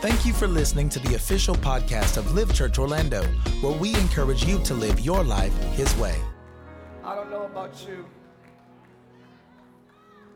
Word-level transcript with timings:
Thank 0.00 0.24
you 0.24 0.32
for 0.32 0.46
listening 0.46 0.88
to 0.90 0.98
the 1.00 1.14
official 1.14 1.54
podcast 1.54 2.16
of 2.16 2.32
Live 2.32 2.54
Church 2.54 2.78
Orlando, 2.78 3.22
where 3.60 3.76
we 3.76 3.94
encourage 3.96 4.46
you 4.46 4.58
to 4.60 4.72
live 4.72 4.98
your 5.00 5.22
life 5.22 5.52
His 5.74 5.94
way. 5.96 6.18
I 7.04 7.14
don't 7.14 7.30
know 7.30 7.42
about 7.42 7.86
you. 7.86 8.06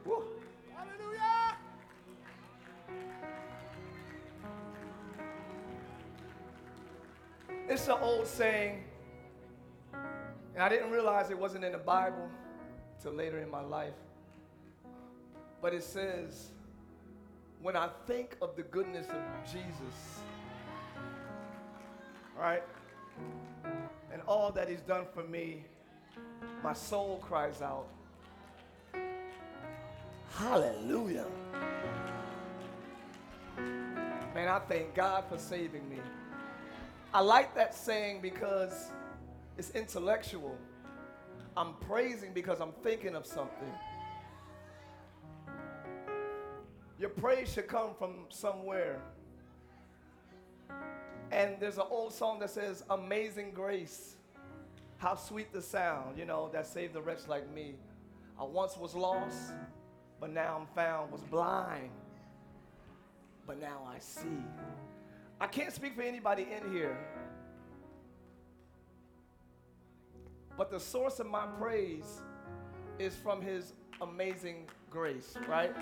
Woo. 0.04 0.22
Hallelujah. 0.70 1.56
It's 7.66 7.88
an 7.88 7.96
old 8.02 8.26
saying, 8.26 8.84
and 9.94 10.62
I 10.62 10.68
didn't 10.68 10.90
realize 10.90 11.30
it 11.30 11.38
wasn't 11.38 11.64
in 11.64 11.72
the 11.72 11.78
Bible 11.78 12.28
till 13.02 13.12
later 13.12 13.38
in 13.38 13.50
my 13.50 13.62
life. 13.62 13.94
But 15.62 15.72
it 15.72 15.82
says, 15.82 16.50
when 17.64 17.76
I 17.76 17.88
think 18.06 18.36
of 18.42 18.56
the 18.56 18.62
goodness 18.64 19.06
of 19.06 19.50
Jesus, 19.50 20.20
right, 22.38 22.62
and 24.12 24.20
all 24.28 24.52
that 24.52 24.68
He's 24.68 24.82
done 24.82 25.06
for 25.14 25.22
me, 25.22 25.64
my 26.62 26.74
soul 26.74 27.22
cries 27.26 27.62
out, 27.62 27.86
Hallelujah. 30.36 31.24
Man, 33.56 34.48
I 34.48 34.58
thank 34.68 34.94
God 34.94 35.24
for 35.30 35.38
saving 35.38 35.88
me. 35.88 36.00
I 37.14 37.20
like 37.20 37.54
that 37.54 37.74
saying 37.74 38.20
because 38.20 38.90
it's 39.56 39.70
intellectual. 39.70 40.54
I'm 41.56 41.72
praising 41.88 42.34
because 42.34 42.60
I'm 42.60 42.72
thinking 42.82 43.14
of 43.14 43.24
something. 43.24 43.72
Your 46.98 47.10
praise 47.10 47.52
should 47.52 47.66
come 47.66 47.90
from 47.98 48.26
somewhere. 48.28 49.00
And 51.32 51.56
there's 51.58 51.78
an 51.78 51.86
old 51.90 52.12
song 52.12 52.38
that 52.40 52.50
says, 52.50 52.84
Amazing 52.90 53.52
Grace. 53.52 54.16
How 54.98 55.16
sweet 55.16 55.52
the 55.52 55.60
sound, 55.60 56.16
you 56.16 56.24
know, 56.24 56.48
that 56.52 56.66
saved 56.66 56.94
a 56.96 57.02
wretch 57.02 57.26
like 57.28 57.52
me. 57.52 57.74
I 58.38 58.44
once 58.44 58.76
was 58.76 58.94
lost, 58.94 59.52
but 60.20 60.30
now 60.30 60.56
I'm 60.58 60.66
found, 60.74 61.10
was 61.12 61.22
blind, 61.22 61.90
but 63.46 63.60
now 63.60 63.86
I 63.86 63.98
see. 63.98 64.42
I 65.40 65.46
can't 65.46 65.72
speak 65.72 65.94
for 65.96 66.02
anybody 66.02 66.46
in 66.50 66.72
here, 66.72 66.96
but 70.56 70.70
the 70.70 70.80
source 70.80 71.20
of 71.20 71.26
my 71.26 71.46
praise 71.58 72.22
is 72.98 73.14
from 73.16 73.42
His 73.42 73.72
amazing 74.00 74.68
grace, 74.90 75.34
right? 75.48 75.74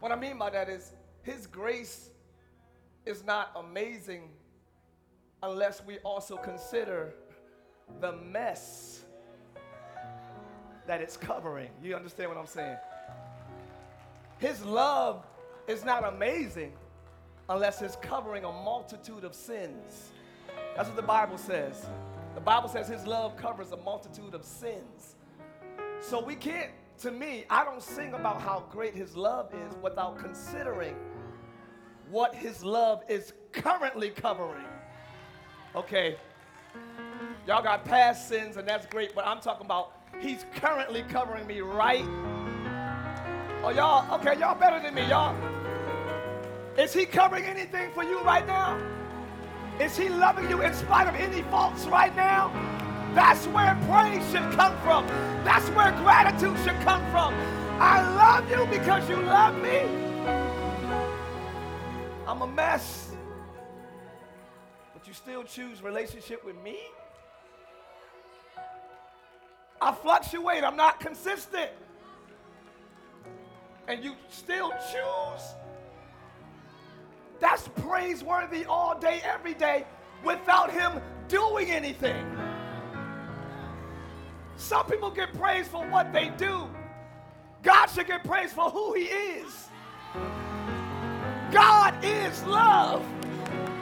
What 0.00 0.12
I 0.12 0.16
mean 0.16 0.38
by 0.38 0.50
that 0.50 0.68
is 0.68 0.92
His 1.22 1.46
grace 1.46 2.10
is 3.04 3.24
not 3.24 3.52
amazing 3.56 4.30
unless 5.42 5.84
we 5.84 5.98
also 5.98 6.36
consider 6.36 7.14
the 8.00 8.12
mess 8.12 9.04
that 10.86 11.00
it's 11.00 11.16
covering. 11.16 11.70
You 11.82 11.96
understand 11.96 12.30
what 12.30 12.38
I'm 12.38 12.46
saying? 12.46 12.76
His 14.38 14.64
love 14.64 15.26
is 15.66 15.84
not 15.84 16.04
amazing 16.04 16.72
unless 17.48 17.82
it's 17.82 17.96
covering 17.96 18.44
a 18.44 18.52
multitude 18.52 19.24
of 19.24 19.34
sins. 19.34 20.10
That's 20.76 20.88
what 20.88 20.96
the 20.96 21.02
Bible 21.02 21.38
says. 21.38 21.86
The 22.34 22.40
Bible 22.40 22.68
says 22.68 22.88
his 22.88 23.06
love 23.06 23.36
covers 23.36 23.72
a 23.72 23.76
multitude 23.76 24.34
of 24.34 24.44
sins. 24.44 25.16
So 26.00 26.22
we 26.22 26.36
can't, 26.36 26.70
to 26.98 27.10
me, 27.12 27.44
I 27.48 27.64
don't 27.64 27.82
sing 27.82 28.14
about 28.14 28.42
how 28.42 28.64
great 28.70 28.94
his 28.94 29.16
love 29.16 29.52
is 29.54 29.74
without 29.82 30.18
considering 30.18 30.96
what 32.10 32.34
his 32.34 32.64
love 32.64 33.02
is 33.08 33.32
currently 33.52 34.10
covering. 34.10 34.66
Okay. 35.76 36.16
Y'all 37.46 37.62
got 37.62 37.84
past 37.84 38.28
sins, 38.28 38.56
and 38.56 38.66
that's 38.66 38.86
great, 38.86 39.14
but 39.14 39.26
I'm 39.26 39.40
talking 39.40 39.64
about 39.64 39.92
he's 40.20 40.44
currently 40.56 41.02
covering 41.04 41.46
me 41.46 41.60
right. 41.60 42.04
Oh, 43.62 43.70
y'all, 43.74 44.20
okay, 44.20 44.38
y'all 44.38 44.58
better 44.58 44.80
than 44.80 44.94
me, 44.94 45.08
y'all. 45.08 45.36
Is 46.76 46.92
he 46.92 47.06
covering 47.06 47.44
anything 47.44 47.90
for 47.92 48.02
you 48.02 48.20
right 48.20 48.46
now? 48.46 48.80
Is 49.80 49.96
he 49.96 50.08
loving 50.08 50.50
you 50.50 50.62
in 50.62 50.74
spite 50.74 51.06
of 51.06 51.14
any 51.14 51.42
faults 51.42 51.86
right 51.86 52.14
now? 52.16 52.77
That's 53.14 53.46
where 53.46 53.76
praise 53.88 54.24
should 54.30 54.50
come 54.52 54.76
from. 54.78 55.06
That's 55.44 55.68
where 55.70 55.92
gratitude 55.92 56.56
should 56.64 56.80
come 56.80 57.02
from. 57.10 57.34
I 57.80 58.02
love 58.16 58.50
you 58.50 58.66
because 58.66 59.08
you 59.08 59.16
love 59.16 59.54
me. 59.62 59.82
I'm 62.26 62.42
a 62.42 62.46
mess. 62.46 63.12
But 64.92 65.06
you 65.06 65.14
still 65.14 65.44
choose 65.44 65.82
relationship 65.82 66.44
with 66.44 66.56
me? 66.62 66.78
I 69.80 69.92
fluctuate. 69.92 70.64
I'm 70.64 70.76
not 70.76 71.00
consistent. 71.00 71.70
And 73.86 74.04
you 74.04 74.14
still 74.28 74.70
choose? 74.70 75.54
That's 77.40 77.68
praiseworthy 77.68 78.64
all 78.66 78.98
day, 78.98 79.20
every 79.24 79.54
day, 79.54 79.86
without 80.24 80.70
him 80.70 81.00
doing 81.28 81.70
anything. 81.70 82.26
Some 84.58 84.86
people 84.86 85.10
get 85.10 85.32
praised 85.34 85.70
for 85.70 85.86
what 85.88 86.12
they 86.12 86.30
do. 86.36 86.68
God 87.62 87.86
should 87.86 88.08
get 88.08 88.24
praised 88.24 88.52
for 88.52 88.68
who 88.68 88.92
he 88.92 89.04
is. 89.04 89.68
God 91.52 91.94
is 92.04 92.42
love. 92.42 93.02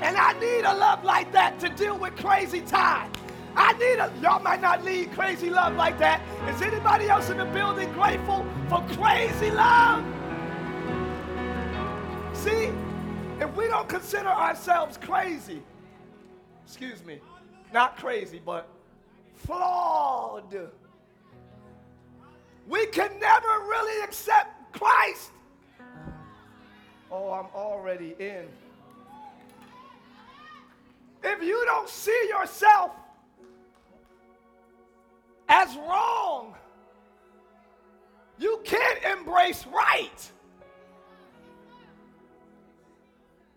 And 0.03 0.17
I 0.19 0.39
need 0.39 0.65
a 0.65 0.75
love 0.75 1.03
like 1.03 1.33
that 1.33 1.59
to 1.61 1.71
deal 1.71 1.99
with 1.99 2.15
crazy 2.17 2.61
times. 2.61 3.17
I 3.57 3.73
need 3.79 3.99
a, 3.99 4.13
y'all 4.21 4.39
might 4.39 4.61
not 4.61 4.85
need 4.85 5.13
crazy 5.13 5.49
love 5.49 5.75
like 5.77 5.99
that. 5.99 6.21
Is 6.47 6.61
anybody 6.61 7.09
else 7.09 7.31
in 7.31 7.39
the 7.39 7.47
building 7.47 7.91
grateful 7.95 8.45
for 8.69 8.85
crazy 8.93 9.51
love? 9.51 10.05
See, 12.35 12.71
if 13.41 13.57
we 13.57 13.67
don't 13.67 13.89
consider 13.89 14.29
ourselves 14.29 14.99
crazy, 14.99 15.63
excuse 16.67 17.03
me, 17.03 17.19
not 17.73 17.97
crazy, 17.97 18.43
but 18.45 18.69
flawed, 19.37 20.71
we 22.69 22.87
can 22.87 23.19
never 23.21 23.47
really 23.47 24.03
accept 24.03 24.73
Christ. 24.73 25.31
Oh, 27.11 27.31
I'm 27.31 27.47
already 27.55 28.15
in. 28.19 28.47
If 31.23 31.43
you 31.43 31.63
don't 31.67 31.89
see 31.89 32.27
yourself 32.29 32.91
as 35.49 35.75
wrong, 35.77 36.55
you 38.39 38.61
can't 38.65 39.03
embrace 39.05 39.65
right. 39.67 40.31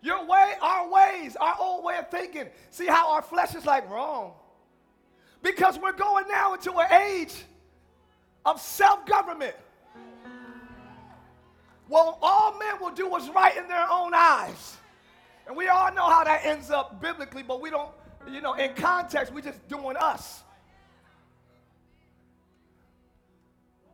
Your 0.02 0.24
way, 0.26 0.54
our 0.62 0.88
ways, 0.90 1.36
our 1.36 1.56
old 1.60 1.84
way 1.84 1.98
of 1.98 2.10
thinking. 2.10 2.46
See 2.70 2.86
how 2.86 3.12
our 3.12 3.22
flesh 3.22 3.54
is 3.54 3.66
like 3.66 3.88
wrong? 3.90 4.32
Because 5.42 5.78
we're 5.78 5.92
going 5.92 6.26
now 6.28 6.54
into 6.54 6.72
an 6.74 6.92
age 6.92 7.34
of 8.44 8.60
self 8.60 9.06
government. 9.06 9.54
Well, 11.88 12.18
all 12.22 12.58
men 12.58 12.80
will 12.80 12.92
do 12.92 13.08
what's 13.08 13.28
right 13.30 13.56
in 13.56 13.66
their 13.66 13.86
own 13.90 14.12
eyes. 14.14 14.76
And 15.46 15.56
we 15.56 15.66
all 15.68 15.92
know 15.92 16.08
how 16.08 16.22
that 16.22 16.44
ends 16.44 16.70
up 16.70 17.00
biblically, 17.00 17.42
but 17.42 17.60
we 17.60 17.70
don't, 17.70 17.90
you 18.30 18.40
know, 18.40 18.54
in 18.54 18.74
context, 18.74 19.32
we're 19.32 19.40
just 19.40 19.66
doing 19.68 19.96
us. 19.96 20.42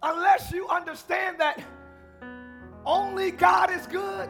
Unless 0.02 0.52
you 0.52 0.68
understand 0.68 1.40
that 1.40 1.62
only 2.84 3.30
God 3.30 3.70
is 3.70 3.86
good. 3.86 4.28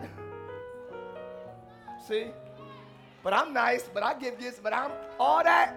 See? 2.06 2.29
But 3.25 3.35
I'm 3.35 3.52
nice, 3.52 3.91
but 3.93 4.05
I 4.05 4.14
give 4.14 4.38
gifts, 4.38 4.61
but 4.62 4.73
I'm 4.73 4.93
all 5.19 5.43
that. 5.43 5.76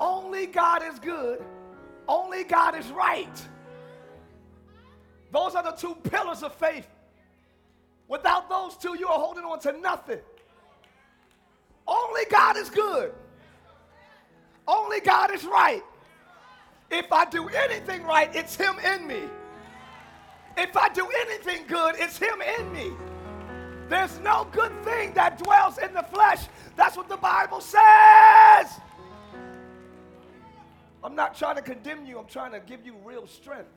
Only 0.00 0.46
God 0.46 0.82
is 0.82 0.98
good. 0.98 1.42
Only 2.08 2.44
God 2.44 2.76
is 2.78 2.86
right. 2.88 3.48
Those 5.32 5.54
are 5.54 5.62
the 5.62 5.72
two 5.72 5.94
pillars 5.94 6.42
of 6.42 6.54
faith. 6.54 6.86
Without 8.08 8.48
those 8.48 8.76
two, 8.76 8.96
you 8.98 9.08
are 9.08 9.18
holding 9.18 9.44
on 9.44 9.58
to 9.60 9.72
nothing. 9.72 10.20
Only 11.86 12.22
God 12.30 12.56
is 12.56 12.70
good. 12.70 13.12
Only 14.68 15.00
God 15.00 15.32
is 15.32 15.44
right. 15.44 15.82
If 16.90 17.12
I 17.12 17.24
do 17.24 17.48
anything 17.48 18.04
right, 18.04 18.34
it's 18.34 18.56
Him 18.56 18.76
in 18.78 19.06
me. 19.06 19.22
If 20.56 20.76
I 20.76 20.88
do 20.88 21.08
anything 21.26 21.64
good, 21.66 21.96
it's 21.98 22.18
Him 22.18 22.40
in 22.40 22.72
me. 22.72 22.92
There's 23.88 24.18
no 24.20 24.48
good 24.50 24.72
thing 24.84 25.12
that 25.14 25.38
dwells 25.38 25.78
in 25.78 25.92
the 25.94 26.02
flesh. 26.02 26.46
That's 26.76 26.96
what 26.96 27.08
the 27.08 27.16
Bible 27.16 27.60
says. 27.60 28.80
I'm 31.06 31.14
not 31.14 31.36
trying 31.36 31.54
to 31.54 31.62
condemn 31.62 32.04
you, 32.04 32.18
I'm 32.18 32.26
trying 32.26 32.50
to 32.50 32.58
give 32.58 32.84
you 32.84 32.96
real 33.04 33.28
strength. 33.28 33.70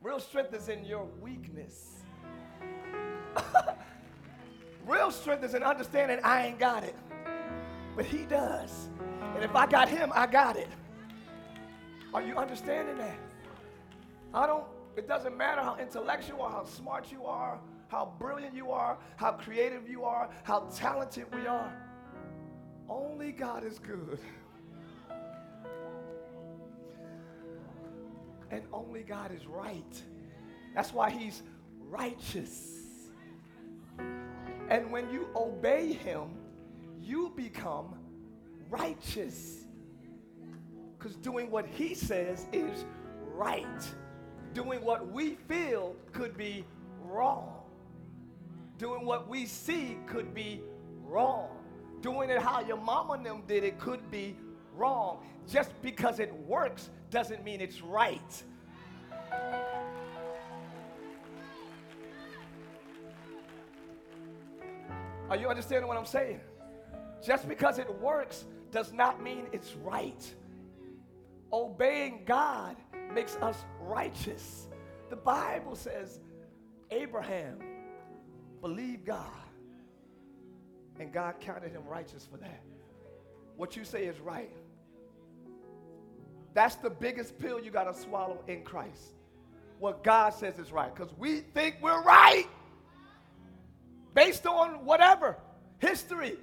Real 0.00 0.18
strength 0.18 0.52
is 0.54 0.68
in 0.68 0.84
your 0.84 1.04
weakness. 1.20 2.02
Real 4.86 5.12
strength 5.12 5.44
is 5.44 5.54
in 5.54 5.62
understanding 5.62 6.18
I 6.24 6.46
ain't 6.46 6.58
got 6.58 6.82
it, 6.82 6.96
but 7.94 8.06
He 8.06 8.24
does. 8.24 8.88
And 9.36 9.44
if 9.44 9.54
I 9.54 9.66
got 9.66 9.88
Him, 9.88 10.10
I 10.14 10.26
got 10.26 10.56
it. 10.56 10.68
Are 12.12 12.22
you 12.22 12.36
understanding 12.36 12.98
that? 12.98 13.18
I 14.34 14.48
don't, 14.48 14.64
it 14.96 15.06
doesn't 15.06 15.36
matter 15.36 15.60
how 15.60 15.76
intellectual 15.76 16.40
or 16.40 16.50
how 16.50 16.64
smart 16.64 17.12
you 17.12 17.24
are, 17.24 17.60
how 17.86 18.12
brilliant 18.18 18.52
you 18.52 18.72
are, 18.72 18.98
how 19.14 19.30
creative 19.30 19.88
you 19.88 20.02
are, 20.02 20.28
how 20.42 20.68
talented 20.74 21.26
we 21.32 21.46
are. 21.46 21.72
Only 22.88 23.30
God 23.30 23.62
is 23.62 23.78
good. 23.78 24.18
And 28.50 28.62
only 28.72 29.02
God 29.02 29.32
is 29.32 29.46
right. 29.46 30.02
That's 30.74 30.92
why 30.92 31.10
He's 31.10 31.42
righteous. 31.88 32.72
And 34.68 34.90
when 34.90 35.10
you 35.10 35.28
obey 35.34 35.92
Him, 35.92 36.28
you 37.00 37.32
become 37.36 37.94
righteous. 38.68 39.64
Because 40.98 41.16
doing 41.16 41.50
what 41.50 41.66
He 41.66 41.94
says 41.94 42.46
is 42.52 42.84
right. 43.34 43.64
Doing 44.54 44.82
what 44.82 45.10
we 45.12 45.34
feel 45.48 45.94
could 46.12 46.36
be 46.36 46.64
wrong. 47.02 47.52
Doing 48.78 49.06
what 49.06 49.28
we 49.28 49.46
see 49.46 49.98
could 50.06 50.34
be 50.34 50.60
wrong. 51.04 51.48
Doing 52.00 52.30
it 52.30 52.40
how 52.40 52.60
your 52.60 52.76
mama 52.76 53.14
and 53.14 53.26
them 53.26 53.42
did 53.46 53.64
it 53.64 53.78
could 53.78 54.10
be 54.10 54.36
wrong. 54.74 55.24
Just 55.48 55.70
because 55.82 56.18
it 56.18 56.32
works 56.46 56.90
doesn't 57.10 57.44
mean 57.44 57.60
it's 57.60 57.82
right. 57.82 58.42
Are 65.28 65.36
you 65.36 65.48
understanding 65.48 65.88
what 65.88 65.96
I'm 65.96 66.06
saying? 66.06 66.40
Just 67.24 67.48
because 67.48 67.78
it 67.78 67.92
works 68.00 68.44
does 68.70 68.92
not 68.92 69.22
mean 69.22 69.46
it's 69.52 69.74
right. 69.76 70.34
Obeying 71.52 72.22
God 72.24 72.76
makes 73.12 73.36
us 73.36 73.64
righteous. 73.80 74.68
The 75.10 75.16
Bible 75.16 75.74
says 75.74 76.20
Abraham 76.90 77.58
believed 78.60 79.04
God, 79.04 79.26
and 80.98 81.12
God 81.12 81.36
counted 81.40 81.72
him 81.72 81.84
righteous 81.86 82.26
for 82.30 82.36
that. 82.38 82.62
What 83.56 83.76
you 83.76 83.84
say 83.84 84.04
is 84.04 84.20
right. 84.20 84.52
That's 86.56 86.76
the 86.76 86.88
biggest 86.88 87.38
pill 87.38 87.60
you 87.60 87.70
got 87.70 87.84
to 87.84 87.92
swallow 87.92 88.38
in 88.48 88.62
Christ. 88.62 89.12
What 89.78 90.02
God 90.02 90.32
says 90.32 90.58
is 90.58 90.72
right. 90.72 90.92
Because 90.92 91.12
we 91.18 91.40
think 91.40 91.76
we're 91.82 92.02
right 92.02 92.46
based 94.14 94.46
on 94.46 94.82
whatever 94.86 95.36
history, 95.80 96.38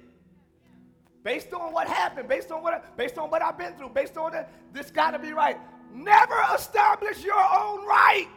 based 1.24 1.52
on 1.52 1.72
what 1.72 1.88
happened, 1.88 2.28
based 2.28 2.52
on 2.52 2.62
what 2.62 2.96
based 2.96 3.18
on 3.18 3.28
what 3.28 3.42
I've 3.42 3.58
been 3.58 3.74
through, 3.74 3.88
based 3.88 4.16
on 4.16 4.30
that. 4.30 4.52
This 4.72 4.88
got 4.92 5.10
to 5.10 5.18
be 5.18 5.32
right. 5.32 5.58
Never 5.92 6.36
establish 6.54 7.24
your 7.24 7.34
own 7.34 7.84
right. 7.84 8.28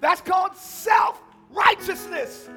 That's 0.00 0.22
called 0.22 0.56
self 0.56 1.20
righteousness. 1.50 2.48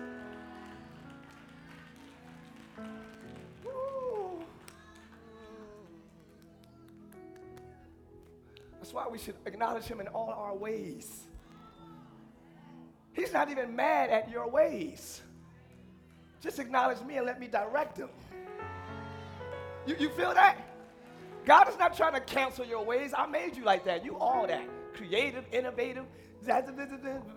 Why 8.96 9.08
we 9.10 9.18
should 9.18 9.36
acknowledge 9.46 9.84
him 9.84 10.00
in 10.00 10.08
all 10.08 10.30
our 10.30 10.56
ways. 10.56 11.28
He's 13.12 13.34
not 13.34 13.52
even 13.52 13.76
mad 13.76 14.10
at 14.10 14.32
your 14.32 14.50
ways. 14.50 15.22
Just 16.42 16.60
acknowledge 16.60 17.02
me 17.02 17.18
and 17.18 17.26
let 17.26 17.38
me 17.40 17.48
direct 17.48 17.98
him. 17.98 18.10
You, 19.86 19.96
you 20.00 20.10
feel 20.10 20.34
that? 20.34 20.58
God 21.46 21.68
is 21.68 21.78
not 21.78 21.96
trying 21.96 22.14
to 22.14 22.22
cancel 22.22 22.66
your 22.66 22.84
ways. 22.86 23.14
I 23.16 23.26
made 23.26 23.58
you 23.58 23.66
like 23.66 23.84
that. 23.84 24.06
You 24.06 24.18
all 24.18 24.48
that. 24.48 24.66
Creative, 24.94 25.46
innovative, 25.52 26.06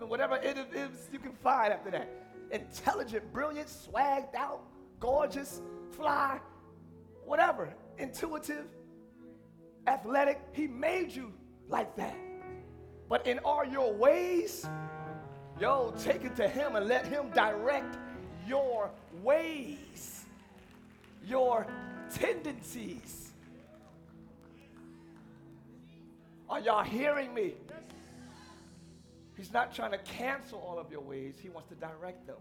whatever 0.07 0.37
it 0.37 0.57
is 0.73 1.09
you 1.11 1.19
can 1.19 1.33
find 1.33 1.73
after 1.73 1.91
that. 1.91 2.09
Intelligent, 2.51 3.31
brilliant, 3.33 3.67
swagged 3.67 4.33
out, 4.33 4.61
gorgeous, 4.99 5.61
fly, 5.91 6.39
whatever. 7.25 7.73
Intuitive, 7.97 8.65
athletic. 9.87 10.39
He 10.53 10.65
made 10.65 11.11
you 11.11 11.33
like 11.69 11.95
that. 11.95 12.17
But 13.07 13.25
in 13.25 13.39
all 13.39 13.63
your 13.63 13.93
ways, 13.93 14.67
yo, 15.59 15.93
take 15.99 16.23
it 16.23 16.35
to 16.35 16.47
Him 16.47 16.75
and 16.75 16.87
let 16.87 17.07
Him 17.07 17.29
direct 17.33 17.97
your 18.47 18.91
ways, 19.23 20.25
your 21.25 21.65
tendencies. 22.13 23.31
Are 26.49 26.59
y'all 26.59 26.83
hearing 26.83 27.33
me? 27.33 27.53
He's 29.37 29.53
not 29.53 29.73
trying 29.73 29.91
to 29.91 29.99
cancel 29.99 30.59
all 30.59 30.79
of 30.79 30.91
your 30.91 31.01
ways, 31.01 31.35
He 31.41 31.49
wants 31.49 31.69
to 31.69 31.75
direct 31.75 32.27
them. 32.27 32.37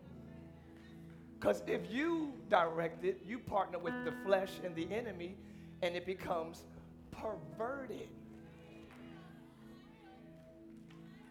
Because 1.38 1.62
if 1.68 1.82
you 1.88 2.32
direct 2.50 3.04
it, 3.04 3.22
you 3.24 3.38
partner 3.38 3.78
with 3.78 3.94
the 4.04 4.12
flesh 4.26 4.50
and 4.64 4.74
the 4.74 4.88
enemy, 4.92 5.36
and 5.82 5.94
it 5.94 6.04
becomes 6.04 6.64
perverted. 7.12 8.08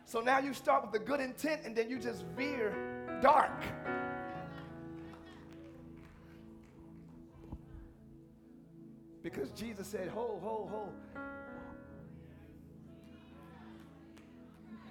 So 0.07 0.21
now 0.21 0.39
you 0.39 0.54
start 0.54 0.83
with 0.83 0.94
the 0.94 1.00
good 1.00 1.19
intent 1.19 1.63
and 1.65 1.75
then 1.75 1.89
you 1.89 2.00
just 2.00 2.24
veer 2.27 2.74
dark. 3.21 3.62
Because 9.21 9.50
Jesus 9.50 9.86
said, 9.86 10.07
Ho, 10.07 10.39
ho, 10.42 10.69
ho. 10.71 11.21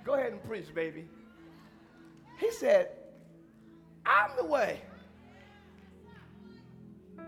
Go 0.05 0.17
ahead 0.17 0.33
and 0.33 0.45
preach, 0.45 0.75
baby. 0.75 1.09
He 2.39 2.51
said, 2.51 2.91
I'm 4.05 4.37
the 4.37 4.45
way. 4.45 4.83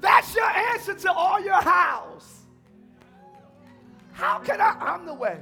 That's 0.00 0.34
your 0.34 0.50
answer 0.50 0.94
to 0.94 1.12
all 1.12 1.40
your 1.40 1.62
hows. 1.62 2.40
How 4.10 4.40
can 4.40 4.60
I? 4.60 4.76
I'm 4.80 5.06
the 5.06 5.14
way. 5.14 5.38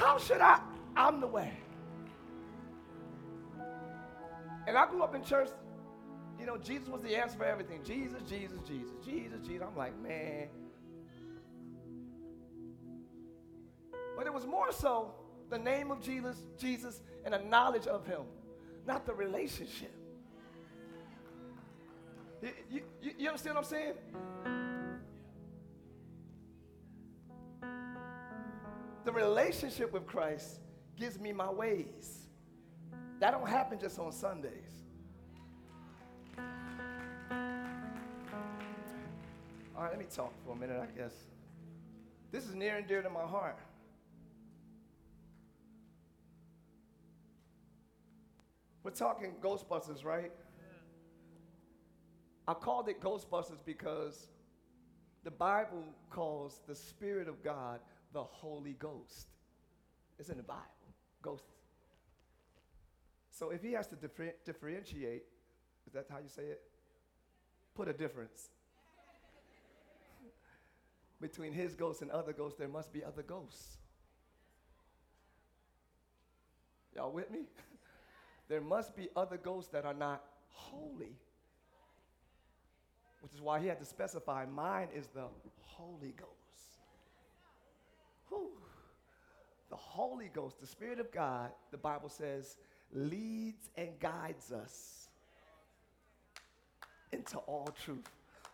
How 0.00 0.16
should 0.16 0.40
I? 0.40 0.58
I'm 0.96 1.20
the 1.20 1.26
way. 1.26 1.52
And 4.66 4.78
I 4.78 4.86
grew 4.86 5.02
up 5.02 5.14
in 5.14 5.22
church, 5.22 5.50
you 6.38 6.46
know, 6.46 6.56
Jesus 6.56 6.88
was 6.88 7.02
the 7.02 7.14
answer 7.14 7.36
for 7.36 7.44
everything. 7.44 7.80
Jesus, 7.84 8.22
Jesus, 8.26 8.58
Jesus, 8.66 8.92
Jesus, 9.04 9.46
Jesus. 9.46 9.66
I'm 9.68 9.76
like, 9.76 10.00
man. 10.00 10.48
But 14.16 14.26
it 14.26 14.32
was 14.32 14.46
more 14.46 14.72
so 14.72 15.12
the 15.50 15.58
name 15.58 15.90
of 15.90 16.00
Jesus, 16.00 16.36
Jesus, 16.58 17.02
and 17.26 17.34
a 17.34 17.44
knowledge 17.44 17.86
of 17.86 18.06
him, 18.06 18.22
not 18.86 19.04
the 19.04 19.12
relationship. 19.12 19.94
You, 22.70 22.80
you, 23.02 23.12
you 23.18 23.28
understand 23.28 23.56
what 23.56 23.64
I'm 23.64 23.70
saying? 23.70 23.94
The 29.04 29.12
relationship 29.12 29.92
with 29.92 30.06
Christ 30.06 30.60
gives 30.96 31.18
me 31.18 31.32
my 31.32 31.50
ways. 31.50 32.28
That 33.18 33.32
don't 33.32 33.48
happen 33.48 33.78
just 33.78 33.98
on 33.98 34.12
Sundays. 34.12 34.84
All 39.76 39.84
right, 39.84 39.90
let 39.90 39.98
me 39.98 40.06
talk 40.14 40.32
for 40.44 40.52
a 40.52 40.56
minute, 40.56 40.78
I 40.80 40.98
guess. 40.98 41.14
This 42.32 42.46
is 42.46 42.54
near 42.54 42.76
and 42.76 42.86
dear 42.86 43.02
to 43.02 43.10
my 43.10 43.22
heart. 43.22 43.58
We're 48.82 48.90
talking 48.90 49.32
Ghostbusters, 49.42 50.04
right? 50.04 50.32
I 52.48 52.54
called 52.54 52.88
it 52.88 53.00
Ghostbusters 53.00 53.64
because 53.64 54.28
the 55.24 55.30
Bible 55.30 55.84
calls 56.08 56.60
the 56.66 56.74
Spirit 56.74 57.28
of 57.28 57.42
God 57.42 57.80
the 58.12 58.22
Holy 58.22 58.74
Ghost. 58.74 59.28
It's 60.18 60.28
in 60.28 60.36
the 60.36 60.42
Bible. 60.42 60.62
Ghost. 61.22 61.44
So 63.30 63.50
if 63.50 63.62
he 63.62 63.72
has 63.72 63.86
to 63.88 63.96
differ- 63.96 64.34
differentiate, 64.44 65.22
is 65.86 65.92
that 65.94 66.06
how 66.10 66.18
you 66.18 66.28
say 66.28 66.42
it? 66.42 66.62
Put 67.74 67.88
a 67.88 67.92
difference. 67.92 68.50
Between 71.20 71.52
his 71.52 71.74
ghost 71.74 72.02
and 72.02 72.10
other 72.10 72.32
ghosts, 72.32 72.58
there 72.58 72.68
must 72.68 72.92
be 72.92 73.02
other 73.04 73.22
ghosts. 73.22 73.78
Y'all 76.94 77.12
with 77.12 77.30
me? 77.30 77.40
there 78.48 78.60
must 78.60 78.96
be 78.96 79.08
other 79.16 79.36
ghosts 79.36 79.70
that 79.72 79.84
are 79.84 79.94
not 79.94 80.22
holy. 80.48 81.16
Which 83.20 83.32
is 83.32 83.40
why 83.40 83.60
he 83.60 83.68
had 83.68 83.78
to 83.78 83.84
specify 83.84 84.46
mine 84.46 84.88
is 84.94 85.06
the 85.14 85.26
Holy 85.60 86.14
Ghost. 86.16 86.39
The 89.70 89.76
Holy 89.76 90.30
Ghost, 90.32 90.60
the 90.60 90.66
Spirit 90.66 90.98
of 90.98 91.12
God, 91.12 91.50
the 91.70 91.78
Bible 91.78 92.08
says 92.08 92.56
leads 92.92 93.70
and 93.76 93.88
guides 94.00 94.52
us 94.52 95.08
into 97.12 97.38
all 97.38 97.68
truth. 97.84 98.08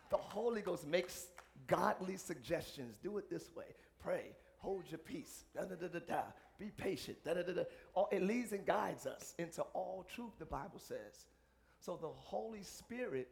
The 0.09 0.17
Holy 0.17 0.61
Ghost 0.61 0.87
makes 0.87 1.27
godly 1.65 2.17
suggestions. 2.17 2.97
Do 3.01 3.17
it 3.17 3.29
this 3.29 3.49
way. 3.55 3.65
Pray. 3.99 4.35
Hold 4.59 4.83
your 4.89 4.99
peace. 4.99 5.45
Da, 5.55 5.63
da, 5.63 5.75
da, 5.75 5.87
da, 5.87 5.99
da. 6.07 6.21
Be 6.59 6.71
patient. 6.75 7.17
Da, 7.23 7.33
da, 7.33 7.41
da, 7.41 7.53
da. 7.53 7.63
All, 7.93 8.09
it 8.11 8.23
leads 8.23 8.51
and 8.51 8.65
guides 8.65 9.05
us 9.05 9.33
into 9.37 9.61
all 9.73 10.05
truth, 10.13 10.31
the 10.39 10.45
Bible 10.45 10.79
says. 10.79 11.25
So 11.79 11.97
the 11.99 12.07
Holy 12.07 12.63
Spirit 12.63 13.27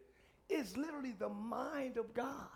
is 0.49 0.77
literally 0.77 1.15
the 1.17 1.29
mind 1.29 1.97
of 1.97 2.13
God. 2.13 2.49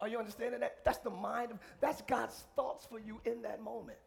Are 0.00 0.08
you 0.08 0.18
understanding 0.18 0.60
that? 0.60 0.84
That's 0.84 0.98
the 0.98 1.10
mind 1.10 1.52
of, 1.52 1.58
that's 1.80 2.02
God's 2.02 2.44
thoughts 2.54 2.86
for 2.86 2.98
you 2.98 3.20
in 3.24 3.42
that 3.42 3.62
moment. 3.62 3.98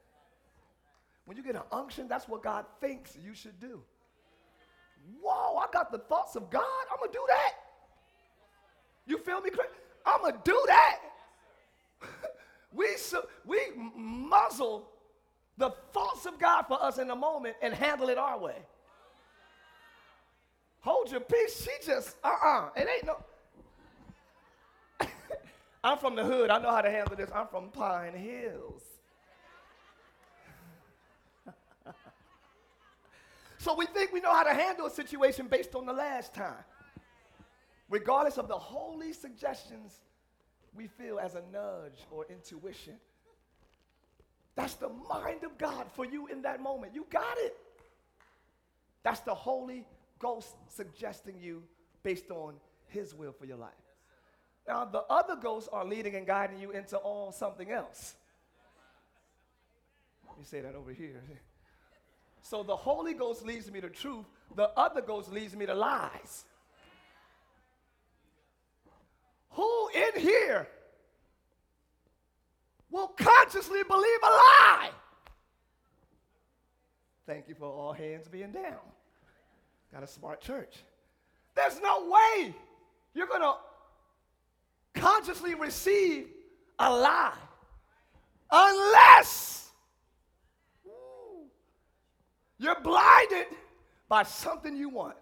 When 1.26 1.38
you 1.38 1.44
get 1.44 1.56
an 1.56 1.64
unction, 1.72 2.08
that's 2.08 2.28
what 2.28 2.44
God 2.44 2.66
thinks 2.80 3.18
you 3.24 3.34
should 3.34 3.60
do. 3.60 3.82
Whoa, 5.22 5.58
I 5.58 5.66
got 5.72 5.92
the 5.92 6.00
thoughts 6.00 6.36
of 6.36 6.50
God. 6.50 6.64
I'm 6.92 6.98
gonna 7.00 7.12
do 7.12 7.24
that. 7.28 7.54
You 9.06 9.18
feel 9.20 9.42
me? 9.42 9.50
I'm 10.06 10.22
gonna 10.22 10.42
do 10.44 10.64
that. 10.68 11.00
we 12.74 12.88
we 13.46 13.60
muzzle 13.96 14.90
the 15.58 15.72
thoughts 15.94 16.26
of 16.26 16.40
God 16.40 16.64
for 16.64 16.82
us 16.82 16.98
in 16.98 17.08
the 17.08 17.16
moment 17.16 17.56
and 17.62 17.74
handle 17.74 18.10
it 18.10 18.18
our 18.18 18.40
way. 18.40 18.56
Hold 20.82 21.12
your 21.12 21.20
peace. 21.20 21.64
She 21.64 21.86
just 21.86 22.16
uh-uh. 22.24 22.70
It 22.76 22.88
ain't 22.88 23.06
no. 23.06 23.18
I'm 25.84 25.98
from 25.98 26.16
the 26.16 26.24
hood. 26.24 26.50
I 26.50 26.60
know 26.60 26.72
how 26.72 26.82
to 26.82 26.92
handle 26.92 27.16
this. 27.16 27.30
I'm 27.34 27.48
from 27.48 27.70
Pine 27.70 28.14
Hills. 28.14 28.84
so 33.58 33.76
we 33.76 33.86
think 33.86 34.12
we 34.12 34.20
know 34.20 34.34
how 34.34 34.44
to 34.44 34.54
handle 34.54 34.88
a 34.88 34.92
situation 34.92 35.48
based 35.48 35.76
on 35.76 35.86
the 35.86 35.94
last 35.94 36.34
time. 36.34 36.64
Regardless 37.90 38.38
of 38.38 38.48
the 38.48 38.58
holy 38.58 39.14
suggestions 39.14 40.02
we 40.76 40.88
feel 40.88 41.20
as 41.20 41.36
a 41.36 41.44
nudge 41.52 42.06
or 42.12 42.26
intuition. 42.30 42.96
That's 44.56 44.76
the 44.76 44.90
mind 45.10 45.44
of 45.44 45.58
God 45.58 45.88
for 45.94 46.06
you 46.06 46.28
in 46.28 46.42
that 46.44 46.62
moment. 46.62 46.94
You 46.94 47.06
got 47.10 47.38
it. 47.38 47.56
That's 49.04 49.22
the 49.22 49.34
Holy 49.34 49.86
Ghost 50.20 50.56
suggesting 50.68 51.36
you 51.40 51.64
based 52.04 52.30
on 52.32 52.56
His 52.88 53.14
will 53.14 53.32
for 53.32 53.46
your 53.46 53.58
life. 53.58 53.72
Now, 54.70 54.86
the 54.86 55.02
other 55.10 55.36
ghosts 55.36 55.68
are 55.74 55.84
leading 55.84 56.14
and 56.14 56.28
guiding 56.28 56.60
you 56.60 56.70
into 56.70 56.96
all 56.98 57.32
something 57.32 57.72
else. 57.72 58.14
Let 60.28 60.38
me 60.38 60.44
say 60.46 60.62
that 60.62 60.76
over 60.76 60.94
here. 60.94 61.24
So 62.44 62.62
the 62.62 62.76
Holy 62.76 63.16
Ghost 63.16 63.44
leads 63.44 63.72
me 63.72 63.82
to 63.82 63.90
truth, 63.90 64.26
the 64.56 64.70
other 64.78 65.02
ghost 65.02 65.32
leads 65.32 65.56
me 65.56 65.66
to 65.66 65.74
lies. 65.74 66.46
Who 69.54 69.90
in 69.90 70.22
here 70.22 70.68
will 72.92 73.08
consciously 73.08 73.82
believe 73.88 74.20
a 74.22 74.28
lie? 74.28 74.92
Thank 77.26 77.48
you 77.48 77.56
for 77.56 77.66
all 77.66 77.94
hands 77.94 78.28
being 78.28 78.52
down. 78.52 78.78
Got 79.92 80.04
a 80.04 80.08
smart 80.08 80.42
church. 80.42 80.76
There's 81.56 81.82
no 81.82 82.08
way 82.08 82.54
you're 83.16 83.26
going 83.26 83.42
to 83.42 83.56
consciously 85.00 85.56
receive 85.56 86.28
a 86.78 86.92
lie 86.92 87.34
unless 88.52 89.70
you're 92.58 92.80
blinded 92.82 93.48
by 94.08 94.24
something 94.24 94.76
you 94.76 94.90
want. 94.90 95.16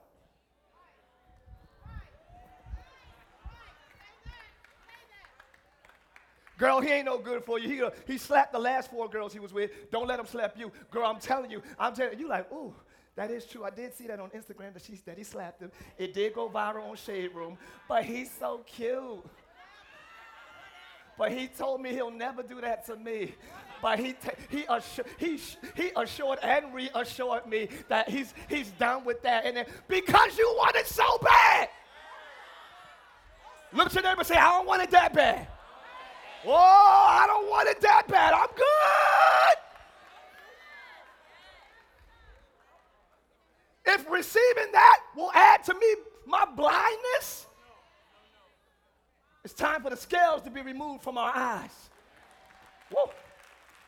Girl, 6.57 6.81
he 6.81 6.89
ain't 6.89 7.05
no 7.05 7.19
good 7.19 7.43
for 7.43 7.59
you. 7.59 7.69
He, 7.69 7.83
uh, 7.83 7.91
he 8.07 8.17
slapped 8.17 8.51
the 8.51 8.59
last 8.59 8.89
four 8.89 9.07
girls 9.07 9.31
he 9.31 9.39
was 9.39 9.53
with. 9.53 9.69
Don't 9.91 10.07
let 10.07 10.19
him 10.19 10.25
slap 10.25 10.57
you. 10.57 10.71
Girl, 10.89 11.05
I'm 11.05 11.19
telling 11.19 11.51
you. 11.51 11.61
I'm 11.77 11.93
telling 11.93 12.17
you. 12.17 12.27
Like, 12.27 12.51
ooh, 12.51 12.73
that 13.15 13.29
is 13.29 13.45
true. 13.45 13.63
I 13.63 13.69
did 13.69 13.93
see 13.93 14.07
that 14.07 14.19
on 14.19 14.31
Instagram 14.31 14.73
that, 14.73 14.83
she, 14.83 14.93
that 15.05 15.19
he 15.19 15.23
slapped 15.23 15.61
him. 15.61 15.71
It 15.99 16.15
did 16.15 16.33
go 16.33 16.49
viral 16.49 16.89
on 16.89 16.95
Shade 16.95 17.35
Room. 17.35 17.59
But 17.87 18.05
he's 18.05 18.31
so 18.31 18.63
cute. 18.65 19.23
But 21.17 21.31
he 21.31 21.47
told 21.47 21.81
me 21.81 21.89
he'll 21.91 22.11
never 22.11 22.43
do 22.43 22.61
that 22.61 22.85
to 22.85 22.95
me. 22.95 23.33
But 23.81 23.99
he, 23.99 24.13
t- 24.13 24.29
he, 24.49 24.65
he, 25.17 25.39
he 25.75 25.91
assured 25.95 26.39
and 26.43 26.73
reassured 26.73 27.47
me 27.47 27.69
that 27.89 28.09
he's, 28.09 28.33
he's 28.49 28.69
done 28.71 29.03
with 29.03 29.21
that. 29.23 29.45
And 29.45 29.57
then, 29.57 29.65
because 29.87 30.37
you 30.37 30.47
want 30.57 30.75
it 30.75 30.87
so 30.87 31.17
bad. 31.19 31.69
Look 33.73 33.87
at 33.87 33.93
your 33.93 34.03
neighbor 34.03 34.19
and 34.19 34.27
say, 34.27 34.35
I 34.35 34.51
don't 34.51 34.67
want 34.67 34.83
it 34.83 34.91
that 34.91 35.13
bad. 35.13 35.47
Oh, 36.45 36.53
I 36.53 37.25
don't 37.27 37.49
want 37.49 37.67
it 37.67 37.81
that 37.81 38.07
bad. 38.07 38.33
I'm 38.33 38.47
good. 38.55 39.57
If 43.85 44.09
receiving 44.09 44.71
that 44.71 44.99
will 45.15 45.31
add 45.33 45.63
to 45.65 45.73
me 45.73 45.95
my 46.25 46.45
blindness, 46.55 47.46
it's 49.47 49.53
time 49.53 49.81
for 49.81 49.89
the 49.89 49.95
scales 49.95 50.41
to 50.41 50.49
be 50.49 50.59
removed 50.59 51.01
from 51.01 51.17
our 51.17 51.31
eyes. 51.33 51.89
Whoa. 52.91 53.09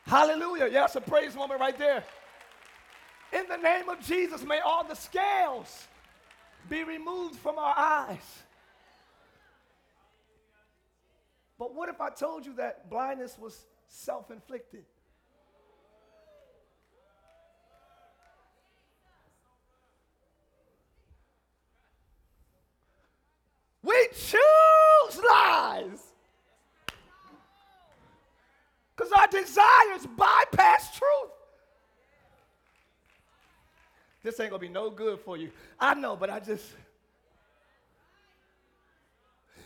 Hallelujah. 0.06 0.70
Yes, 0.72 0.96
a 0.96 1.02
praise 1.02 1.34
moment 1.34 1.60
right 1.60 1.76
there. 1.76 2.02
In 3.34 3.44
the 3.46 3.58
name 3.58 3.90
of 3.90 4.00
Jesus, 4.00 4.42
may 4.42 4.60
all 4.60 4.84
the 4.84 4.94
scales 4.94 5.86
be 6.70 6.82
removed 6.82 7.36
from 7.36 7.58
our 7.58 7.74
eyes. 7.76 8.42
But 11.58 11.74
what 11.74 11.90
if 11.90 12.00
I 12.00 12.08
told 12.08 12.46
you 12.46 12.54
that 12.54 12.88
blindness 12.88 13.36
was 13.38 13.66
self 13.86 14.30
inflicted? 14.30 14.86
We 23.82 24.08
choose 24.14 24.40
lies. 25.28 26.00
Because 28.94 29.12
our 29.12 29.26
desires 29.28 30.06
bypass 30.16 30.96
truth. 30.96 31.30
This 34.22 34.38
ain't 34.40 34.50
gonna 34.50 34.60
be 34.60 34.68
no 34.68 34.90
good 34.90 35.20
for 35.20 35.36
you. 35.36 35.50
I 35.78 35.94
know, 35.94 36.16
but 36.16 36.28
I 36.28 36.40
just. 36.40 36.66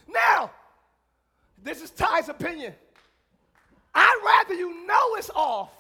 Now, 0.07 0.51
this 1.63 1.83
is 1.83 1.91
Tye's 1.91 2.29
opinion. 2.29 2.75
I'd 3.95 4.21
rather 4.25 4.55
you 4.55 4.87
know 4.87 5.17
it's 5.17 5.31
off 5.35 5.73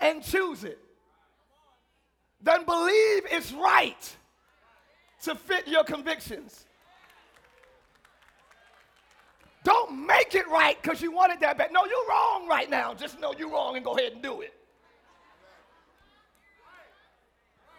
and 0.00 0.22
choose 0.22 0.64
it 0.64 0.78
than 2.40 2.64
believe 2.64 3.24
it's 3.30 3.52
right 3.52 4.16
to 5.22 5.34
fit 5.34 5.66
your 5.68 5.84
convictions. 5.84 6.66
Don't 9.64 10.06
make 10.06 10.34
it 10.34 10.48
right 10.48 10.80
because 10.82 11.00
you 11.00 11.12
want 11.12 11.32
it 11.32 11.40
that 11.40 11.56
bad. 11.56 11.72
No, 11.72 11.84
you're 11.84 12.08
wrong 12.08 12.48
right 12.48 12.68
now. 12.68 12.94
Just 12.94 13.20
know 13.20 13.32
you're 13.38 13.50
wrong 13.50 13.76
and 13.76 13.84
go 13.84 13.96
ahead 13.96 14.12
and 14.12 14.22
do 14.22 14.40
it. 14.40 14.54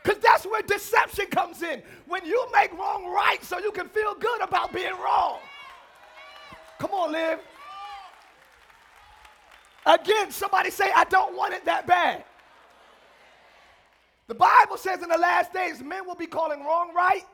Because 0.01 0.21
that's 0.21 0.45
where 0.45 0.61
deception 0.61 1.27
comes 1.27 1.61
in. 1.61 1.81
When 2.07 2.25
you 2.25 2.45
make 2.53 2.71
wrong 2.73 3.05
right 3.05 3.43
so 3.43 3.59
you 3.59 3.71
can 3.71 3.89
feel 3.89 4.15
good 4.15 4.41
about 4.41 4.73
being 4.73 4.93
wrong. 4.93 5.39
Come 6.79 6.91
on, 6.91 7.11
Liv. 7.11 7.39
Again, 9.85 10.31
somebody 10.31 10.69
say, 10.69 10.89
I 10.95 11.03
don't 11.05 11.35
want 11.35 11.53
it 11.53 11.65
that 11.65 11.85
bad. 11.85 12.23
The 14.27 14.35
Bible 14.35 14.77
says 14.77 15.03
in 15.03 15.09
the 15.09 15.17
last 15.17 15.51
days, 15.53 15.81
men 15.81 16.05
will 16.05 16.15
be 16.15 16.27
calling 16.27 16.61
wrong 16.61 16.93
right 16.95 17.25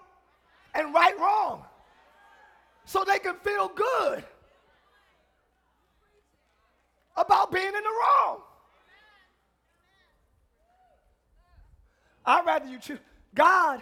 and 0.74 0.94
right 0.94 1.18
wrong 1.20 1.63
so 2.86 3.03
they 3.03 3.20
can 3.20 3.36
feel 3.36 3.68
good 3.68 4.24
about 7.20 7.52
being 7.52 7.68
in 7.68 7.74
the 7.74 7.80
wrong. 7.80 8.42
I'd 12.26 12.46
rather 12.46 12.68
you 12.68 12.80
choose. 12.80 13.00
God 13.34 13.82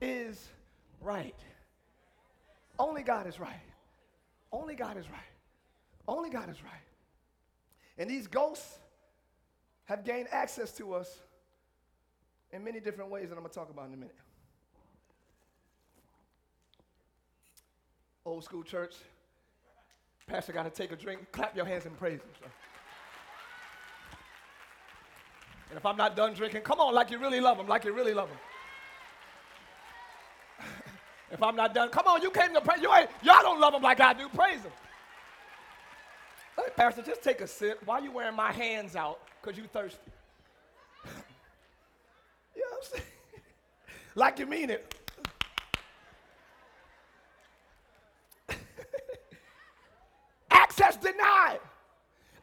is 0.00 0.48
right. 1.00 1.34
Only 2.78 3.02
God 3.02 3.26
is 3.26 3.38
right. 3.38 3.60
Only 4.52 4.74
God 4.74 4.96
is 4.96 5.08
right. 5.08 5.20
Only 6.06 6.30
God 6.30 6.50
is 6.50 6.62
right. 6.62 6.72
And 7.98 8.08
these 8.08 8.26
ghosts 8.26 8.78
have 9.84 10.04
gained 10.04 10.28
access 10.30 10.72
to 10.72 10.94
us 10.94 11.20
in 12.52 12.64
many 12.64 12.80
different 12.80 13.10
ways 13.10 13.28
that 13.28 13.34
I'm 13.34 13.40
going 13.40 13.50
to 13.50 13.54
talk 13.54 13.70
about 13.70 13.88
in 13.88 13.94
a 13.94 13.96
minute. 13.96 14.14
Old 18.24 18.44
school 18.44 18.62
church, 18.62 18.94
pastor 20.26 20.52
got 20.52 20.64
to 20.64 20.70
take 20.70 20.92
a 20.92 20.96
drink. 20.96 21.20
Clap 21.32 21.56
your 21.56 21.64
hands 21.64 21.86
and 21.86 21.96
praise 21.98 22.20
him. 22.20 22.50
And 25.70 25.78
if 25.78 25.86
I'm 25.86 25.96
not 25.96 26.16
done 26.16 26.34
drinking, 26.34 26.60
come 26.62 26.80
on, 26.80 26.94
like 26.94 27.10
you 27.10 27.18
really 27.18 27.40
love 27.40 27.58
him, 27.58 27.66
like 27.66 27.84
you 27.84 27.94
really 27.94 28.12
love 28.12 28.28
him. 28.28 28.36
if 31.30 31.42
I'm 31.42 31.56
not 31.56 31.74
done, 31.74 31.88
come 31.88 32.06
on, 32.06 32.20
you 32.20 32.30
came 32.30 32.52
to 32.52 32.60
pray. 32.60 32.76
You 32.80 32.92
ain't, 32.94 33.08
y'all 33.22 33.40
don't 33.40 33.58
love 33.58 33.72
him 33.72 33.82
like 33.82 33.98
I 34.00 34.12
do. 34.12 34.28
Praise 34.28 34.60
him. 34.60 34.72
Hey, 36.56 36.64
Pastor, 36.76 37.00
just 37.00 37.22
take 37.22 37.40
a 37.40 37.46
sip. 37.46 37.80
Why 37.86 38.00
are 38.00 38.02
you 38.02 38.12
wearing 38.12 38.36
my 38.36 38.52
hands 38.52 38.96
out? 38.96 39.20
Because 39.40 39.56
you 39.56 39.64
thirsty. 39.64 39.98
you 42.54 42.60
know 42.60 42.66
what 42.70 42.84
I'm 42.84 42.90
saying? 42.90 43.04
like 44.14 44.38
you 44.38 44.46
mean 44.46 44.68
it. 44.68 44.94
Access. 51.22 51.60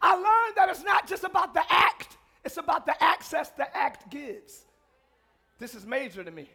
I 0.01 0.13
learned 0.13 0.55
that 0.55 0.69
it's 0.69 0.83
not 0.83 1.07
just 1.07 1.23
about 1.23 1.53
the 1.53 1.63
act, 1.69 2.17
it's 2.45 2.57
about 2.57 2.85
the 2.85 3.01
access 3.03 3.49
the 3.49 3.75
act 3.75 4.09
gives. 4.09 4.65
This 5.59 5.75
is 5.75 5.85
major 5.85 6.23
to 6.23 6.31
me. 6.31 6.49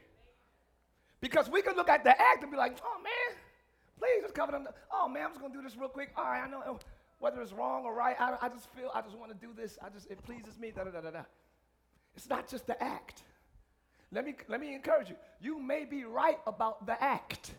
Because 1.21 1.51
we 1.51 1.63
can 1.63 1.77
look 1.77 1.89
at 1.89 2.05
the 2.05 2.11
act 2.11 2.43
and 2.43 2.51
be 2.51 2.57
like, 2.57 2.79
oh 2.85 3.03
man, 3.03 3.39
please 3.99 4.23
just 4.23 4.35
cover 4.35 4.53
them. 4.53 4.67
Oh 4.93 5.09
man, 5.09 5.25
I'm 5.25 5.31
just 5.31 5.41
gonna 5.41 5.55
do 5.55 5.63
this 5.63 5.77
real 5.77 5.89
quick. 5.89 6.11
All 6.17 6.25
right, 6.25 6.43
I 6.43 6.49
know 6.49 6.63
oh, 6.67 6.79
whether 7.19 7.41
it's 7.41 7.53
wrong 7.53 7.85
or 7.85 7.95
right. 7.95 8.17
I, 8.19 8.37
I 8.41 8.49
just 8.49 8.69
feel 8.75 8.91
I 8.95 9.03
just 9.03 9.17
want 9.17 9.31
to 9.33 9.47
do 9.47 9.53
this. 9.55 9.79
I 9.83 9.89
just 9.89 10.11
it 10.11 10.23
pleases 10.25 10.59
me. 10.59 10.73
Da 10.75 10.85
da 10.85 10.91
da 10.91 11.01
da 11.01 11.11
da. 11.11 11.23
It's 12.17 12.29
not 12.29 12.49
just 12.49 12.67
the 12.67 12.83
act. 12.83 13.23
Let 14.13 14.25
me 14.25 14.35
let 14.49 14.61
me 14.61 14.75
encourage 14.75 15.09
you. 15.09 15.17
You 15.41 15.61
may 15.61 15.85
be 15.85 16.05
right 16.05 16.39
about 16.47 16.87
the 16.87 17.03
act. 17.03 17.53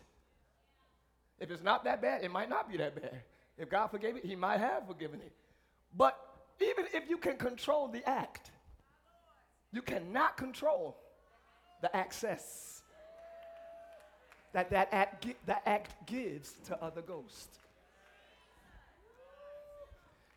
If 1.38 1.50
it's 1.50 1.62
not 1.62 1.84
that 1.84 2.00
bad, 2.00 2.24
it 2.24 2.30
might 2.30 2.48
not 2.48 2.70
be 2.70 2.78
that 2.78 2.94
bad. 2.94 3.20
If 3.58 3.70
God 3.70 3.88
forgave 3.88 4.16
it, 4.16 4.24
He 4.24 4.36
might 4.36 4.58
have 4.58 4.86
forgiven 4.86 5.20
it. 5.20 5.32
But 5.96 6.18
even 6.60 6.86
if 6.92 7.08
you 7.08 7.16
can 7.18 7.36
control 7.36 7.88
the 7.88 8.06
act, 8.08 8.50
you 9.72 9.82
cannot 9.82 10.36
control 10.36 10.96
the 11.82 11.94
access 11.94 12.82
that 14.52 14.70
that 14.70 14.88
act, 14.92 15.26
that 15.44 15.62
act 15.66 16.06
gives 16.06 16.54
to 16.66 16.82
other 16.82 17.02
ghosts. 17.02 17.58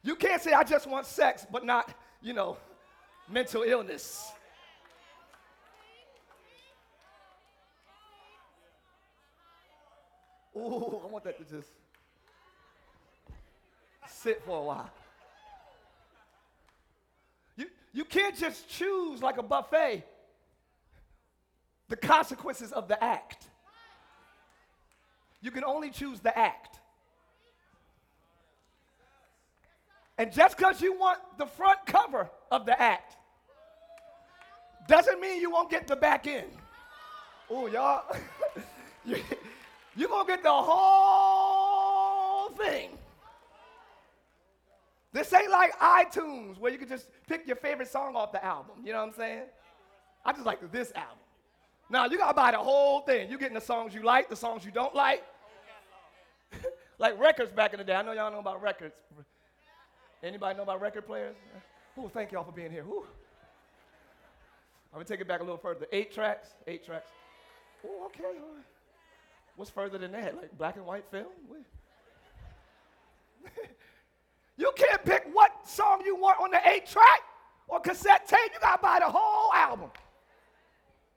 You 0.03 0.15
can't 0.15 0.41
say, 0.41 0.53
I 0.53 0.63
just 0.63 0.87
want 0.87 1.05
sex, 1.05 1.45
but 1.49 1.65
not, 1.65 1.93
you 2.21 2.33
know, 2.33 2.57
mental 3.29 3.63
illness. 3.63 4.31
Ooh, 10.55 11.01
I 11.03 11.07
want 11.07 11.23
that 11.23 11.37
to 11.37 11.55
just 11.55 11.69
sit 14.09 14.43
for 14.43 14.57
a 14.57 14.63
while. 14.63 14.89
You, 17.55 17.65
you 17.93 18.05
can't 18.05 18.37
just 18.37 18.67
choose 18.69 19.21
like 19.21 19.37
a 19.37 19.43
buffet 19.43 20.03
the 21.89 21.95
consequences 21.95 22.71
of 22.71 22.87
the 22.87 23.03
act. 23.03 23.47
You 25.41 25.51
can 25.51 25.63
only 25.63 25.89
choose 25.89 26.19
the 26.19 26.37
act. 26.37 26.79
And 30.17 30.31
just 30.31 30.57
because 30.57 30.81
you 30.81 30.97
want 30.97 31.19
the 31.37 31.45
front 31.45 31.79
cover 31.85 32.29
of 32.51 32.65
the 32.65 32.79
act 32.79 33.15
doesn't 34.87 35.19
mean 35.19 35.41
you 35.41 35.49
won't 35.49 35.71
get 35.71 35.87
the 35.87 35.95
back 35.95 36.27
end. 36.27 36.51
Oh, 37.49 37.67
y'all, 37.67 38.03
you're 39.05 40.09
going 40.09 40.25
to 40.25 40.31
get 40.31 40.43
the 40.43 40.51
whole 40.51 42.49
thing. 42.49 42.98
This 45.11 45.33
ain't 45.33 45.49
like 45.49 45.77
iTunes 45.79 46.59
where 46.59 46.71
you 46.71 46.77
can 46.77 46.87
just 46.87 47.07
pick 47.27 47.47
your 47.47 47.55
favorite 47.55 47.87
song 47.87 48.15
off 48.15 48.31
the 48.31 48.43
album. 48.43 48.85
You 48.85 48.93
know 48.93 48.99
what 48.99 49.09
I'm 49.09 49.13
saying? 49.13 49.43
I 50.23 50.33
just 50.33 50.45
like 50.45 50.71
this 50.71 50.91
album. 50.95 51.17
Now 51.89 52.05
you 52.05 52.17
gotta 52.17 52.35
buy 52.35 52.51
the 52.51 52.57
whole 52.57 53.01
thing. 53.01 53.29
You're 53.29 53.39
getting 53.39 53.55
the 53.55 53.61
songs 53.61 53.95
you 53.95 54.03
like, 54.03 54.29
the 54.29 54.35
songs 54.35 54.63
you 54.63 54.71
don't 54.71 54.93
like. 54.93 55.23
like 56.99 57.19
records 57.19 57.51
back 57.51 57.73
in 57.73 57.79
the 57.79 57.83
day. 57.83 57.95
I 57.95 58.03
know 58.03 58.11
y'all 58.11 58.31
know 58.31 58.39
about 58.39 58.61
records. 58.61 58.93
Anybody 60.21 60.57
know 60.57 60.63
about 60.63 60.81
record 60.81 61.07
players? 61.07 61.35
Oh, 61.97 62.09
thank 62.09 62.31
y'all 62.31 62.43
for 62.43 62.51
being 62.51 62.71
here. 62.71 62.83
Ooh. 62.83 63.05
I'm 64.91 64.97
gonna 64.97 65.05
take 65.05 65.21
it 65.21 65.27
back 65.27 65.39
a 65.39 65.43
little 65.43 65.57
further. 65.57 65.87
Eight 65.91 66.13
tracks, 66.13 66.49
eight 66.67 66.85
tracks. 66.85 67.09
Oh, 67.85 68.05
okay. 68.07 68.37
What's 69.55 69.71
further 69.71 69.97
than 69.97 70.11
that? 70.11 70.35
Like 70.35 70.55
black 70.57 70.75
and 70.75 70.85
white 70.85 71.05
film? 71.09 71.27
You 74.59 74.73
can't 74.75 75.05
pick 75.05 75.25
what 75.31 75.51
song 75.65 76.01
you 76.05 76.17
want 76.17 76.37
on 76.41 76.51
the 76.51 76.59
eight 76.67 76.85
track 76.85 77.21
or 77.69 77.79
cassette 77.79 78.27
tape. 78.27 78.51
You 78.53 78.59
got 78.59 78.75
to 78.75 78.81
buy 78.81 78.99
the 78.99 79.09
whole 79.09 79.53
album. 79.53 79.89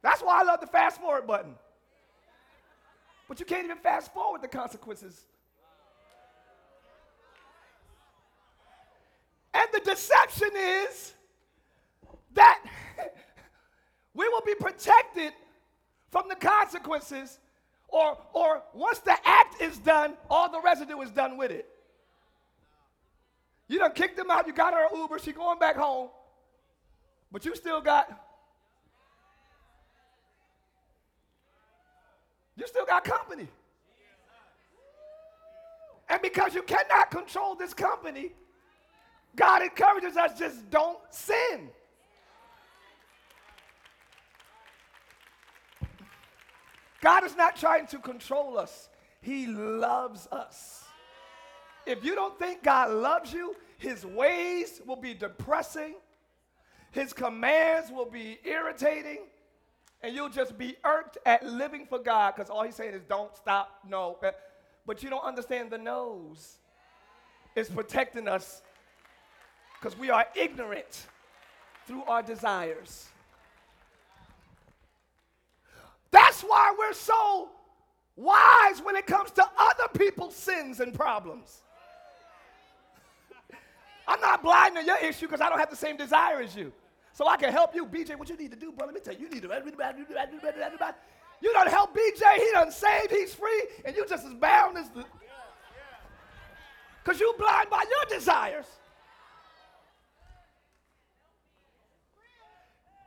That's 0.00 0.22
why 0.22 0.40
I 0.40 0.44
love 0.44 0.60
the 0.60 0.68
fast 0.68 1.00
forward 1.00 1.26
button. 1.26 1.56
But 3.28 3.40
you 3.40 3.46
can't 3.46 3.64
even 3.64 3.78
fast 3.78 4.14
forward 4.14 4.42
the 4.42 4.48
consequences. 4.48 5.26
And 9.52 9.66
the 9.72 9.80
deception 9.80 10.50
is 10.86 11.12
that 12.34 12.62
we 14.14 14.28
will 14.28 14.42
be 14.46 14.54
protected 14.54 15.32
from 16.12 16.28
the 16.28 16.36
consequences, 16.36 17.40
or, 17.88 18.18
or 18.34 18.62
once 18.72 19.00
the 19.00 19.16
act 19.24 19.60
is 19.60 19.78
done, 19.78 20.14
all 20.30 20.48
the 20.48 20.60
residue 20.60 21.00
is 21.00 21.10
done 21.10 21.36
with 21.36 21.50
it. 21.50 21.71
You 23.68 23.78
done 23.78 23.92
kicked 23.92 24.16
them 24.16 24.30
out. 24.30 24.46
You 24.46 24.52
got 24.52 24.74
her 24.74 24.94
Uber. 24.94 25.18
She 25.18 25.32
going 25.32 25.58
back 25.58 25.76
home. 25.76 26.08
But 27.30 27.44
you 27.46 27.56
still 27.56 27.80
got, 27.80 28.08
you 32.56 32.66
still 32.66 32.84
got 32.84 33.04
company. 33.04 33.48
And 36.10 36.20
because 36.20 36.54
you 36.54 36.62
cannot 36.62 37.10
control 37.10 37.54
this 37.54 37.72
company, 37.72 38.32
God 39.34 39.62
encourages 39.62 40.18
us 40.18 40.38
just 40.38 40.68
don't 40.70 40.98
sin. 41.10 41.70
God 47.00 47.24
is 47.24 47.34
not 47.34 47.56
trying 47.56 47.86
to 47.88 47.98
control 47.98 48.58
us, 48.58 48.90
He 49.22 49.46
loves 49.46 50.28
us. 50.30 50.84
If 51.86 52.04
you 52.04 52.14
don't 52.14 52.38
think 52.38 52.62
God 52.62 52.90
loves 52.90 53.32
you, 53.32 53.56
his 53.78 54.06
ways 54.06 54.80
will 54.86 54.96
be 54.96 55.14
depressing, 55.14 55.94
his 56.92 57.12
commands 57.12 57.90
will 57.90 58.06
be 58.06 58.38
irritating, 58.44 59.18
and 60.02 60.14
you'll 60.14 60.28
just 60.28 60.56
be 60.56 60.76
irked 60.84 61.18
at 61.26 61.44
living 61.44 61.86
for 61.86 61.98
God 61.98 62.34
because 62.36 62.50
all 62.50 62.62
he's 62.62 62.74
saying 62.74 62.94
is 62.94 63.02
don't 63.08 63.34
stop, 63.36 63.80
no. 63.88 64.18
Eh. 64.22 64.30
But 64.86 65.02
you 65.02 65.10
don't 65.10 65.24
understand 65.24 65.70
the 65.70 65.78
nose 65.78 66.58
is 67.54 67.68
protecting 67.68 68.28
us 68.28 68.62
because 69.80 69.98
we 69.98 70.10
are 70.10 70.26
ignorant 70.34 71.06
through 71.86 72.04
our 72.04 72.22
desires. 72.22 73.08
That's 76.10 76.42
why 76.42 76.74
we're 76.78 76.92
so 76.92 77.50
wise 78.16 78.80
when 78.82 78.96
it 78.96 79.06
comes 79.06 79.30
to 79.32 79.44
other 79.58 79.88
people's 79.96 80.36
sins 80.36 80.80
and 80.80 80.92
problems. 80.94 81.62
I'm 84.06 84.20
not 84.20 84.42
blind 84.42 84.76
to 84.76 84.84
your 84.84 84.98
issue 84.98 85.26
because 85.26 85.40
I 85.40 85.48
don't 85.48 85.58
have 85.58 85.70
the 85.70 85.76
same 85.76 85.96
desire 85.96 86.40
as 86.40 86.54
you. 86.56 86.72
So 87.12 87.28
I 87.28 87.36
can 87.36 87.52
help 87.52 87.74
you. 87.74 87.86
BJ, 87.86 88.16
what 88.16 88.28
you 88.28 88.36
need 88.36 88.50
to 88.50 88.56
do, 88.56 88.72
bro, 88.72 88.86
let 88.86 88.94
me 88.94 89.00
tell 89.00 89.14
you, 89.14 89.20
you 89.20 89.28
need 89.28 89.42
to. 89.42 90.94
You 91.40 91.52
don't 91.52 91.68
help 91.68 91.94
BJ, 91.94 92.36
he 92.36 92.50
done 92.52 92.70
saved, 92.70 93.10
he's 93.10 93.34
free, 93.34 93.64
and 93.84 93.96
you 93.96 94.06
just 94.06 94.24
as 94.24 94.34
bound 94.34 94.78
as 94.78 94.88
the. 94.90 95.04
Because 97.02 97.20
you 97.20 97.34
blind 97.38 97.68
by 97.68 97.82
your 97.82 98.18
desires. 98.18 98.66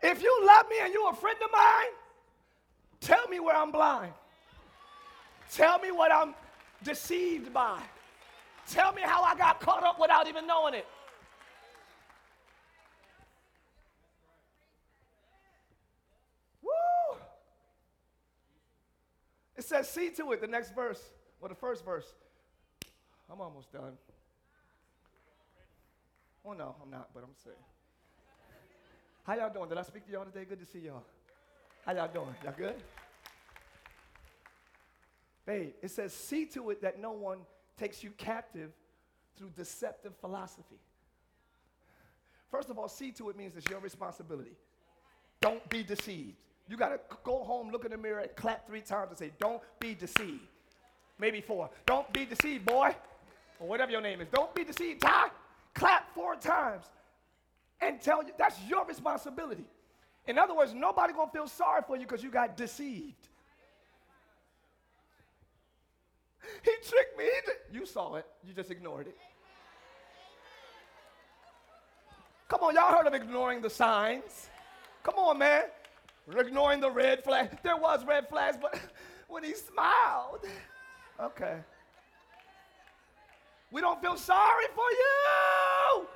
If 0.03 0.21
you 0.21 0.45
love 0.45 0.67
me 0.69 0.75
and 0.81 0.93
you're 0.93 1.09
a 1.09 1.15
friend 1.15 1.37
of 1.43 1.49
mine, 1.51 1.93
tell 2.99 3.27
me 3.27 3.39
where 3.39 3.55
I'm 3.55 3.71
blind. 3.71 4.13
Tell 5.51 5.79
me 5.79 5.91
what 5.91 6.11
I'm 6.11 6.35
deceived 6.83 7.53
by. 7.53 7.81
Tell 8.69 8.91
me 8.93 9.01
how 9.03 9.23
I 9.23 9.35
got 9.35 9.59
caught 9.59 9.83
up 9.83 9.99
without 9.99 10.27
even 10.27 10.47
knowing 10.47 10.73
it. 10.73 10.87
Woo! 16.63 17.17
It 19.55 19.63
says, 19.63 19.87
see 19.89 20.09
to 20.11 20.31
it, 20.31 20.41
the 20.41 20.47
next 20.47 20.73
verse, 20.73 21.01
or 21.41 21.49
the 21.49 21.55
first 21.55 21.85
verse. 21.85 22.11
I'm 23.31 23.39
almost 23.39 23.71
done. 23.71 23.93
Oh, 26.43 26.53
no, 26.53 26.75
I'm 26.81 26.89
not, 26.89 27.09
but 27.13 27.23
I'm 27.23 27.35
saying. 27.43 27.55
How 29.23 29.35
y'all 29.35 29.51
doing? 29.51 29.69
Did 29.69 29.77
I 29.79 29.83
speak 29.83 30.05
to 30.05 30.11
y'all 30.11 30.25
today? 30.25 30.45
Good 30.45 30.59
to 30.59 30.65
see 30.65 30.79
y'all. 30.79 31.03
How 31.85 31.93
y'all 31.93 32.11
doing? 32.11 32.35
Y'all 32.43 32.53
good? 32.57 32.75
Babe, 35.45 35.73
it 35.81 35.91
says, 35.91 36.13
see 36.13 36.45
to 36.47 36.71
it 36.71 36.81
that 36.81 36.99
no 36.99 37.11
one 37.11 37.39
takes 37.77 38.03
you 38.03 38.11
captive 38.17 38.71
through 39.37 39.51
deceptive 39.55 40.13
philosophy. 40.21 40.79
First 42.49 42.69
of 42.69 42.77
all, 42.77 42.87
see 42.87 43.11
to 43.13 43.29
it 43.29 43.37
means 43.37 43.55
it's 43.57 43.69
your 43.69 43.79
responsibility. 43.79 44.53
Don't 45.41 45.67
be 45.69 45.83
deceived. 45.83 46.37
You 46.67 46.77
got 46.77 46.89
to 46.89 46.99
go 47.23 47.43
home, 47.43 47.71
look 47.71 47.85
in 47.85 47.91
the 47.91 47.97
mirror, 47.97 48.19
and 48.19 48.35
clap 48.35 48.65
three 48.65 48.81
times 48.81 49.09
and 49.09 49.17
say, 49.17 49.31
Don't 49.39 49.61
be 49.79 49.93
deceived. 49.93 50.41
Maybe 51.19 51.41
four. 51.41 51.69
Don't 51.85 52.11
be 52.11 52.25
deceived, 52.25 52.65
boy. 52.65 52.95
Or 53.59 53.67
whatever 53.67 53.91
your 53.91 54.01
name 54.01 54.21
is. 54.21 54.27
Don't 54.33 54.53
be 54.53 54.63
deceived, 54.63 55.01
Tye. 55.01 55.29
Clap 55.73 56.13
four 56.13 56.35
times 56.35 56.85
and 57.81 58.01
tell 58.01 58.23
you 58.23 58.31
that's 58.37 58.59
your 58.67 58.85
responsibility. 58.85 59.65
In 60.27 60.37
other 60.39 60.55
words, 60.55 60.73
nobody 60.73 61.13
gonna 61.13 61.31
feel 61.31 61.47
sorry 61.47 61.81
for 61.85 61.95
you 61.95 62.03
because 62.03 62.23
you 62.23 62.31
got 62.31 62.57
deceived. 62.57 63.27
He 66.63 66.71
tricked 66.87 67.17
me. 67.17 67.25
He 67.71 67.77
you 67.79 67.85
saw 67.85 68.15
it. 68.15 68.25
You 68.47 68.53
just 68.53 68.71
ignored 68.71 69.07
it. 69.07 69.17
Come 72.47 72.61
on, 72.61 72.75
y'all 72.75 72.95
heard 72.95 73.07
of 73.07 73.13
ignoring 73.13 73.61
the 73.61 73.69
signs. 73.69 74.49
Come 75.03 75.15
on, 75.15 75.37
man. 75.39 75.63
We're 76.27 76.41
ignoring 76.41 76.79
the 76.79 76.91
red 76.91 77.23
flag. 77.23 77.57
There 77.63 77.77
was 77.77 78.05
red 78.05 78.29
flags, 78.29 78.57
but 78.59 78.79
when 79.27 79.43
he 79.43 79.53
smiled, 79.53 80.45
okay. 81.19 81.57
We 83.71 83.81
don't 83.81 84.01
feel 84.01 84.17
sorry 84.17 84.65
for 84.75 84.89
you. 84.91 86.07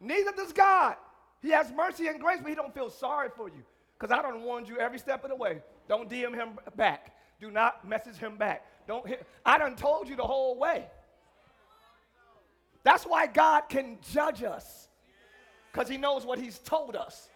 Neither 0.00 0.32
does 0.32 0.52
God. 0.52 0.96
He 1.40 1.50
has 1.50 1.72
mercy 1.72 2.08
and 2.08 2.20
grace, 2.20 2.38
but 2.40 2.50
he 2.50 2.54
don't 2.54 2.74
feel 2.74 2.90
sorry 2.90 3.30
for 3.34 3.48
you. 3.48 3.64
Because 3.98 4.16
I 4.16 4.22
don't 4.22 4.42
warned 4.42 4.68
you 4.68 4.78
every 4.78 4.98
step 4.98 5.24
of 5.24 5.30
the 5.30 5.36
way. 5.36 5.62
Don't 5.88 6.08
DM 6.08 6.34
him 6.34 6.58
back. 6.76 7.14
Do 7.40 7.50
not 7.50 7.86
message 7.86 8.16
him 8.16 8.36
back. 8.36 8.64
Don't 8.86 9.06
hit. 9.06 9.26
I 9.44 9.58
done 9.58 9.76
told 9.76 10.08
you 10.08 10.16
the 10.16 10.22
whole 10.22 10.58
way. 10.58 10.86
That's 12.82 13.04
why 13.04 13.26
God 13.26 13.62
can 13.68 13.98
judge 14.12 14.42
us. 14.42 14.88
Because 15.72 15.88
he 15.88 15.96
knows 15.96 16.24
what 16.24 16.38
he's 16.38 16.58
told 16.58 16.96
us. 16.96 17.28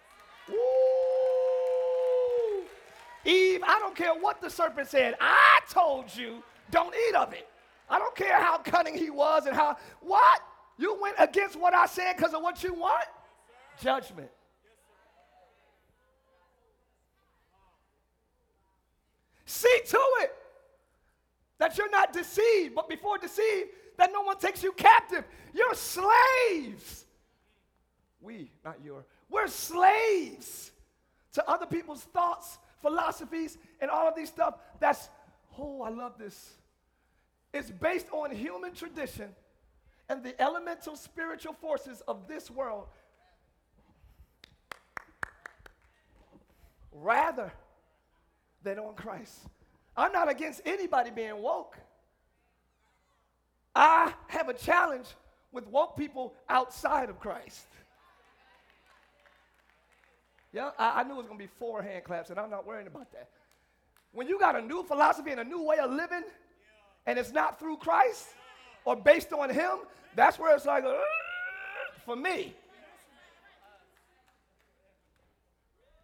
Eve, 3.24 3.62
I 3.62 3.78
don't 3.80 3.96
care 3.96 4.14
what 4.14 4.40
the 4.40 4.48
serpent 4.48 4.88
said. 4.88 5.14
I 5.20 5.60
told 5.70 6.14
you, 6.14 6.42
don't 6.70 6.94
eat 7.08 7.14
of 7.14 7.32
it. 7.32 7.48
I 7.90 7.98
don't 7.98 8.14
care 8.14 8.40
how 8.40 8.58
cunning 8.58 8.94
he 8.94 9.10
was 9.10 9.46
and 9.46 9.56
how, 9.56 9.76
what? 10.00 10.40
You 10.78 10.98
went 11.00 11.16
against 11.18 11.56
what 11.56 11.74
I 11.74 11.86
said 11.86 12.16
because 12.16 12.34
of 12.34 12.42
what 12.42 12.62
you 12.62 12.74
want? 12.74 13.04
Judgment. 13.82 14.30
See 19.48 19.80
to 19.86 19.98
it 20.20 20.34
that 21.56 21.78
you're 21.78 21.90
not 21.90 22.12
deceived, 22.12 22.74
but 22.74 22.86
before 22.86 23.16
deceived, 23.16 23.70
that 23.96 24.10
no 24.12 24.20
one 24.20 24.36
takes 24.36 24.62
you 24.62 24.72
captive. 24.72 25.24
You're 25.54 25.74
slaves. 25.74 27.06
We, 28.20 28.50
not 28.62 28.76
your, 28.84 29.06
we're 29.30 29.48
slaves 29.48 30.70
to 31.32 31.48
other 31.48 31.64
people's 31.64 32.02
thoughts, 32.02 32.58
philosophies, 32.82 33.56
and 33.80 33.90
all 33.90 34.06
of 34.06 34.14
these 34.14 34.28
stuff. 34.28 34.58
That's, 34.80 35.08
oh, 35.58 35.80
I 35.80 35.88
love 35.88 36.18
this. 36.18 36.52
It's 37.54 37.70
based 37.70 38.08
on 38.12 38.30
human 38.30 38.74
tradition 38.74 39.30
and 40.10 40.22
the 40.22 40.38
elemental 40.42 40.94
spiritual 40.94 41.54
forces 41.54 42.02
of 42.06 42.28
this 42.28 42.50
world 42.50 42.84
rather 46.92 47.50
than 48.62 48.78
on 48.78 48.94
Christ. 48.94 49.40
I'm 49.96 50.12
not 50.12 50.30
against 50.30 50.62
anybody 50.64 51.10
being 51.10 51.40
woke. 51.42 51.76
I 53.74 54.12
have 54.28 54.48
a 54.48 54.54
challenge 54.54 55.06
with 55.52 55.66
woke 55.68 55.96
people 55.96 56.34
outside 56.48 57.10
of 57.10 57.20
Christ. 57.20 57.66
Yeah, 60.52 60.70
I, 60.78 61.00
I 61.00 61.02
knew 61.04 61.14
it 61.14 61.18
was 61.18 61.26
going 61.26 61.38
to 61.38 61.44
be 61.44 61.50
four 61.58 61.82
hand 61.82 62.04
claps, 62.04 62.30
and 62.30 62.38
I'm 62.38 62.50
not 62.50 62.66
worrying 62.66 62.86
about 62.86 63.12
that. 63.12 63.28
When 64.12 64.26
you 64.26 64.38
got 64.38 64.56
a 64.56 64.62
new 64.62 64.82
philosophy 64.82 65.30
and 65.30 65.40
a 65.40 65.44
new 65.44 65.62
way 65.62 65.78
of 65.78 65.90
living, 65.90 66.24
and 67.06 67.18
it's 67.18 67.32
not 67.32 67.58
through 67.58 67.76
Christ 67.78 68.26
or 68.84 68.96
based 68.96 69.32
on 69.32 69.50
Him, 69.50 69.78
that's 70.14 70.38
where 70.38 70.54
it's 70.56 70.64
like, 70.64 70.84
uh, 70.84 70.94
for 72.04 72.16
me. 72.16 72.54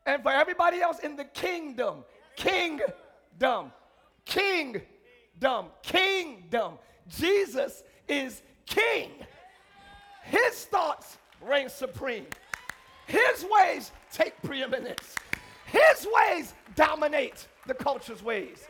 And 0.06 0.22
for 0.22 0.30
everybody 0.30 0.80
else 0.80 0.98
in 0.98 1.16
the 1.16 1.24
kingdom, 1.24 2.04
kingdom, 2.36 3.72
kingdom, 4.24 5.66
kingdom. 5.82 6.74
Jesus 7.08 7.82
is 8.08 8.42
king. 8.66 9.10
His 10.24 10.64
thoughts 10.66 11.18
reign 11.40 11.68
supreme. 11.68 12.26
His 13.06 13.44
ways 13.50 13.92
take 14.12 14.40
preeminence. 14.42 15.14
His 15.66 16.06
ways 16.12 16.54
dominate 16.74 17.46
the 17.66 17.74
culture's 17.74 18.22
ways. 18.22 18.64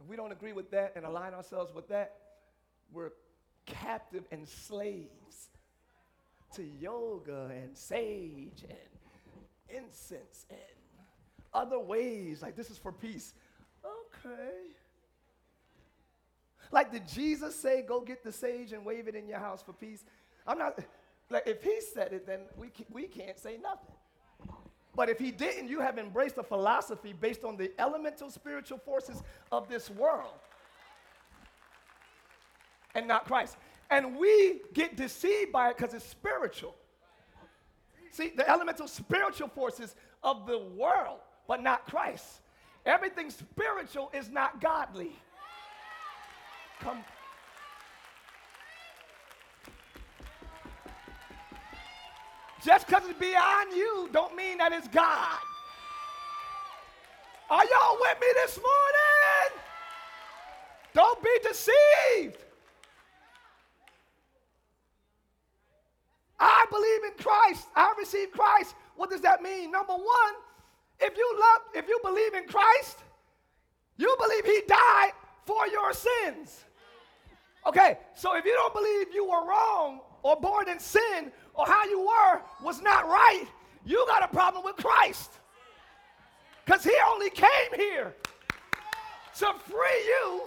If 0.00 0.06
we 0.08 0.16
don't 0.16 0.32
agree 0.32 0.52
with 0.52 0.70
that 0.72 0.92
and 0.96 1.04
align 1.04 1.34
ourselves 1.34 1.74
with 1.74 1.88
that, 1.88 2.16
we're 2.92 3.12
captive 3.66 4.24
and 4.32 4.46
slaves 4.46 5.48
to 6.54 6.64
yoga 6.64 7.50
and 7.54 7.76
sage 7.76 8.64
and 8.68 8.89
incense 9.74 10.46
and 10.50 10.58
other 11.52 11.78
ways. 11.78 12.42
Like, 12.42 12.56
this 12.56 12.70
is 12.70 12.78
for 12.78 12.92
peace. 12.92 13.34
Okay. 13.84 14.50
Like, 16.70 16.92
did 16.92 17.08
Jesus 17.08 17.54
say, 17.54 17.82
go 17.82 18.00
get 18.00 18.22
the 18.22 18.32
sage 18.32 18.72
and 18.72 18.84
wave 18.84 19.08
it 19.08 19.14
in 19.14 19.26
your 19.26 19.38
house 19.38 19.62
for 19.62 19.72
peace? 19.72 20.04
I'm 20.46 20.58
not, 20.58 20.78
like, 21.28 21.46
if 21.46 21.62
he 21.62 21.80
said 21.80 22.12
it, 22.12 22.26
then 22.26 22.40
we, 22.56 22.70
we 22.90 23.04
can't 23.04 23.38
say 23.38 23.56
nothing. 23.60 23.94
But 24.94 25.08
if 25.08 25.18
he 25.18 25.30
didn't, 25.30 25.68
you 25.68 25.80
have 25.80 25.98
embraced 25.98 26.36
a 26.38 26.42
philosophy 26.42 27.12
based 27.12 27.44
on 27.44 27.56
the 27.56 27.72
elemental 27.78 28.30
spiritual 28.30 28.78
forces 28.78 29.22
of 29.50 29.68
this 29.68 29.88
world 29.90 30.34
and 32.94 33.06
not 33.06 33.24
Christ. 33.24 33.56
And 33.90 34.16
we 34.16 34.60
get 34.72 34.96
deceived 34.96 35.52
by 35.52 35.70
it 35.70 35.76
because 35.76 35.94
it's 35.94 36.04
spiritual. 36.04 36.74
See, 38.10 38.32
the 38.36 38.48
elemental 38.48 38.88
spiritual 38.88 39.48
forces 39.48 39.94
of 40.22 40.46
the 40.46 40.58
world, 40.58 41.20
but 41.46 41.62
not 41.62 41.86
Christ. 41.86 42.40
Everything 42.84 43.30
spiritual 43.30 44.10
is 44.12 44.30
not 44.30 44.60
godly. 44.60 45.12
Come. 46.80 47.04
Just 52.64 52.86
because 52.86 53.04
it's 53.06 53.18
beyond 53.18 53.72
you 53.72 54.08
don't 54.12 54.34
mean 54.36 54.58
that 54.58 54.72
it's 54.72 54.88
God. 54.88 55.38
Are 57.48 57.64
y'all 57.64 57.98
with 58.00 58.20
me 58.20 58.26
this 58.44 58.58
morning? 58.58 59.60
Don't 60.94 61.22
be 61.22 61.30
deceived. 61.42 62.44
I 66.40 66.64
believe 66.70 67.12
in 67.12 67.22
Christ. 67.22 67.68
I 67.76 67.92
received 67.98 68.32
Christ. 68.32 68.74
What 68.96 69.10
does 69.10 69.20
that 69.20 69.42
mean? 69.42 69.70
Number 69.70 69.92
one, 69.92 70.34
if 70.98 71.16
you 71.16 71.36
love, 71.38 71.60
if 71.74 71.88
you 71.88 72.00
believe 72.02 72.34
in 72.34 72.44
Christ, 72.44 72.98
you 73.98 74.16
believe 74.18 74.44
he 74.46 74.62
died 74.66 75.12
for 75.44 75.66
your 75.68 75.92
sins. 75.92 76.64
Okay, 77.66 77.98
so 78.14 78.36
if 78.36 78.44
you 78.44 78.52
don't 78.54 78.72
believe 78.72 79.08
you 79.12 79.24
were 79.24 79.46
wrong 79.46 80.00
or 80.22 80.36
born 80.40 80.68
in 80.68 80.78
sin 80.78 81.30
or 81.54 81.66
how 81.66 81.84
you 81.84 82.00
were 82.00 82.40
was 82.62 82.80
not 82.80 83.06
right, 83.06 83.44
you 83.84 84.04
got 84.08 84.22
a 84.22 84.28
problem 84.28 84.64
with 84.64 84.76
Christ. 84.76 85.32
Because 86.64 86.82
he 86.84 86.94
only 87.08 87.30
came 87.30 87.74
here 87.76 88.14
to 89.38 89.52
free 89.66 90.04
you 90.06 90.42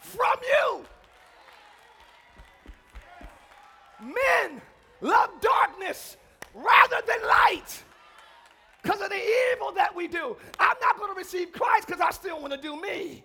from 0.00 0.34
you. 0.42 0.84
Men 4.02 4.60
love 5.00 5.30
darkness 5.40 6.16
rather 6.54 6.96
than 7.06 7.28
light 7.28 7.82
because 8.82 9.00
of 9.00 9.10
the 9.10 9.22
evil 9.52 9.72
that 9.72 9.94
we 9.94 10.08
do. 10.08 10.36
I'm 10.58 10.76
not 10.80 10.98
going 10.98 11.12
to 11.12 11.18
receive 11.18 11.52
Christ 11.52 11.86
because 11.86 12.00
I 12.00 12.10
still 12.10 12.40
want 12.40 12.52
to 12.52 12.60
do 12.60 12.80
me. 12.80 13.24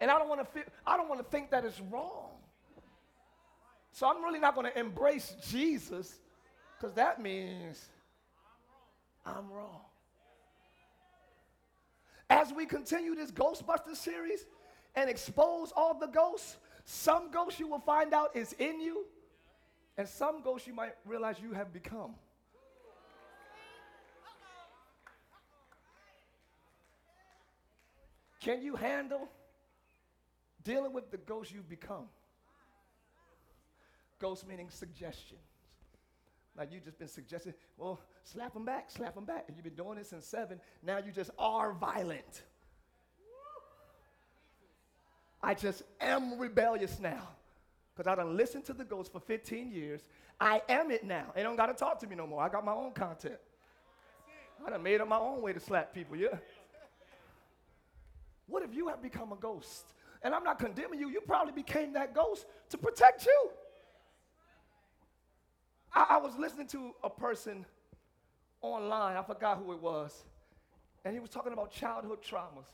And 0.00 0.10
I 0.10 0.18
don't 0.18 0.28
want 0.28 0.40
to 0.40 0.46
feel, 0.46 0.64
I 0.86 0.96
don't 0.96 1.08
want 1.08 1.20
to 1.20 1.30
think 1.30 1.50
that 1.50 1.64
is 1.64 1.80
wrong. 1.90 2.30
So 3.92 4.08
I'm 4.08 4.22
really 4.24 4.40
not 4.40 4.54
going 4.54 4.70
to 4.70 4.78
embrace 4.78 5.36
Jesus 5.48 6.20
because 6.76 6.94
that 6.94 7.22
means 7.22 7.88
I'm 9.24 9.50
wrong. 9.50 9.80
As 12.28 12.52
we 12.52 12.66
continue 12.66 13.14
this 13.14 13.30
Ghostbuster 13.30 13.94
series 13.94 14.46
and 14.96 15.08
expose 15.08 15.72
all 15.76 15.94
the 15.94 16.06
ghosts, 16.06 16.56
some 16.84 17.30
ghosts 17.30 17.58
you 17.58 17.68
will 17.68 17.80
find 17.80 18.12
out 18.12 18.36
is 18.36 18.52
in 18.58 18.80
you, 18.80 19.04
and 19.96 20.08
some 20.08 20.42
ghosts 20.42 20.66
you 20.66 20.74
might 20.74 20.94
realize 21.04 21.36
you 21.42 21.52
have 21.52 21.72
become. 21.72 22.14
Can 28.40 28.60
you 28.60 28.76
handle 28.76 29.28
dealing 30.64 30.92
with 30.92 31.10
the 31.10 31.18
ghost 31.18 31.52
you've 31.52 31.68
become. 31.68 32.06
Ghost 34.18 34.48
meaning 34.48 34.68
suggestions. 34.70 35.40
Like 36.56 36.72
you've 36.72 36.84
just 36.84 36.98
been 36.98 37.08
suggesting, 37.08 37.52
well, 37.76 38.00
slap 38.22 38.54
them 38.54 38.64
back, 38.64 38.90
slap 38.90 39.14
them 39.14 39.24
back. 39.24 39.44
And 39.48 39.56
you've 39.56 39.64
been 39.64 39.74
doing 39.74 39.98
this 39.98 40.10
since 40.10 40.24
seven. 40.24 40.60
Now 40.82 40.98
you 40.98 41.12
just 41.12 41.30
are 41.38 41.72
violent. 41.72 42.42
I 45.44 45.52
just 45.52 45.82
am 46.00 46.38
rebellious 46.38 46.98
now. 46.98 47.28
Because 47.94 48.10
I 48.10 48.14
done 48.16 48.36
listened 48.36 48.64
to 48.64 48.72
the 48.72 48.84
ghost 48.84 49.12
for 49.12 49.20
15 49.20 49.70
years. 49.70 50.00
I 50.40 50.62
am 50.68 50.90
it 50.90 51.04
now. 51.04 51.26
They 51.34 51.42
don't 51.42 51.54
got 51.54 51.66
to 51.66 51.74
talk 51.74 52.00
to 52.00 52.06
me 52.06 52.16
no 52.16 52.26
more. 52.26 52.42
I 52.42 52.48
got 52.48 52.64
my 52.64 52.72
own 52.72 52.92
content. 52.92 53.36
I 54.66 54.70
done 54.70 54.82
made 54.82 55.00
up 55.00 55.08
my 55.08 55.18
own 55.18 55.42
way 55.42 55.52
to 55.52 55.60
slap 55.60 55.94
people, 55.94 56.16
yeah? 56.16 56.38
What 58.46 58.62
if 58.62 58.74
you 58.74 58.88
have 58.88 59.02
become 59.02 59.32
a 59.32 59.36
ghost? 59.36 59.92
And 60.22 60.34
I'm 60.34 60.42
not 60.42 60.58
condemning 60.58 60.98
you. 60.98 61.10
You 61.10 61.20
probably 61.20 61.52
became 61.52 61.92
that 61.92 62.14
ghost 62.14 62.46
to 62.70 62.78
protect 62.78 63.26
you. 63.26 63.50
I, 65.92 66.06
I 66.10 66.16
was 66.18 66.32
listening 66.38 66.66
to 66.68 66.92
a 67.04 67.10
person 67.10 67.66
online, 68.62 69.16
I 69.16 69.22
forgot 69.22 69.58
who 69.58 69.72
it 69.72 69.80
was, 69.80 70.24
and 71.04 71.12
he 71.12 71.20
was 71.20 71.28
talking 71.28 71.52
about 71.52 71.70
childhood 71.70 72.20
traumas. 72.22 72.64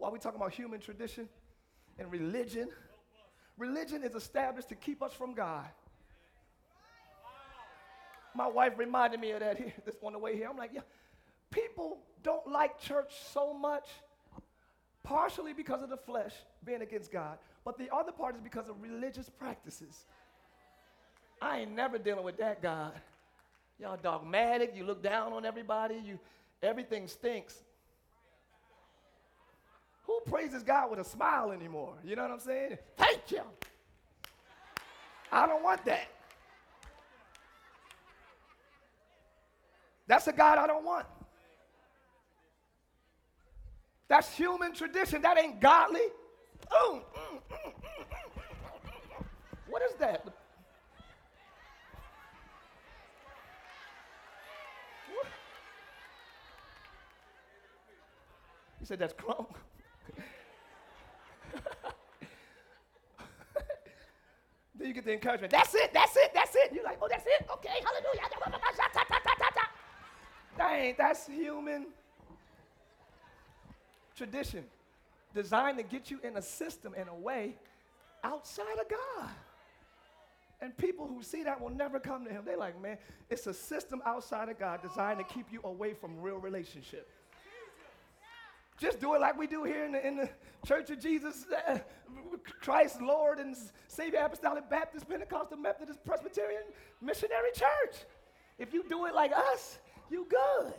While 0.00 0.12
we 0.12 0.18
talking 0.18 0.40
about 0.40 0.54
human 0.54 0.80
tradition 0.80 1.28
and 1.98 2.10
religion, 2.10 2.70
religion 3.58 4.02
is 4.02 4.14
established 4.14 4.70
to 4.70 4.74
keep 4.74 5.02
us 5.02 5.12
from 5.12 5.34
God. 5.34 5.66
My 8.34 8.48
wife 8.48 8.72
reminded 8.78 9.20
me 9.20 9.32
of 9.32 9.40
that 9.40 9.58
here, 9.58 9.74
this 9.84 9.96
on 10.02 10.14
the 10.14 10.18
way 10.18 10.36
here. 10.36 10.48
I'm 10.48 10.56
like, 10.56 10.70
yeah, 10.72 10.80
people 11.50 11.98
don't 12.22 12.50
like 12.50 12.80
church 12.80 13.12
so 13.34 13.52
much, 13.52 13.88
partially 15.02 15.52
because 15.52 15.82
of 15.82 15.90
the 15.90 15.98
flesh 15.98 16.32
being 16.64 16.80
against 16.80 17.12
God, 17.12 17.36
but 17.62 17.76
the 17.76 17.94
other 17.94 18.10
part 18.10 18.34
is 18.34 18.40
because 18.40 18.70
of 18.70 18.80
religious 18.80 19.28
practices. 19.28 20.06
I 21.42 21.58
ain't 21.58 21.72
never 21.72 21.98
dealing 21.98 22.24
with 22.24 22.38
that 22.38 22.62
God. 22.62 22.92
Y'all 23.78 23.98
dogmatic, 24.02 24.72
you 24.74 24.84
look 24.84 25.02
down 25.02 25.34
on 25.34 25.44
everybody, 25.44 25.96
you 26.02 26.18
everything 26.62 27.06
stinks. 27.06 27.62
Who 30.10 30.20
praises 30.28 30.64
God 30.64 30.90
with 30.90 30.98
a 30.98 31.04
smile 31.04 31.52
anymore? 31.52 31.94
You 32.02 32.16
know 32.16 32.22
what 32.22 32.32
I'm 32.32 32.40
saying? 32.40 32.78
Thank 32.96 33.30
you. 33.30 33.42
I 35.30 35.46
don't 35.46 35.62
want 35.62 35.84
that. 35.84 36.08
That's 40.08 40.26
a 40.26 40.32
God 40.32 40.58
I 40.58 40.66
don't 40.66 40.84
want. 40.84 41.06
That's 44.08 44.34
human 44.34 44.74
tradition. 44.74 45.22
That 45.22 45.38
ain't 45.38 45.60
godly. 45.60 46.00
Mm, 46.72 46.94
mm, 46.94 47.40
mm, 47.52 47.72
what 49.68 49.80
is 49.82 49.94
that? 50.00 50.24
He 58.80 58.86
said, 58.86 58.98
That's 58.98 59.14
crunk. 59.22 59.54
Then 64.80 64.88
you 64.88 64.94
get 64.94 65.04
the 65.04 65.12
encouragement. 65.12 65.52
That's 65.52 65.74
it, 65.74 65.92
that's 65.92 66.16
it, 66.16 66.30
that's 66.32 66.56
it. 66.56 66.72
You're 66.72 66.84
like, 66.84 66.98
oh, 67.02 67.08
that's 67.08 67.26
it? 67.26 67.46
Okay, 67.52 67.68
hallelujah. 67.68 68.22
That 70.56 70.72
ain't, 70.72 70.98
that's 70.98 71.26
human 71.26 71.86
tradition 74.16 74.64
designed 75.34 75.76
to 75.78 75.84
get 75.84 76.10
you 76.10 76.18
in 76.24 76.36
a 76.36 76.42
system, 76.42 76.94
in 76.94 77.08
a 77.08 77.14
way, 77.14 77.54
outside 78.24 78.78
of 78.80 78.88
God. 78.88 79.30
And 80.62 80.76
people 80.76 81.06
who 81.06 81.22
see 81.22 81.42
that 81.44 81.60
will 81.60 81.70
never 81.70 82.00
come 82.00 82.24
to 82.24 82.30
him. 82.30 82.42
They're 82.44 82.56
like, 82.56 82.80
man, 82.80 82.98
it's 83.30 83.46
a 83.46 83.54
system 83.54 84.02
outside 84.04 84.48
of 84.48 84.58
God 84.58 84.82
designed 84.82 85.18
to 85.18 85.24
keep 85.24 85.46
you 85.50 85.60
away 85.64 85.94
from 85.94 86.20
real 86.20 86.36
relationship. 86.36 87.08
Just 88.80 88.98
do 88.98 89.14
it 89.14 89.20
like 89.20 89.36
we 89.38 89.46
do 89.46 89.62
here 89.62 89.84
in 89.84 89.92
the, 89.92 90.06
in 90.06 90.16
the 90.16 90.30
Church 90.66 90.88
of 90.88 90.98
Jesus 90.98 91.44
uh, 91.68 91.78
Christ, 92.62 93.02
Lord, 93.02 93.38
and 93.38 93.54
Savior 93.88 94.20
Apostolic 94.20 94.70
Baptist, 94.70 95.06
Pentecostal, 95.06 95.58
Methodist, 95.58 96.02
Presbyterian, 96.02 96.62
Missionary 97.02 97.50
Church. 97.54 97.96
If 98.58 98.72
you 98.72 98.82
do 98.88 99.04
it 99.04 99.14
like 99.14 99.32
us, 99.32 99.78
you 100.10 100.26
good. 100.30 100.72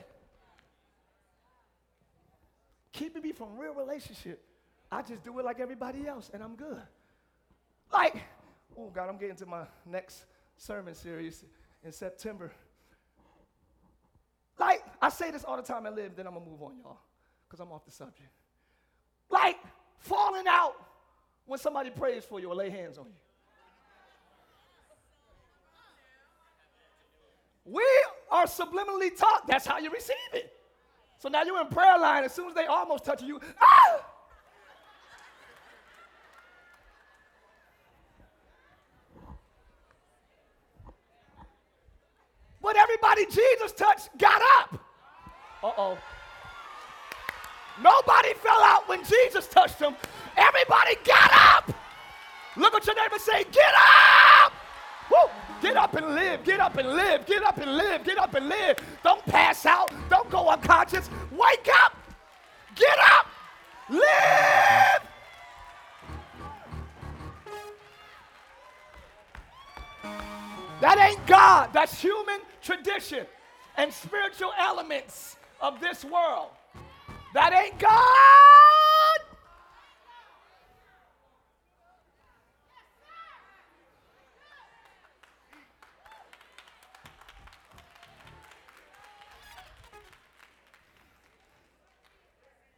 Keeping 2.91 3.21
me 3.21 3.33
from 3.33 3.55
real 3.55 3.75
relationship. 3.75 4.43
I 4.91 5.03
just 5.03 5.23
do 5.23 5.37
it 5.37 5.45
like 5.45 5.59
everybody 5.59 6.07
else, 6.07 6.31
and 6.33 6.41
I'm 6.41 6.55
good. 6.55 6.81
Like, 7.93 8.19
oh 8.75 8.89
God, 8.89 9.09
I'm 9.09 9.17
getting 9.17 9.35
to 9.37 9.45
my 9.45 9.65
next 9.85 10.25
sermon 10.57 10.95
series 10.95 11.45
in 11.83 11.91
September. 11.91 12.51
Like, 14.59 14.83
I 14.99 15.09
say 15.09 15.29
this 15.29 15.43
all 15.43 15.55
the 15.55 15.63
time 15.63 15.85
I 15.85 15.91
live, 15.91 16.15
then 16.15 16.25
I'm 16.25 16.33
gonna 16.33 16.45
move 16.45 16.63
on, 16.63 16.77
y'all 16.79 16.97
because 17.51 17.59
I'm 17.59 17.71
off 17.73 17.83
the 17.83 17.91
subject. 17.91 18.29
Like 19.29 19.57
falling 19.99 20.45
out 20.47 20.75
when 21.45 21.59
somebody 21.59 21.89
prays 21.89 22.23
for 22.23 22.39
you 22.39 22.47
or 22.47 22.55
lay 22.55 22.69
hands 22.69 22.97
on 22.97 23.07
you. 23.07 23.11
We 27.65 27.83
are 28.31 28.45
subliminally 28.45 29.15
taught 29.15 29.47
that's 29.47 29.65
how 29.65 29.79
you 29.79 29.91
receive 29.91 30.15
it. 30.33 30.53
So 31.19 31.27
now 31.27 31.43
you're 31.43 31.59
in 31.59 31.67
prayer 31.67 31.99
line, 31.99 32.23
as 32.23 32.33
soon 32.33 32.47
as 32.47 32.55
they 32.55 32.65
almost 32.65 33.03
touch 33.03 33.21
you, 33.21 33.39
ah! 33.61 34.05
But 42.61 42.77
everybody 42.77 43.25
Jesus 43.25 43.73
touched 43.73 44.09
got 44.17 44.41
up. 44.59 44.79
Uh 45.63 45.71
oh. 45.77 45.97
Nobody 47.81 48.33
fell 48.35 48.61
out 48.61 48.87
when 48.87 49.03
Jesus 49.03 49.47
touched 49.47 49.79
them. 49.79 49.95
Everybody 50.37 50.95
got 51.03 51.31
up. 51.33 51.73
Look 52.55 52.73
at 52.75 52.85
your 52.85 52.95
neighbor 52.95 53.19
say, 53.19 53.43
Get 53.51 53.73
up! 53.75 54.53
Woo! 55.09 55.29
Get 55.61 55.77
up 55.77 55.93
and 55.93 56.15
live, 56.15 56.43
get 56.43 56.59
up 56.59 56.75
and 56.77 56.89
live, 56.89 57.25
get 57.27 57.43
up 57.43 57.57
and 57.57 57.77
live, 57.77 58.03
get 58.03 58.17
up 58.17 58.33
and 58.33 58.49
live. 58.49 58.77
Don't 59.03 59.23
pass 59.25 59.65
out, 59.65 59.91
don't 60.09 60.29
go 60.31 60.49
unconscious. 60.49 61.07
Wake 61.31 61.69
up, 61.83 61.95
get 62.75 62.97
up, 63.17 63.27
live. 63.89 65.01
That 70.81 70.97
ain't 70.97 71.25
God, 71.27 71.69
that's 71.73 72.01
human 72.01 72.39
tradition 72.63 73.27
and 73.77 73.93
spiritual 73.93 74.51
elements 74.57 75.35
of 75.61 75.79
this 75.79 76.03
world. 76.03 76.49
That 77.33 77.53
ain't 77.53 77.79
God. 77.79 77.91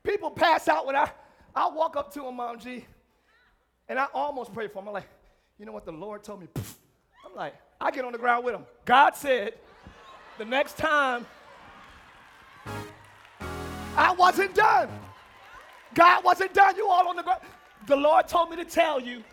People 0.04 0.30
pass 0.30 0.68
out 0.68 0.86
when 0.86 0.96
I, 0.96 1.10
I 1.56 1.68
walk 1.70 1.98
up 1.98 2.14
to 2.14 2.22
them, 2.22 2.36
Mom 2.36 2.60
G, 2.60 2.86
and 3.90 3.98
I 3.98 4.06
almost 4.14 4.54
pray 4.54 4.68
for 4.68 4.76
them. 4.76 4.90
I'm 4.90 4.94
like, 4.94 5.10
you 5.58 5.66
know 5.66 5.72
what 5.72 5.86
the 5.86 5.92
Lord 5.92 6.24
told 6.24 6.42
me? 6.42 6.48
I'm 7.26 7.36
like, 7.36 7.56
I 7.82 7.90
get 7.90 8.06
on 8.06 8.12
the 8.12 8.18
ground 8.20 8.46
with 8.46 8.54
them. 8.54 8.66
God 8.86 9.16
said, 9.16 9.54
the 10.38 10.46
next 10.46 10.78
time 10.78 11.26
I 13.96 14.14
wasn't 14.18 14.56
done. 14.56 14.90
God 15.94 16.24
wasn't 16.24 16.54
done. 16.54 16.76
You 16.76 16.88
all 16.88 17.08
on 17.08 17.16
the 17.16 17.24
ground. 17.24 17.42
The 17.88 17.96
Lord 17.96 18.28
told 18.28 18.50
me 18.50 18.56
to 18.58 18.66
tell 18.66 19.00
you. 19.00 19.24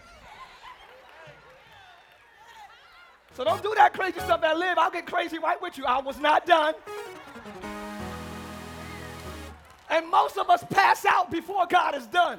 So 3.35 3.45
don't 3.45 3.63
do 3.63 3.73
that 3.77 3.95
crazy 3.95 4.21
stuff 4.21 4.41
that 4.43 4.59
live. 4.59 4.77
I'll 4.77 4.91
get 4.91 5.07
crazy 5.07 5.39
right 5.39 5.61
with 5.63 5.79
you. 5.79 5.85
I 5.87 6.01
was 6.01 6.19
not 6.19 6.47
done. 6.47 6.75
And 9.89 10.11
most 10.11 10.37
of 10.37 10.51
us 10.51 10.63
pass 10.71 11.05
out 11.07 11.31
before 11.31 11.67
God 11.67 11.95
is 11.95 12.07
done. 12.07 12.39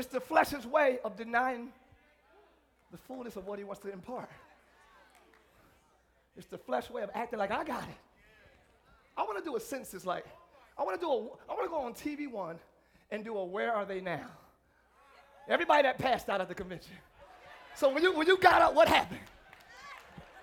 It's 0.00 0.08
the 0.08 0.18
flesh's 0.18 0.66
way 0.66 0.98
of 1.04 1.14
denying 1.14 1.68
the 2.90 2.96
fullness 2.96 3.36
of 3.36 3.46
what 3.46 3.58
he 3.58 3.66
wants 3.66 3.82
to 3.82 3.92
impart. 3.92 4.30
It's 6.38 6.46
the 6.46 6.56
flesh 6.56 6.88
way 6.88 7.02
of 7.02 7.10
acting 7.12 7.38
like 7.38 7.50
I 7.50 7.62
got 7.64 7.82
it. 7.82 7.98
I 9.14 9.24
want 9.24 9.36
to 9.36 9.44
do 9.44 9.56
a 9.56 9.60
census 9.60 10.06
like 10.06 10.24
I 10.78 10.84
want 10.84 10.98
to 10.98 11.06
do 11.06 11.12
a 11.12 11.16
I 11.50 11.54
want 11.54 11.64
to 11.64 11.68
go 11.68 11.80
on 11.80 11.92
TV 11.92 12.30
one 12.30 12.58
and 13.10 13.22
do 13.22 13.36
a 13.36 13.44
where 13.44 13.74
are 13.74 13.84
they 13.84 14.00
now? 14.00 14.24
Everybody 15.50 15.82
that 15.82 15.98
passed 15.98 16.30
out 16.30 16.40
of 16.40 16.48
the 16.48 16.54
convention. 16.54 16.94
So 17.74 17.92
when 17.92 18.02
you 18.02 18.14
when 18.14 18.26
you 18.26 18.38
got 18.38 18.62
up, 18.62 18.74
what 18.74 18.88
happened? 18.88 19.20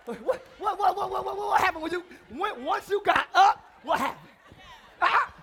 What 0.06 0.17
what 0.24 0.39
what 0.60 0.78
what 0.78 0.96
what 0.96 1.26
what, 1.26 1.36
what 1.36 1.62
happened 1.62 1.82
when 1.82 1.91
you 1.91 2.04
when, 2.30 2.63
once 2.63 2.91
you 2.91 3.02
got 3.04 3.26
up? 3.34 3.60
What 3.82 3.98
happened? 3.98 4.30
Ah! 5.02 5.34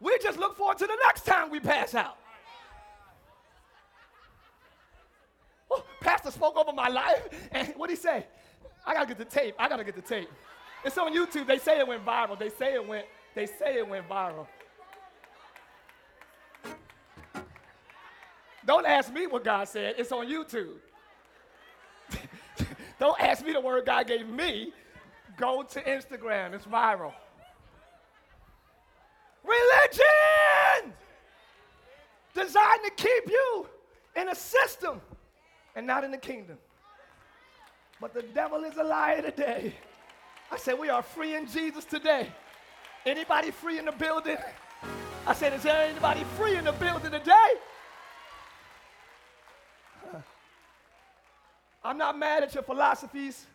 We 0.00 0.18
just 0.18 0.38
look 0.38 0.56
forward 0.56 0.69
to 0.80 0.86
the 0.86 0.96
next 1.04 1.26
time 1.26 1.50
we 1.50 1.60
pass 1.60 1.94
out. 1.94 2.16
Oh, 5.70 5.84
pastor 6.00 6.30
spoke 6.30 6.56
over 6.56 6.72
my 6.72 6.88
life, 6.88 7.28
and 7.52 7.74
what 7.76 7.90
he 7.90 7.96
say? 7.96 8.26
I 8.86 8.94
gotta 8.94 9.06
get 9.06 9.18
the 9.18 9.26
tape. 9.26 9.54
I 9.58 9.68
gotta 9.68 9.84
get 9.84 9.94
the 9.94 10.00
tape. 10.00 10.30
It's 10.82 10.96
on 10.96 11.14
YouTube. 11.14 11.46
They 11.46 11.58
say 11.58 11.78
it 11.78 11.86
went 11.86 12.04
viral. 12.04 12.38
They 12.38 12.48
say 12.48 12.72
it 12.74 12.88
went. 12.88 13.04
They 13.34 13.44
say 13.44 13.76
it 13.76 13.86
went 13.86 14.08
viral. 14.08 14.46
Don't 18.64 18.86
ask 18.86 19.12
me 19.12 19.26
what 19.26 19.44
God 19.44 19.68
said. 19.68 19.96
It's 19.98 20.12
on 20.12 20.26
YouTube. 20.26 20.76
Don't 22.98 23.20
ask 23.20 23.44
me 23.44 23.52
the 23.52 23.60
word 23.60 23.84
God 23.84 24.06
gave 24.06 24.26
me. 24.26 24.72
Go 25.36 25.62
to 25.62 25.82
Instagram. 25.82 26.54
It's 26.54 26.64
viral. 26.64 27.12
Religion 29.44 30.04
designed 32.34 32.80
to 32.84 32.90
keep 32.96 33.28
you 33.28 33.66
in 34.16 34.28
a 34.28 34.34
system 34.34 35.00
and 35.74 35.86
not 35.86 36.04
in 36.04 36.10
the 36.10 36.18
kingdom. 36.18 36.58
But 38.00 38.14
the 38.14 38.22
devil 38.22 38.64
is 38.64 38.76
a 38.76 38.82
liar 38.82 39.22
today. 39.22 39.74
I 40.50 40.56
said, 40.56 40.78
we 40.78 40.88
are 40.88 41.02
free 41.02 41.36
in 41.36 41.46
Jesus 41.46 41.84
today. 41.84 42.28
Anybody 43.06 43.50
free 43.50 43.78
in 43.78 43.84
the 43.84 43.92
building? 43.92 44.38
I 45.26 45.34
said, 45.34 45.52
is 45.52 45.62
there 45.62 45.88
anybody 45.88 46.24
free 46.36 46.56
in 46.56 46.64
the 46.64 46.72
building 46.72 47.10
today? 47.10 47.52
I'm 51.84 51.98
not 51.98 52.18
mad 52.18 52.42
at 52.42 52.54
your 52.54 52.62
philosophies. 52.62 53.46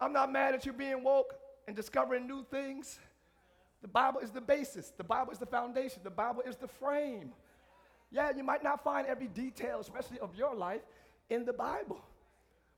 I'm 0.00 0.12
not 0.12 0.30
mad 0.30 0.54
at 0.54 0.64
you 0.64 0.72
being 0.72 1.02
woke 1.02 1.34
and 1.66 1.74
discovering 1.74 2.26
new 2.26 2.44
things. 2.50 2.98
The 3.82 3.88
Bible 3.88 4.20
is 4.20 4.30
the 4.30 4.40
basis, 4.40 4.92
the 4.96 5.04
Bible 5.04 5.32
is 5.32 5.38
the 5.38 5.46
foundation, 5.46 6.00
the 6.02 6.10
Bible 6.10 6.42
is 6.46 6.56
the 6.56 6.68
frame. 6.68 7.32
Yeah, 8.10 8.30
you 8.36 8.44
might 8.44 8.62
not 8.62 8.84
find 8.84 9.06
every 9.06 9.26
detail, 9.28 9.80
especially 9.80 10.18
of 10.20 10.34
your 10.36 10.54
life, 10.54 10.82
in 11.28 11.44
the 11.44 11.52
Bible. 11.52 12.00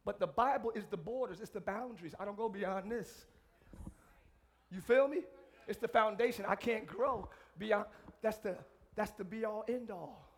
But 0.04 0.18
the 0.18 0.26
Bible 0.26 0.72
is 0.74 0.86
the 0.86 0.96
borders, 0.96 1.40
it's 1.40 1.50
the 1.50 1.60
boundaries. 1.60 2.14
I 2.18 2.24
don't 2.24 2.36
go 2.36 2.48
beyond 2.48 2.90
this. 2.90 3.26
You 4.70 4.80
feel 4.80 5.08
me? 5.08 5.18
It's 5.66 5.78
the 5.78 5.88
foundation. 5.88 6.44
I 6.48 6.54
can't 6.54 6.86
grow 6.86 7.28
beyond. 7.58 7.86
That's 8.22 8.38
the 8.38 8.56
that's 8.96 9.12
the 9.12 9.24
be 9.24 9.44
all 9.44 9.64
end 9.68 9.90
all. 9.90 10.28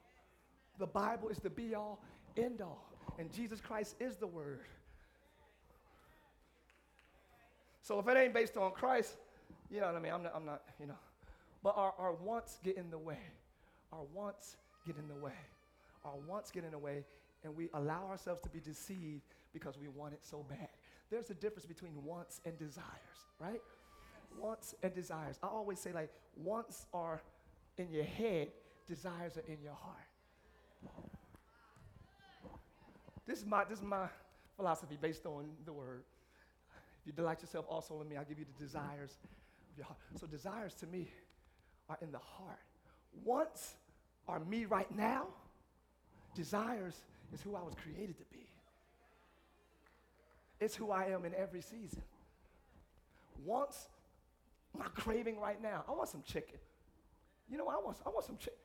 The 0.78 0.86
Bible 0.86 1.28
is 1.28 1.38
the 1.38 1.50
be 1.50 1.74
all 1.74 2.02
end 2.36 2.60
all. 2.60 2.92
And 3.18 3.32
Jesus 3.32 3.60
Christ 3.60 3.96
is 4.00 4.16
the 4.16 4.26
word. 4.26 4.66
So 7.82 7.98
if 7.98 8.06
it 8.06 8.16
ain't 8.16 8.34
based 8.34 8.56
on 8.56 8.72
Christ, 8.72 9.16
you 9.70 9.80
know 9.80 9.86
what 9.86 9.96
I 9.96 10.00
mean? 10.00 10.12
I'm 10.12 10.22
not, 10.22 10.32
I'm 10.34 10.44
not 10.44 10.62
you 10.78 10.86
know. 10.86 10.98
But 11.62 11.76
our, 11.76 11.94
our 11.98 12.12
wants 12.12 12.58
get 12.62 12.76
in 12.76 12.90
the 12.90 12.98
way. 12.98 13.18
Our 13.92 14.04
wants 14.14 14.56
get 14.86 14.96
in 14.96 15.08
the 15.08 15.14
way. 15.14 15.32
Our 16.04 16.16
wants 16.26 16.50
get 16.50 16.64
in 16.64 16.70
the 16.70 16.78
way, 16.78 17.04
and 17.44 17.54
we 17.54 17.68
allow 17.74 18.06
ourselves 18.08 18.40
to 18.42 18.48
be 18.48 18.60
deceived 18.60 19.22
because 19.52 19.78
we 19.78 19.88
want 19.88 20.14
it 20.14 20.20
so 20.22 20.44
bad. 20.48 20.68
There's 21.10 21.30
a 21.30 21.34
difference 21.34 21.66
between 21.66 21.92
wants 22.04 22.40
and 22.44 22.58
desires, 22.58 22.84
right? 23.38 23.60
Wants 24.38 24.74
and 24.82 24.94
desires. 24.94 25.38
I 25.42 25.48
always 25.48 25.80
say, 25.80 25.92
like, 25.92 26.10
wants 26.36 26.86
are 26.94 27.20
in 27.78 27.90
your 27.90 28.04
head, 28.04 28.48
desires 28.86 29.36
are 29.36 29.44
in 29.52 29.58
your 29.62 29.74
heart. 29.74 29.96
This 33.26 33.40
is 33.40 33.46
my, 33.46 33.64
this 33.64 33.78
is 33.78 33.84
my 33.84 34.08
philosophy 34.56 34.98
based 35.00 35.26
on 35.26 35.50
the 35.64 35.72
word. 35.72 36.02
If 37.00 37.06
you 37.06 37.12
delight 37.12 37.40
yourself 37.40 37.66
also 37.68 38.00
in 38.02 38.08
me, 38.08 38.16
I'll 38.16 38.24
give 38.24 38.38
you 38.38 38.44
the 38.44 38.64
desires 38.64 39.18
of 39.70 39.78
your 39.78 39.86
heart. 39.86 39.98
So 40.16 40.26
desires 40.26 40.74
to 40.74 40.86
me 40.86 41.10
are 41.88 41.98
in 42.02 42.12
the 42.12 42.18
heart. 42.18 42.58
Wants 43.24 43.74
are 44.30 44.40
me 44.40 44.64
right 44.64 44.90
now. 44.96 45.26
Desires 46.34 46.94
is 47.34 47.42
who 47.42 47.56
I 47.56 47.62
was 47.62 47.74
created 47.74 48.16
to 48.18 48.24
be. 48.30 48.46
It's 50.60 50.76
who 50.76 50.90
I 50.90 51.06
am 51.06 51.24
in 51.24 51.34
every 51.34 51.62
season. 51.62 52.02
Wants, 53.44 53.88
my 54.76 54.86
craving 54.94 55.40
right 55.40 55.60
now, 55.60 55.84
I 55.88 55.92
want 55.92 56.08
some 56.08 56.22
chicken. 56.22 56.58
You 57.50 57.58
know, 57.58 57.68
I 57.68 57.76
want, 57.82 57.96
I 58.06 58.10
want 58.10 58.24
some 58.24 58.36
chicken. 58.36 58.58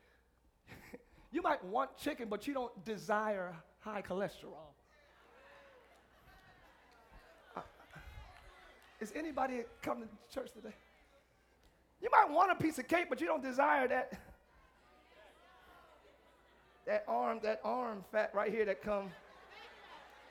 you 1.32 1.42
might 1.42 1.64
want 1.64 1.96
chicken, 1.96 2.28
but 2.28 2.46
you 2.46 2.54
don't 2.54 2.84
desire 2.84 3.54
high 3.80 4.02
cholesterol. 4.02 4.74
Uh, 7.56 7.62
is 9.00 9.12
anybody 9.16 9.62
coming 9.82 10.04
to 10.04 10.34
church 10.34 10.52
today? 10.52 10.74
You 12.00 12.10
might 12.12 12.30
want 12.30 12.52
a 12.52 12.54
piece 12.54 12.78
of 12.78 12.86
cake, 12.86 13.06
but 13.08 13.20
you 13.20 13.26
don't 13.26 13.42
desire 13.42 13.88
that 13.88 14.12
that 16.86 17.04
arm, 17.08 17.40
that 17.42 17.60
arm 17.64 18.04
fat 18.12 18.30
right 18.34 18.50
here 18.50 18.64
that 18.64 18.82
come 18.82 19.10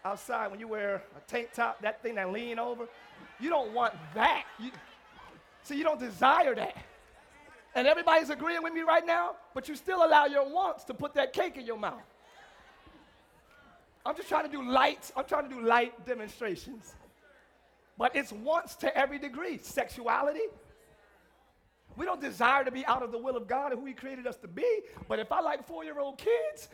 outside 0.03 0.49
when 0.49 0.59
you 0.59 0.67
wear 0.67 1.03
a 1.17 1.31
tank 1.31 1.49
top, 1.53 1.81
that 1.81 2.01
thing 2.01 2.15
that 2.15 2.31
lean 2.31 2.59
over. 2.59 2.87
You 3.39 3.49
don't 3.49 3.73
want 3.73 3.93
that. 4.13 4.45
You, 4.59 4.71
see, 5.63 5.75
you 5.75 5.83
don't 5.83 5.99
desire 5.99 6.55
that. 6.55 6.77
And 7.75 7.87
everybody's 7.87 8.29
agreeing 8.29 8.63
with 8.63 8.73
me 8.73 8.81
right 8.81 9.05
now, 9.05 9.31
but 9.53 9.67
you 9.67 9.75
still 9.75 10.05
allow 10.05 10.25
your 10.25 10.47
wants 10.49 10.85
to 10.85 10.93
put 10.93 11.13
that 11.15 11.33
cake 11.33 11.57
in 11.57 11.65
your 11.65 11.77
mouth. 11.77 12.01
I'm 14.05 14.15
just 14.15 14.29
trying 14.29 14.45
to 14.45 14.51
do 14.51 14.63
light, 14.63 15.11
I'm 15.17 15.25
trying 15.25 15.49
to 15.49 15.53
do 15.53 15.61
light 15.61 16.05
demonstrations. 16.05 16.93
But 17.97 18.15
it's 18.15 18.31
wants 18.31 18.75
to 18.77 18.95
every 18.95 19.19
degree. 19.19 19.59
Sexuality. 19.61 20.41
We 21.97 22.05
don't 22.05 22.21
desire 22.21 22.63
to 22.63 22.71
be 22.71 22.85
out 22.85 23.03
of 23.03 23.11
the 23.11 23.17
will 23.17 23.37
of 23.37 23.47
God 23.47 23.71
and 23.71 23.79
who 23.79 23.85
He 23.85 23.93
created 23.93 24.27
us 24.27 24.37
to 24.37 24.47
be. 24.47 24.81
But 25.07 25.19
if 25.19 25.31
I 25.31 25.41
like 25.41 25.65
four 25.65 25.83
year 25.83 25.99
old 25.99 26.17
kids, 26.17 26.69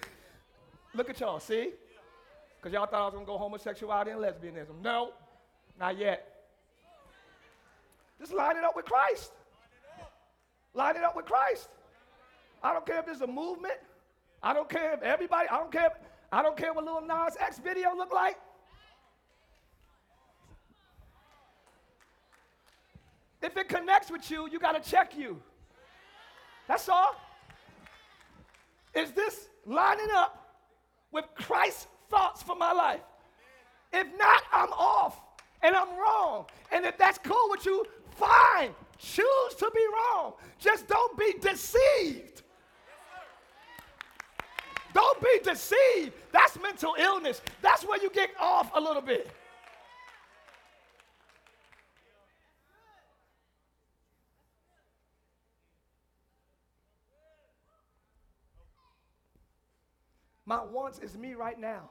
look 0.93 1.09
at 1.09 1.19
y'all, 1.19 1.39
see? 1.39 1.71
Because 2.57 2.73
y'all 2.73 2.85
thought 2.85 3.01
I 3.01 3.05
was 3.05 3.13
going 3.13 3.25
to 3.25 3.31
go 3.31 3.37
homosexuality 3.37 4.11
and 4.11 4.19
lesbianism. 4.19 4.81
No, 4.83 5.13
not 5.79 5.97
yet. 5.97 6.27
Just 8.19 8.33
line 8.33 8.57
it 8.57 8.63
up 8.63 8.75
with 8.75 8.85
Christ. 8.85 9.31
Line 10.73 10.95
it 10.95 11.03
up 11.03 11.15
with 11.15 11.25
Christ. 11.25 11.69
I 12.63 12.73
don't 12.73 12.85
care 12.85 12.99
if 12.99 13.05
there's 13.05 13.21
a 13.21 13.27
movement. 13.27 13.73
I 14.43 14.53
don't 14.53 14.69
care 14.69 14.93
if 14.93 15.01
everybody, 15.01 15.47
I 15.49 15.57
don't 15.57 15.71
care 15.71 15.91
I 16.31 16.41
don't 16.41 16.55
care 16.55 16.71
what 16.73 16.85
Lil 16.85 17.01
Nas 17.01 17.35
X 17.39 17.59
video 17.59 17.93
look 17.95 18.13
like. 18.13 18.37
If 23.41 23.57
it 23.57 23.67
connects 23.67 24.11
with 24.11 24.29
you, 24.29 24.47
you 24.49 24.59
got 24.59 24.81
to 24.81 24.89
check 24.89 25.17
you. 25.17 25.41
That's 26.67 26.87
all. 26.87 27.15
Is 28.93 29.11
this 29.11 29.47
lining 29.65 30.09
up 30.13 30.55
with 31.11 31.25
Christ's 31.35 31.87
thoughts 32.09 32.43
for 32.43 32.55
my 32.55 32.71
life? 32.71 33.01
If 33.91 34.07
not, 34.17 34.43
I'm 34.51 34.71
off 34.73 35.19
and 35.63 35.75
I'm 35.75 35.89
wrong. 35.97 36.45
And 36.71 36.85
if 36.85 36.97
that's 36.97 37.17
cool 37.17 37.49
with 37.49 37.65
you, 37.65 37.85
fine. 38.15 38.71
Choose 38.97 39.55
to 39.57 39.71
be 39.73 39.85
wrong. 39.93 40.33
Just 40.59 40.87
don't 40.87 41.17
be 41.17 41.33
deceived. 41.41 42.43
Don't 44.93 45.21
be 45.21 45.39
deceived. 45.43 46.13
That's 46.31 46.59
mental 46.59 46.95
illness. 46.99 47.41
That's 47.61 47.83
where 47.83 48.01
you 48.01 48.09
get 48.11 48.29
off 48.39 48.71
a 48.75 48.79
little 48.79 49.01
bit. 49.01 49.31
My 60.51 60.61
wants 60.61 60.99
is 60.99 61.17
me 61.17 61.33
right 61.33 61.57
now. 61.57 61.83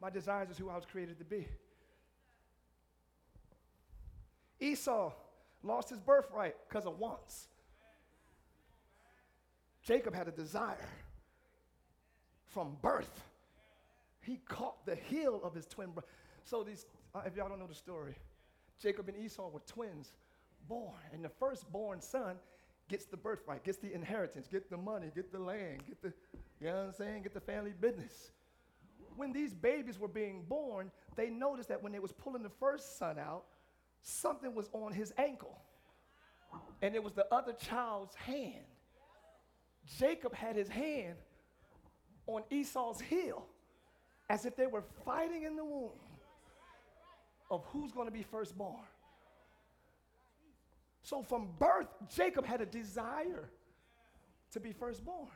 My 0.00 0.08
desires 0.08 0.50
is 0.50 0.56
who 0.56 0.70
I 0.70 0.76
was 0.76 0.84
created 0.84 1.18
to 1.18 1.24
be. 1.24 1.48
Esau 4.60 5.10
lost 5.64 5.90
his 5.90 5.98
birthright 5.98 6.54
because 6.68 6.86
of 6.86 6.96
wants. 7.00 7.48
Jacob 9.82 10.14
had 10.14 10.28
a 10.28 10.30
desire 10.30 10.88
from 12.46 12.76
birth. 12.82 13.24
He 14.20 14.38
caught 14.48 14.86
the 14.86 14.94
heel 14.94 15.40
of 15.42 15.52
his 15.52 15.66
twin 15.66 15.90
brother. 15.90 16.06
So 16.44 16.62
these, 16.62 16.86
uh, 17.16 17.22
if 17.26 17.34
y'all 17.34 17.48
don't 17.48 17.58
know 17.58 17.66
the 17.66 17.74
story, 17.74 18.14
Jacob 18.80 19.08
and 19.08 19.18
Esau 19.18 19.48
were 19.48 19.62
twins, 19.66 20.12
born, 20.68 21.00
and 21.12 21.24
the 21.24 21.30
firstborn 21.30 22.00
son 22.00 22.36
gets 22.88 23.06
the 23.06 23.16
birthright, 23.16 23.64
gets 23.64 23.78
the 23.78 23.92
inheritance, 23.92 24.46
get 24.46 24.70
the 24.70 24.76
money, 24.76 25.10
get 25.16 25.32
the 25.32 25.38
land, 25.40 25.82
get 25.84 26.00
the, 26.00 26.12
you 26.60 26.66
know 26.66 26.76
what 26.76 26.86
I'm 26.86 26.92
saying, 26.92 27.22
get 27.22 27.34
the 27.34 27.40
family 27.40 27.72
business. 27.78 28.32
When 29.16 29.32
these 29.32 29.54
babies 29.54 29.98
were 29.98 30.08
being 30.08 30.44
born, 30.48 30.90
they 31.16 31.28
noticed 31.28 31.68
that 31.68 31.82
when 31.82 31.92
they 31.92 31.98
was 31.98 32.12
pulling 32.12 32.42
the 32.42 32.50
first 32.60 32.98
son 32.98 33.18
out, 33.18 33.44
something 34.02 34.54
was 34.54 34.68
on 34.72 34.92
his 34.92 35.12
ankle, 35.18 35.58
and 36.82 36.94
it 36.94 37.02
was 37.02 37.12
the 37.14 37.26
other 37.32 37.52
child's 37.52 38.14
hand. 38.14 38.64
Jacob 39.98 40.34
had 40.34 40.56
his 40.56 40.68
hand 40.68 41.16
on 42.26 42.42
Esau's 42.50 43.00
heel 43.00 43.46
as 44.28 44.44
if 44.44 44.54
they 44.56 44.66
were 44.66 44.84
fighting 45.04 45.44
in 45.44 45.56
the 45.56 45.64
womb 45.64 45.90
of 47.50 47.64
who's 47.72 47.92
going 47.92 48.06
to 48.06 48.12
be 48.12 48.22
firstborn. 48.22 48.84
So 51.02 51.22
from 51.22 51.48
birth, 51.58 51.88
Jacob 52.14 52.44
had 52.44 52.60
a 52.60 52.66
desire 52.66 53.48
to 54.52 54.60
be 54.60 54.72
firstborn. 54.72 55.28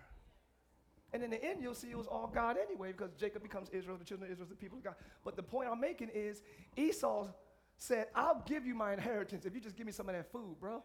And 1.13 1.23
in 1.23 1.31
the 1.31 1.45
end, 1.45 1.63
you'll 1.63 1.75
see 1.75 1.91
it 1.91 1.99
was 1.99 2.07
all 2.07 2.27
God 2.27 2.57
anyway, 2.57 2.93
because 2.93 3.13
Jacob 3.19 3.43
becomes 3.43 3.69
Israel, 3.71 3.99
the 3.99 4.05
children 4.05 4.29
of 4.29 4.33
Israel, 4.33 4.49
the 4.49 4.57
people 4.57 4.79
of 4.79 4.85
God. 4.85 4.95
But 5.25 5.37
the 5.37 5.43
point 5.43 5.69
I'm 5.71 5.81
making 5.81 6.09
is 6.15 6.43
Esau 6.77 7.29
said, 7.77 8.07
I'll 8.15 8.43
give 8.47 8.65
you 8.65 8.75
my 8.75 8.93
inheritance 8.93 9.45
if 9.45 9.55
you 9.55 9.61
just 9.61 9.77
give 9.77 9.87
me 9.87 9.93
some 9.93 10.09
of 10.09 10.15
that 10.15 10.31
food, 10.33 10.57
bro. 10.61 10.83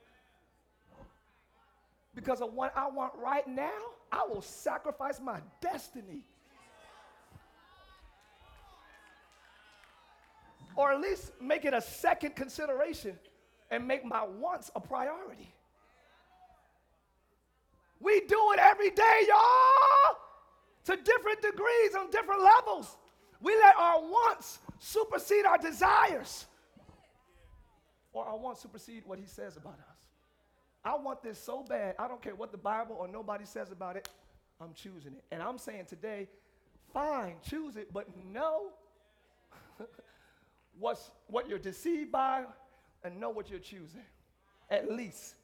Because 2.13 2.41
of 2.41 2.53
what 2.53 2.75
I 2.75 2.89
want 2.89 3.13
right 3.15 3.47
now, 3.47 3.77
I 4.11 4.25
will 4.27 4.41
sacrifice 4.41 5.19
my 5.21 5.39
destiny. 5.61 6.23
Or 10.75 10.91
at 10.91 10.99
least 10.99 11.31
make 11.39 11.63
it 11.65 11.73
a 11.73 11.81
second 11.81 12.35
consideration 12.35 13.17
and 13.71 13.87
make 13.87 14.03
my 14.03 14.25
wants 14.25 14.71
a 14.75 14.79
priority. 14.79 15.53
We 17.99 18.21
do 18.21 18.51
it 18.53 18.59
every 18.59 18.91
day, 18.91 19.27
y'all, 19.27 20.17
to 20.85 20.95
different 20.95 21.41
degrees 21.41 21.95
on 21.97 22.11
different 22.11 22.41
levels. 22.43 22.95
We 23.41 23.55
let 23.55 23.75
our 23.77 23.99
wants 24.01 24.59
supersede 24.79 25.45
our 25.45 25.57
desires, 25.57 26.45
or 28.13 28.25
our 28.25 28.37
wants 28.37 28.61
supersede 28.61 29.03
what 29.05 29.19
He 29.19 29.25
says 29.25 29.57
about 29.57 29.73
us. 29.73 29.97
I 30.83 30.95
want 30.95 31.21
this 31.21 31.37
so 31.37 31.63
bad, 31.67 31.95
I 31.99 32.07
don't 32.07 32.21
care 32.21 32.35
what 32.35 32.51
the 32.51 32.57
Bible 32.57 32.95
or 32.97 33.07
nobody 33.07 33.45
says 33.45 33.71
about 33.71 33.97
it, 33.97 34.07
I'm 34.61 34.73
choosing 34.73 35.13
it. 35.13 35.23
And 35.31 35.41
I'm 35.43 35.57
saying 35.57 35.85
today, 35.85 36.29
fine, 36.93 37.35
choose 37.47 37.75
it, 37.75 37.91
but 37.93 38.07
know 38.31 38.69
what's, 40.79 41.11
what 41.27 41.49
you're 41.49 41.59
deceived 41.59 42.11
by 42.11 42.45
and 43.03 43.19
know 43.19 43.29
what 43.29 43.49
you're 43.49 43.59
choosing. 43.59 44.01
At 44.69 44.91
least. 44.91 45.35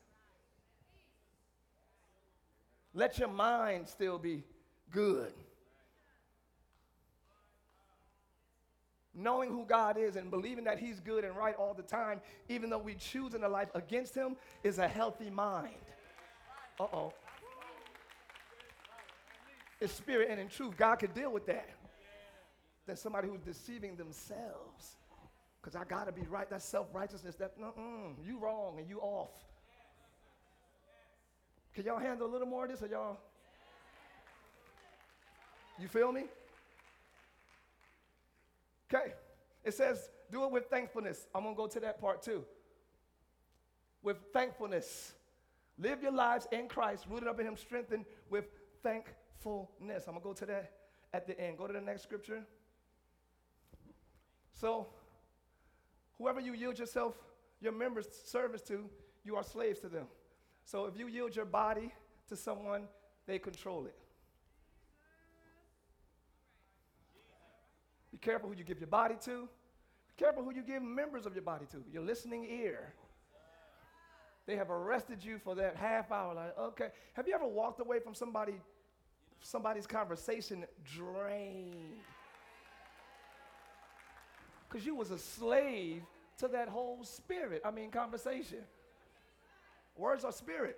Let 2.93 3.17
your 3.17 3.29
mind 3.29 3.87
still 3.87 4.17
be 4.17 4.43
good. 4.91 5.33
Knowing 9.15 9.49
who 9.49 9.65
God 9.65 9.97
is 9.97 10.15
and 10.15 10.31
believing 10.31 10.63
that 10.63 10.79
He's 10.79 10.99
good 10.99 11.23
and 11.23 11.35
right 11.35 11.55
all 11.55 11.73
the 11.73 11.83
time, 11.83 12.19
even 12.49 12.69
though 12.69 12.79
we 12.79 12.95
choose 12.95 13.35
in 13.35 13.43
a 13.43 13.49
life 13.49 13.69
against 13.75 14.15
Him, 14.15 14.35
is 14.63 14.79
a 14.79 14.87
healthy 14.87 15.29
mind. 15.29 15.75
Uh 16.79 16.85
oh. 16.93 17.13
It's 19.79 19.93
spirit 19.93 20.29
and 20.31 20.39
in 20.39 20.47
truth. 20.47 20.77
God 20.77 20.95
could 20.95 21.13
deal 21.13 21.31
with 21.31 21.45
that. 21.47 21.69
Than 22.85 22.95
somebody 22.95 23.27
who's 23.27 23.41
deceiving 23.41 23.95
themselves. 23.95 24.97
Because 25.61 25.75
I 25.75 25.85
got 25.85 26.05
to 26.07 26.11
be 26.11 26.23
right. 26.29 26.49
That's 26.49 26.65
self 26.65 26.87
righteousness. 26.93 27.35
That, 27.35 27.57
mm 27.59 28.13
you 28.25 28.39
wrong 28.39 28.79
and 28.79 28.89
you 28.89 28.99
off. 28.99 29.29
Can 31.73 31.85
y'all 31.85 31.99
handle 31.99 32.27
a 32.27 32.31
little 32.31 32.47
more 32.47 32.65
of 32.65 32.71
this 32.71 32.81
or 32.83 32.87
y'all? 32.87 33.17
You 35.79 35.87
feel 35.87 36.11
me? 36.11 36.25
Okay. 38.93 39.13
It 39.63 39.73
says, 39.73 40.09
do 40.31 40.43
it 40.43 40.51
with 40.51 40.67
thankfulness. 40.69 41.27
I'm 41.33 41.43
going 41.43 41.55
to 41.55 41.57
go 41.57 41.67
to 41.67 41.79
that 41.79 41.99
part 41.99 42.21
too. 42.21 42.43
With 44.03 44.17
thankfulness. 44.33 45.13
Live 45.79 46.03
your 46.03 46.11
lives 46.11 46.47
in 46.51 46.67
Christ, 46.67 47.05
rooted 47.09 47.27
up 47.27 47.39
in 47.39 47.47
Him, 47.47 47.57
strengthened 47.57 48.05
with 48.29 48.45
thankfulness. 48.83 50.03
I'm 50.07 50.13
going 50.13 50.21
to 50.21 50.23
go 50.23 50.33
to 50.33 50.45
that 50.45 50.71
at 51.13 51.25
the 51.25 51.39
end. 51.39 51.57
Go 51.57 51.65
to 51.65 51.73
the 51.73 51.81
next 51.81 52.03
scripture. 52.03 52.43
So, 54.51 54.87
whoever 56.17 56.39
you 56.39 56.53
yield 56.53 56.77
yourself, 56.77 57.15
your 57.59 57.71
members' 57.71 58.07
service 58.25 58.61
to, 58.63 58.87
you 59.23 59.35
are 59.35 59.43
slaves 59.43 59.79
to 59.79 59.87
them. 59.87 60.05
So 60.65 60.85
if 60.85 60.97
you 60.97 61.07
yield 61.07 61.35
your 61.35 61.45
body 61.45 61.91
to 62.29 62.35
someone, 62.35 62.83
they 63.25 63.39
control 63.39 63.85
it. 63.85 63.95
Be 68.11 68.17
careful 68.17 68.49
who 68.49 68.55
you 68.55 68.63
give 68.63 68.79
your 68.79 68.87
body 68.87 69.15
to. 69.25 69.41
Be 69.41 70.23
careful 70.23 70.43
who 70.43 70.53
you 70.53 70.61
give 70.61 70.81
members 70.81 71.25
of 71.25 71.33
your 71.33 71.43
body 71.43 71.65
to, 71.71 71.83
your 71.91 72.03
listening 72.03 72.45
ear. 72.45 72.93
They 74.45 74.55
have 74.55 74.69
arrested 74.69 75.23
you 75.23 75.39
for 75.39 75.55
that 75.55 75.75
half 75.75 76.11
hour. 76.11 76.33
Like, 76.33 76.57
okay. 76.57 76.89
Have 77.13 77.27
you 77.27 77.33
ever 77.33 77.47
walked 77.47 77.79
away 77.79 77.99
from 77.99 78.13
somebody, 78.13 78.55
somebody's 79.41 79.87
conversation 79.87 80.65
drained? 80.83 82.01
Because 84.67 84.85
you 84.85 84.95
was 84.95 85.11
a 85.11 85.19
slave 85.19 86.03
to 86.39 86.47
that 86.49 86.67
whole 86.67 87.03
spirit. 87.03 87.61
I 87.63 87.71
mean, 87.71 87.89
conversation. 87.89 88.59
Words 89.95 90.23
are 90.23 90.31
spirit. 90.31 90.77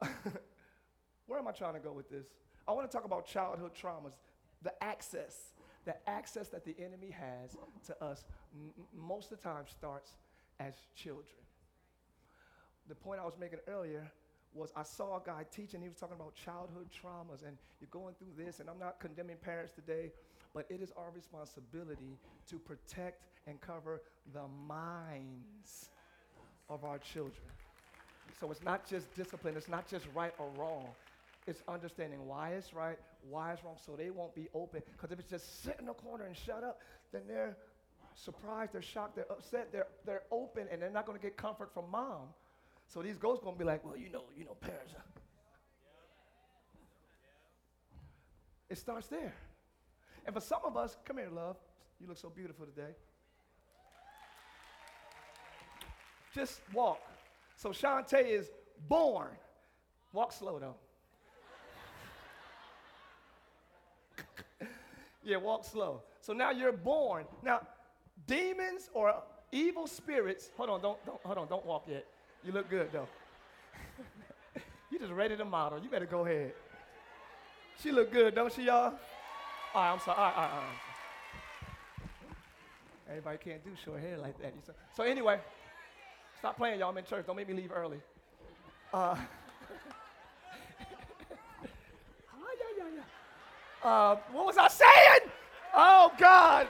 Where 1.26 1.38
am 1.38 1.48
I 1.48 1.52
trying 1.52 1.74
to 1.74 1.80
go 1.80 1.92
with 1.92 2.08
this? 2.10 2.26
I 2.66 2.72
want 2.72 2.90
to 2.90 2.94
talk 2.94 3.04
about 3.04 3.26
childhood 3.26 3.72
traumas, 3.74 4.14
the 4.62 4.72
access, 4.82 5.52
the 5.84 5.94
access 6.08 6.48
that 6.48 6.64
the 6.64 6.74
enemy 6.78 7.10
has 7.10 7.56
to 7.86 8.04
us 8.04 8.24
m- 8.54 8.72
most 8.94 9.32
of 9.32 9.38
the 9.38 9.44
time 9.44 9.64
starts 9.66 10.12
as 10.60 10.74
children. 10.94 11.26
The 12.88 12.94
point 12.94 13.20
I 13.20 13.24
was 13.24 13.34
making 13.38 13.60
earlier 13.66 14.10
was 14.52 14.72
I 14.76 14.82
saw 14.84 15.16
a 15.16 15.22
guy 15.24 15.44
teaching, 15.50 15.82
he 15.82 15.88
was 15.88 15.96
talking 15.96 16.16
about 16.16 16.34
childhood 16.34 16.88
traumas, 16.90 17.46
and 17.46 17.56
you're 17.80 17.88
going 17.90 18.14
through 18.14 18.44
this, 18.44 18.60
and 18.60 18.70
I'm 18.70 18.78
not 18.78 19.00
condemning 19.00 19.36
parents 19.36 19.72
today, 19.72 20.12
but 20.54 20.66
it 20.70 20.80
is 20.80 20.92
our 20.96 21.10
responsibility 21.14 22.16
to 22.48 22.58
protect 22.58 23.24
and 23.46 23.60
cover 23.60 24.00
the 24.32 24.46
minds 24.66 25.90
of 26.70 26.84
our 26.84 26.98
children. 26.98 27.42
So 28.40 28.50
it's 28.50 28.62
not 28.62 28.88
just 28.88 29.12
discipline, 29.14 29.56
it's 29.56 29.68
not 29.68 29.88
just 29.88 30.06
right 30.14 30.32
or 30.38 30.48
wrong. 30.56 30.86
It's 31.46 31.62
understanding 31.68 32.26
why 32.26 32.50
it's 32.50 32.72
right, 32.72 32.98
why 33.28 33.52
it's 33.52 33.62
wrong, 33.64 33.76
so 33.84 33.92
they 33.96 34.10
won't 34.10 34.34
be 34.34 34.48
open. 34.54 34.82
Because 34.92 35.12
if 35.12 35.18
it's 35.18 35.28
just 35.28 35.62
sit 35.62 35.76
in 35.78 35.86
the 35.86 35.92
corner 35.92 36.24
and 36.24 36.36
shut 36.36 36.64
up, 36.64 36.80
then 37.12 37.22
they're 37.28 37.56
surprised, 38.14 38.72
they're 38.72 38.80
shocked, 38.80 39.16
they're 39.16 39.30
upset, 39.30 39.70
they're, 39.72 39.88
they're 40.06 40.22
open, 40.30 40.66
and 40.70 40.80
they're 40.80 40.90
not 40.90 41.04
going 41.04 41.18
to 41.18 41.22
get 41.22 41.36
comfort 41.36 41.74
from 41.74 41.90
mom. 41.90 42.28
So 42.86 43.02
these 43.02 43.18
ghosts 43.18 43.42
going 43.44 43.56
to 43.56 43.58
be 43.58 43.64
like, 43.64 43.84
well, 43.84 43.96
you 43.96 44.10
know, 44.10 44.24
you 44.36 44.44
know, 44.44 44.54
parents. 44.54 44.94
It 48.70 48.78
starts 48.78 49.08
there. 49.08 49.34
And 50.26 50.34
for 50.34 50.40
some 50.40 50.60
of 50.64 50.76
us, 50.76 50.96
come 51.04 51.18
here, 51.18 51.28
love. 51.30 51.56
You 52.00 52.08
look 52.08 52.18
so 52.18 52.30
beautiful 52.30 52.66
today. 52.66 52.94
Just 56.34 56.60
walk. 56.72 57.00
So 57.56 57.70
Shantae 57.70 58.26
is 58.26 58.50
born. 58.88 59.28
Walk 60.12 60.32
slow 60.32 60.58
though. 60.58 60.74
yeah, 65.24 65.36
walk 65.36 65.64
slow. 65.64 66.02
So 66.20 66.32
now 66.32 66.50
you're 66.50 66.72
born. 66.72 67.26
Now, 67.42 67.60
demons 68.26 68.90
or 68.92 69.14
evil 69.52 69.86
spirits, 69.86 70.50
hold 70.56 70.70
on, 70.70 70.80
don't, 70.82 71.04
don't 71.06 71.20
hold 71.22 71.38
on, 71.38 71.46
don't 71.48 71.64
walk 71.64 71.84
yet. 71.88 72.06
You 72.44 72.52
look 72.52 72.68
good 72.68 72.90
though. 72.92 73.08
you 74.90 74.98
just 74.98 75.12
ready 75.12 75.36
to 75.36 75.44
model. 75.44 75.78
You 75.80 75.88
better 75.88 76.06
go 76.06 76.24
ahead. 76.24 76.52
She 77.82 77.92
look 77.92 78.12
good, 78.12 78.34
don't 78.34 78.52
she, 78.52 78.64
y'all? 78.64 78.94
All 79.74 79.82
right, 79.82 79.92
I'm 79.92 79.98
sorry. 79.98 80.18
All 80.18 80.24
right, 80.24 80.36
all 80.36 80.42
right, 80.42 80.52
all 80.52 80.58
right. 80.58 80.78
Everybody 83.08 83.38
can't 83.38 83.64
do 83.64 83.70
short 83.84 84.00
hair 84.00 84.16
like 84.18 84.40
that. 84.40 84.54
So 84.96 85.02
anyway, 85.02 85.40
stop 86.38 86.56
playing, 86.56 86.78
y'all. 86.78 86.90
I'm 86.90 86.98
in 86.98 87.04
church. 87.04 87.26
Don't 87.26 87.34
make 87.34 87.48
me 87.48 87.54
leave 87.54 87.72
early. 87.74 87.98
Uh, 88.92 89.16
uh, 93.82 94.16
what 94.30 94.46
was 94.46 94.56
I 94.56 94.68
saying? 94.68 95.30
Oh, 95.74 96.12
God. 96.18 96.68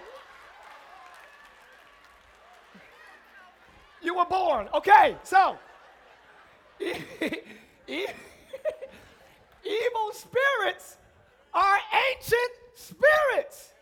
You 4.03 4.17
were 4.17 4.25
born. 4.25 4.71
Okay, 4.73 5.15
so 5.25 5.59
evil 6.81 8.09
spirits 10.13 10.97
are 11.53 11.79
ancient 12.11 12.64
spirits. 12.75 13.73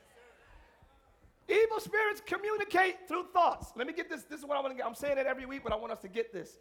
Evil 1.48 1.80
spirits 1.80 2.22
communicate 2.24 3.08
through 3.08 3.24
thoughts. 3.32 3.72
Let 3.76 3.86
me 3.86 3.92
get 3.92 4.08
this. 4.08 4.22
This 4.22 4.40
is 4.40 4.46
what 4.46 4.56
I 4.56 4.60
want 4.60 4.72
to 4.72 4.76
get. 4.76 4.86
I'm 4.86 4.94
saying 4.94 5.18
it 5.18 5.26
every 5.26 5.44
week, 5.44 5.62
but 5.64 5.72
I 5.72 5.76
want 5.76 5.92
us 5.92 6.00
to 6.00 6.08
get 6.08 6.32
this. 6.32 6.58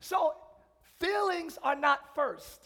So, 0.00 0.34
feelings 0.98 1.58
are 1.62 1.76
not 1.76 2.14
first. 2.14 2.64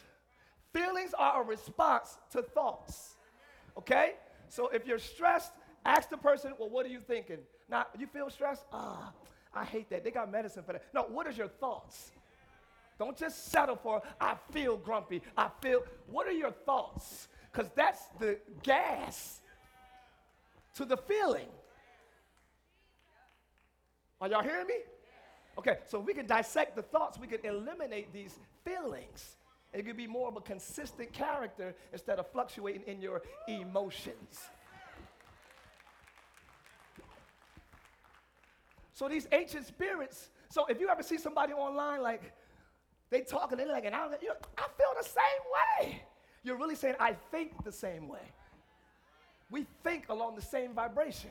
Feelings 0.72 1.12
are 1.18 1.42
a 1.42 1.44
response 1.44 2.18
to 2.30 2.42
thoughts. 2.42 3.16
Okay? 3.76 4.14
So, 4.48 4.68
if 4.68 4.86
you're 4.86 4.98
stressed, 4.98 5.52
ask 5.84 6.08
the 6.08 6.16
person, 6.16 6.52
well, 6.58 6.70
what 6.70 6.86
are 6.86 6.90
you 6.90 7.00
thinking? 7.00 7.38
Now, 7.68 7.86
you 7.98 8.06
feel 8.06 8.30
stressed? 8.30 8.64
Ah, 8.72 9.12
I 9.54 9.64
hate 9.64 9.90
that. 9.90 10.02
They 10.02 10.10
got 10.10 10.30
medicine 10.30 10.62
for 10.64 10.72
that. 10.72 10.84
No, 10.94 11.02
what 11.02 11.26
is 11.26 11.36
your 11.36 11.48
thoughts? 11.48 12.12
Don't 12.98 13.16
just 13.16 13.50
settle 13.50 13.76
for, 13.76 14.02
I 14.20 14.34
feel 14.52 14.76
grumpy. 14.76 15.22
I 15.36 15.48
feel, 15.62 15.82
what 16.10 16.26
are 16.26 16.32
your 16.32 16.50
thoughts? 16.50 17.28
Because 17.50 17.70
that's 17.74 18.02
the 18.18 18.38
gas 18.62 19.40
to 20.74 20.84
the 20.84 20.96
feeling. 20.96 21.48
Are 24.20 24.28
y'all 24.28 24.42
hearing 24.42 24.66
me? 24.66 24.74
Okay, 25.58 25.78
so 25.88 25.98
we 25.98 26.14
can 26.14 26.26
dissect 26.26 26.76
the 26.76 26.82
thoughts, 26.82 27.18
we 27.18 27.26
can 27.26 27.44
eliminate 27.44 28.12
these 28.12 28.38
feelings. 28.64 29.36
It 29.72 29.86
could 29.86 29.96
be 29.96 30.06
more 30.06 30.28
of 30.28 30.36
a 30.36 30.40
consistent 30.40 31.12
character 31.12 31.74
instead 31.92 32.18
of 32.18 32.30
fluctuating 32.30 32.82
in 32.86 33.00
your 33.00 33.22
emotions. 33.48 34.40
So 38.92 39.08
these 39.08 39.26
ancient 39.32 39.66
spirits, 39.66 40.30
so 40.50 40.66
if 40.66 40.80
you 40.80 40.88
ever 40.88 41.02
see 41.02 41.16
somebody 41.16 41.52
online 41.52 42.02
like 42.02 42.32
they 43.10 43.22
talking, 43.22 43.58
they're 43.58 43.66
like, 43.66 43.84
and 43.84 43.94
I, 43.94 44.06
you, 44.20 44.32
I 44.58 44.66
feel 44.76 44.92
the 45.00 45.06
same 45.06 45.88
way. 45.88 46.02
You're 46.42 46.56
really 46.56 46.74
saying, 46.74 46.96
I 46.98 47.14
think 47.30 47.64
the 47.64 47.72
same 47.72 48.08
way. 48.08 48.20
We 49.50 49.66
think 49.82 50.08
along 50.08 50.36
the 50.36 50.42
same 50.42 50.72
vibration. 50.74 51.30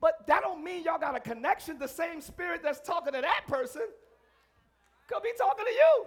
But 0.00 0.26
that 0.26 0.42
don't 0.42 0.64
mean 0.64 0.84
y'all 0.84 0.98
got 0.98 1.14
a 1.14 1.20
connection. 1.20 1.78
The 1.78 1.86
same 1.86 2.20
spirit 2.20 2.62
that's 2.62 2.80
talking 2.80 3.12
to 3.12 3.20
that 3.20 3.42
person 3.46 3.82
could 5.06 5.22
be 5.22 5.30
talking 5.38 5.66
to 5.66 5.72
you. 5.72 6.06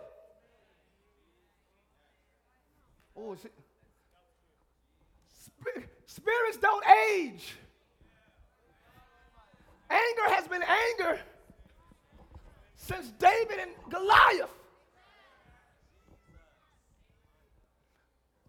Oh, 3.16 3.36
Sp- 5.38 5.86
spirits 6.07 6.57
don't 6.59 6.84
age. 7.11 7.55
Anger 9.89 10.34
has 10.34 10.47
been 10.47 10.64
anger 10.64 11.20
since 12.76 13.11
David 13.20 13.59
and 13.59 13.72
Goliath. 13.89 14.49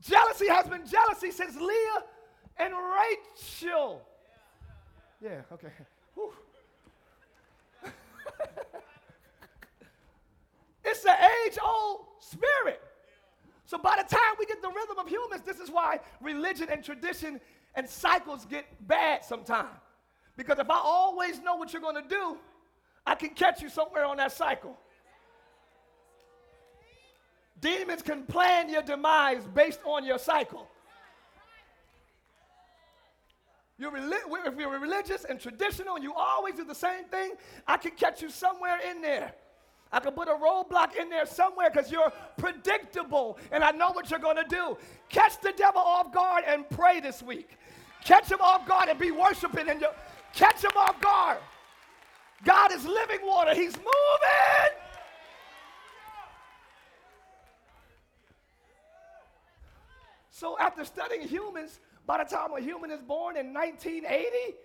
Jealousy 0.07 0.48
has 0.48 0.66
been 0.68 0.86
jealousy 0.86 1.30
since 1.30 1.57
Leah 1.57 2.05
and 2.59 2.74
Rachel. 2.74 4.02
Yeah, 5.22 5.40
okay. 5.52 5.68
it's 10.84 11.05
an 11.07 11.16
age 11.46 11.59
old 11.64 12.00
spirit. 12.20 12.82
So 13.66 13.78
by 13.78 13.96
the 13.96 14.05
time 14.14 14.34
we 14.38 14.44
get 14.44 14.61
the 14.61 14.68
rhythm 14.68 14.98
of 14.98 15.09
humans, 15.09 15.42
this 15.44 15.59
is 15.59 15.70
why 15.70 16.00
religion 16.20 16.68
and 16.70 16.84
tradition 16.84 17.40
and 17.74 17.88
cycles 17.88 18.44
get 18.44 18.66
bad 18.86 19.24
sometimes. 19.24 19.80
Because 20.36 20.59
if 20.59 20.68
I 20.68 20.78
always 20.78 21.40
know 21.40 21.57
what 21.57 21.72
you're 21.72 21.80
going 21.80 22.02
to 22.02 22.09
do, 22.09 22.36
I 23.07 23.14
can 23.14 23.30
catch 23.30 23.62
you 23.62 23.70
somewhere 23.70 24.05
on 24.05 24.18
that 24.18 24.32
cycle. 24.32 24.76
Demons 27.64 28.02
can 28.02 28.24
plan 28.24 28.68
your 28.68 28.82
demise 28.82 29.42
based 29.54 29.80
on 29.86 30.04
your 30.04 30.18
cycle. 30.18 30.68
You're 33.78 33.90
reli- 33.90 34.46
if 34.46 34.58
you're 34.58 34.78
religious 34.78 35.24
and 35.24 35.40
traditional 35.40 35.94
and 35.94 36.04
you 36.04 36.12
always 36.12 36.56
do 36.56 36.64
the 36.64 36.74
same 36.74 37.04
thing, 37.04 37.32
I 37.66 37.78
can 37.78 37.92
catch 37.92 38.20
you 38.20 38.28
somewhere 38.28 38.80
in 38.90 39.00
there. 39.00 39.32
I 39.90 40.00
can 40.00 40.12
put 40.12 40.28
a 40.28 40.32
roadblock 40.32 40.96
in 41.00 41.08
there 41.08 41.24
somewhere 41.24 41.70
because 41.70 41.90
you're 41.90 42.12
predictable 42.36 43.38
and 43.50 43.64
I 43.64 43.70
know 43.70 43.92
what 43.92 44.10
you're 44.10 44.20
going 44.20 44.36
to 44.36 44.46
do. 44.46 44.76
Catch 45.08 45.40
the 45.40 45.54
devil 45.56 45.80
off 45.80 46.12
guard 46.12 46.44
and 46.46 46.68
pray 46.68 47.00
this 47.00 47.22
week. 47.22 47.56
Catch 48.04 48.30
him 48.30 48.42
off 48.42 48.68
guard 48.68 48.90
and 48.90 48.98
be 48.98 49.10
worshiping 49.10 49.70
and 49.70 49.82
catch 50.34 50.62
him 50.62 50.76
off 50.76 51.00
guard. 51.00 51.38
God 52.44 52.72
is 52.72 52.84
living 52.84 53.20
water. 53.24 53.54
He's 53.54 53.74
moving. 53.78 54.84
So 60.35 60.59
after 60.59 60.85
studying 60.85 61.28
humans, 61.28 61.78
by 62.09 62.18
the 62.18 62.24
time 62.24 62.51
a 62.57 62.61
human 62.61 62.91
is 62.91 63.01
born 63.01 63.37
in 63.37 63.55
1980, 63.55 64.57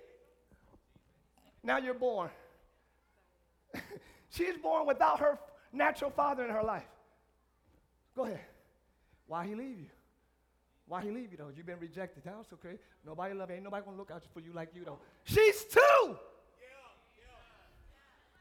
now 1.62 1.78
you're 1.78 1.94
born. 1.94 2.32
She's 4.32 4.58
born 4.58 4.88
without 4.88 5.20
her 5.20 5.38
natural 5.72 6.10
father 6.10 6.44
in 6.44 6.50
her 6.50 6.64
life. 6.64 6.90
Go 8.16 8.24
ahead. 8.26 8.40
Why 9.28 9.46
he 9.46 9.54
leave 9.54 9.80
you? 9.80 9.90
Why 10.88 11.04
he 11.04 11.12
leave 11.12 11.32
you 11.32 11.38
though? 11.38 11.52
You've 11.56 11.68
been 11.68 11.80
rejected. 11.80 12.24
That's 12.26 12.52
okay. 12.54 12.80
Nobody 13.06 13.36
love 13.36 13.52
you. 13.52 13.58
Ain't 13.58 13.64
nobody 13.64 13.86
gonna 13.86 13.98
look 13.98 14.10
out 14.10 14.24
for 14.34 14.40
you 14.40 14.52
like 14.54 14.70
you 14.74 14.84
though. 14.86 14.98
She's 15.24 15.66
two. 15.66 16.18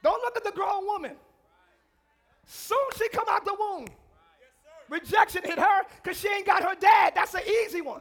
Don't 0.03 0.23
look 0.23 0.35
at 0.35 0.45
the 0.45 0.53
grown 0.53 0.87
woman. 0.87 1.17
Soon 2.47 2.79
she 2.97 3.07
come 3.11 3.27
out 3.29 3.45
the 3.45 3.55
womb. 3.59 3.89
Rejection 4.89 5.43
hit 5.45 5.59
her 5.59 5.83
because 6.03 6.19
she 6.19 6.29
ain't 6.29 6.47
got 6.47 6.63
her 6.63 6.75
dad. 6.75 7.13
That's 7.15 7.35
an 7.35 7.43
easy 7.65 7.81
one. 7.81 8.01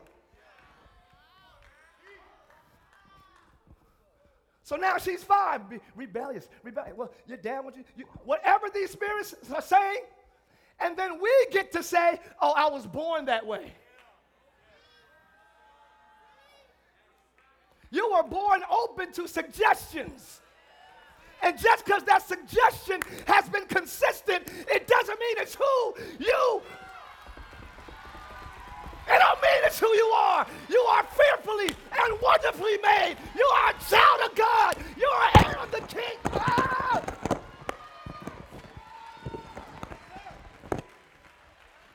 So 4.63 4.75
now 4.75 4.97
she's 4.97 5.23
five, 5.23 5.69
Be 5.69 5.79
rebellious, 5.95 6.49
rebellious. 6.61 6.97
Well, 6.97 7.09
your 7.25 7.37
dad 7.37 7.61
wants 7.63 7.77
you, 7.77 7.85
you, 7.95 8.05
whatever 8.25 8.67
these 8.73 8.91
spirits 8.91 9.33
are 9.55 9.61
saying, 9.61 10.01
and 10.79 10.97
then 10.97 11.21
we 11.21 11.47
get 11.51 11.71
to 11.71 11.81
say, 11.81 12.19
oh, 12.41 12.51
I 12.51 12.69
was 12.69 12.85
born 12.85 13.25
that 13.25 13.47
way. 13.47 13.71
You 17.89 18.11
were 18.11 18.23
born 18.23 18.61
open 18.69 19.13
to 19.13 19.27
suggestions. 19.27 20.41
And 21.43 21.57
just 21.57 21.85
because 21.85 22.03
that 22.03 22.27
suggestion 22.27 23.01
has 23.27 23.47
been 23.49 23.65
consistent, 23.65 24.47
it 24.69 24.87
doesn't 24.87 25.19
mean 25.19 25.35
it's 25.37 25.55
who 25.55 25.93
you 26.19 26.61
it 29.09 29.19
don't 29.19 29.41
mean 29.41 29.61
it's 29.63 29.79
who 29.79 29.87
you 29.87 30.05
are. 30.05 30.45
You 30.69 30.79
are 30.79 31.03
fearfully 31.03 31.67
and 31.67 32.21
wonderfully 32.21 32.77
made. 32.83 33.15
You 33.35 33.45
are 33.45 33.69
a 33.69 33.89
child 33.89 34.29
of 34.29 34.35
God. 34.35 34.75
You 34.97 35.07
are 35.07 35.31
heir 35.45 35.57
of 35.59 35.71
the 35.71 35.79
King. 35.87 36.17
Ah! 36.25 37.01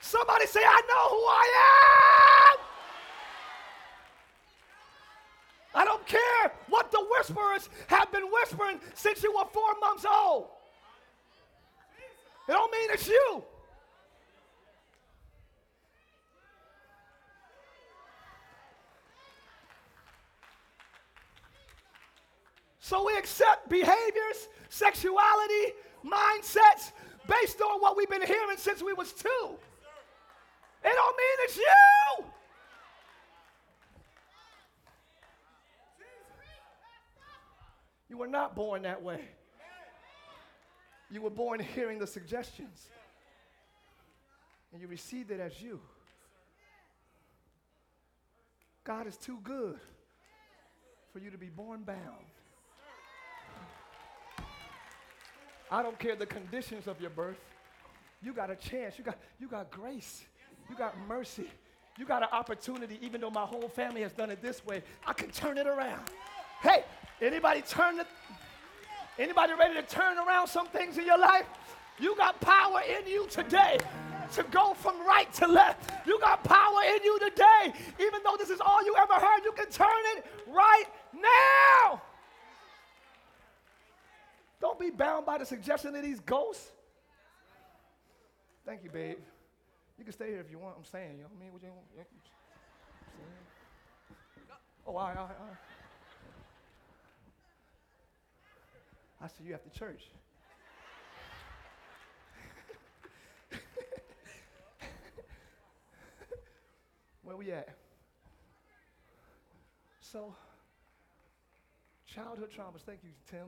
Somebody 0.00 0.46
say, 0.46 0.60
I 0.64 0.80
know 0.88 1.08
who 1.10 1.22
I 1.28 1.46
am. 2.54 2.61
I 5.74 5.84
don't 5.84 6.06
care 6.06 6.52
what 6.68 6.90
the 6.90 7.04
whisperers 7.16 7.68
have 7.86 8.12
been 8.12 8.24
whispering 8.30 8.78
since 8.94 9.22
you 9.22 9.32
were 9.32 9.46
four 9.52 9.74
months 9.80 10.04
old. 10.04 10.48
It 12.48 12.52
don't 12.52 12.70
mean 12.70 12.90
it's 12.92 13.08
you. 13.08 13.42
So 22.80 23.06
we 23.06 23.16
accept 23.16 23.70
behaviors, 23.70 24.48
sexuality, 24.68 25.72
mindsets 26.04 26.92
based 27.26 27.60
on 27.62 27.80
what 27.80 27.96
we've 27.96 28.10
been 28.10 28.26
hearing 28.26 28.56
since 28.58 28.82
we 28.82 28.92
was 28.92 29.12
two. 29.12 29.56
It 30.84 30.92
don't 30.92 31.16
mean 31.16 31.36
it's 31.44 31.56
you. 31.56 32.24
You 38.12 38.18
were 38.18 38.26
not 38.26 38.54
born 38.54 38.82
that 38.82 39.02
way. 39.02 39.22
You 41.10 41.22
were 41.22 41.30
born 41.30 41.60
hearing 41.60 41.98
the 41.98 42.06
suggestions. 42.06 42.90
And 44.70 44.82
you 44.82 44.86
received 44.86 45.30
it 45.30 45.40
as 45.40 45.62
you. 45.62 45.80
God 48.84 49.06
is 49.06 49.16
too 49.16 49.38
good 49.42 49.76
for 51.10 51.20
you 51.20 51.30
to 51.30 51.38
be 51.38 51.46
born 51.46 51.84
bound. 51.84 51.98
I 55.70 55.82
don't 55.82 55.98
care 55.98 56.14
the 56.14 56.26
conditions 56.26 56.86
of 56.86 57.00
your 57.00 57.08
birth. 57.08 57.40
You 58.22 58.34
got 58.34 58.50
a 58.50 58.56
chance. 58.56 58.98
You 58.98 59.04
got, 59.04 59.16
you 59.40 59.48
got 59.48 59.70
grace. 59.70 60.22
You 60.68 60.76
got 60.76 60.94
mercy. 61.08 61.50
You 61.96 62.04
got 62.04 62.22
an 62.22 62.28
opportunity, 62.30 62.98
even 63.00 63.22
though 63.22 63.30
my 63.30 63.46
whole 63.46 63.70
family 63.70 64.02
has 64.02 64.12
done 64.12 64.30
it 64.30 64.42
this 64.42 64.66
way, 64.66 64.82
I 65.06 65.14
can 65.14 65.30
turn 65.30 65.56
it 65.56 65.66
around. 65.66 66.10
Hey, 66.62 66.84
anybody 67.20 67.60
turn 67.62 67.98
it? 67.98 68.06
Anybody 69.18 69.52
ready 69.58 69.74
to 69.74 69.82
turn 69.82 70.16
around 70.16 70.46
some 70.46 70.68
things 70.68 70.96
in 70.96 71.04
your 71.04 71.18
life? 71.18 71.46
You 71.98 72.16
got 72.16 72.40
power 72.40 72.80
in 72.88 73.06
you 73.06 73.26
today 73.28 73.78
to 74.34 74.42
go 74.44 74.72
from 74.74 75.04
right 75.06 75.30
to 75.34 75.46
left. 75.46 75.90
You 76.06 76.18
got 76.20 76.42
power 76.44 76.82
in 76.96 77.02
you 77.02 77.18
today. 77.18 77.72
Even 78.00 78.20
though 78.24 78.36
this 78.38 78.48
is 78.48 78.60
all 78.60 78.82
you 78.84 78.94
ever 78.96 79.14
heard, 79.14 79.44
you 79.44 79.52
can 79.52 79.68
turn 79.70 79.88
it 80.16 80.24
right 80.48 80.84
now. 81.12 82.00
Don't 84.60 84.78
be 84.78 84.90
bound 84.90 85.26
by 85.26 85.38
the 85.38 85.44
suggestion 85.44 85.94
of 85.96 86.02
these 86.02 86.20
ghosts. 86.20 86.70
Thank 88.64 88.84
you, 88.84 88.90
babe. 88.90 89.18
You 89.98 90.04
can 90.04 90.12
stay 90.12 90.28
here 90.28 90.40
if 90.40 90.50
you 90.50 90.58
want. 90.58 90.76
I'm 90.78 90.84
saying, 90.84 91.16
you 91.16 91.22
know 91.24 91.28
what 91.28 91.40
I 91.40 91.44
mean? 91.44 91.52
What 91.52 91.62
you, 91.62 91.68
you, 91.96 92.04
oh, 94.86 94.96
I, 94.96 95.10
I, 95.10 95.22
I. 95.22 95.71
I 99.22 99.28
said, 99.28 99.46
you 99.46 99.52
have 99.52 99.62
to 99.62 99.70
church. 99.70 100.02
Where 107.22 107.36
we 107.36 107.52
at? 107.52 107.68
So, 110.00 110.34
childhood 112.04 112.50
traumas, 112.50 112.80
thank 112.84 113.04
you, 113.04 113.10
Tim. 113.30 113.46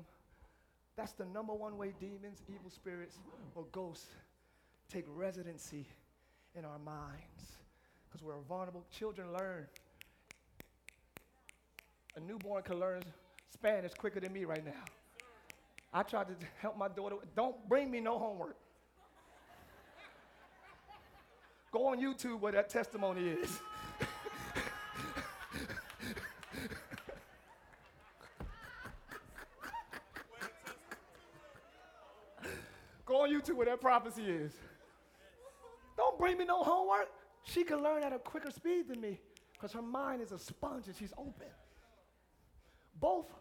That's 0.97 1.11
the 1.13 1.25
number 1.25 1.53
one 1.53 1.77
way 1.77 1.93
demons, 1.99 2.43
evil 2.49 2.71
spirits, 2.71 3.19
or 3.57 3.65
ghosts 3.73 4.07
take 4.89 5.05
residency 5.09 5.87
in 6.55 6.65
our 6.65 6.79
minds 6.79 7.59
because 8.09 8.23
we're 8.23 8.39
vulnerable. 8.49 8.85
Children 8.97 9.33
learn. 9.33 9.67
A 12.17 12.21
newborn 12.21 12.63
can 12.63 12.79
learn 12.79 13.03
Spanish 13.53 13.93
quicker 13.95 14.21
than 14.21 14.33
me 14.33 14.45
right 14.45 14.65
now. 14.65 14.85
I 15.97 16.03
tried 16.03 16.27
to 16.27 16.35
help 16.61 16.77
my 16.77 16.89
daughter. 16.89 17.15
Don't 17.37 17.69
bring 17.69 17.89
me 17.89 18.01
no 18.01 18.19
homework. 18.19 18.57
Go 21.71 21.87
on 21.87 22.01
YouTube 22.01 22.41
where 22.41 22.51
that 22.51 22.69
testimony 22.69 23.29
is. 23.29 23.61
Go 33.07 33.23
on 33.23 33.31
YouTube 33.31 33.55
where 33.55 33.67
that 33.67 33.81
prophecy 33.81 34.25
is. 34.25 34.53
Don't 35.97 36.19
bring 36.19 36.37
me 36.39 36.45
no 36.45 36.65
homework. 36.65 37.09
She 37.45 37.63
can 37.63 37.81
learn 37.85 38.03
at 38.03 38.13
a 38.13 38.19
quicker 38.19 38.51
speed 38.51 38.89
than 38.89 39.01
me 39.01 39.21
because 39.53 39.71
her 39.73 39.83
mind 39.83 40.23
is 40.23 40.33
a 40.33 40.41
sponge 40.41 40.89
and 40.89 40.97
she's 40.97 41.13
open. 41.17 41.47
Both 42.99 43.33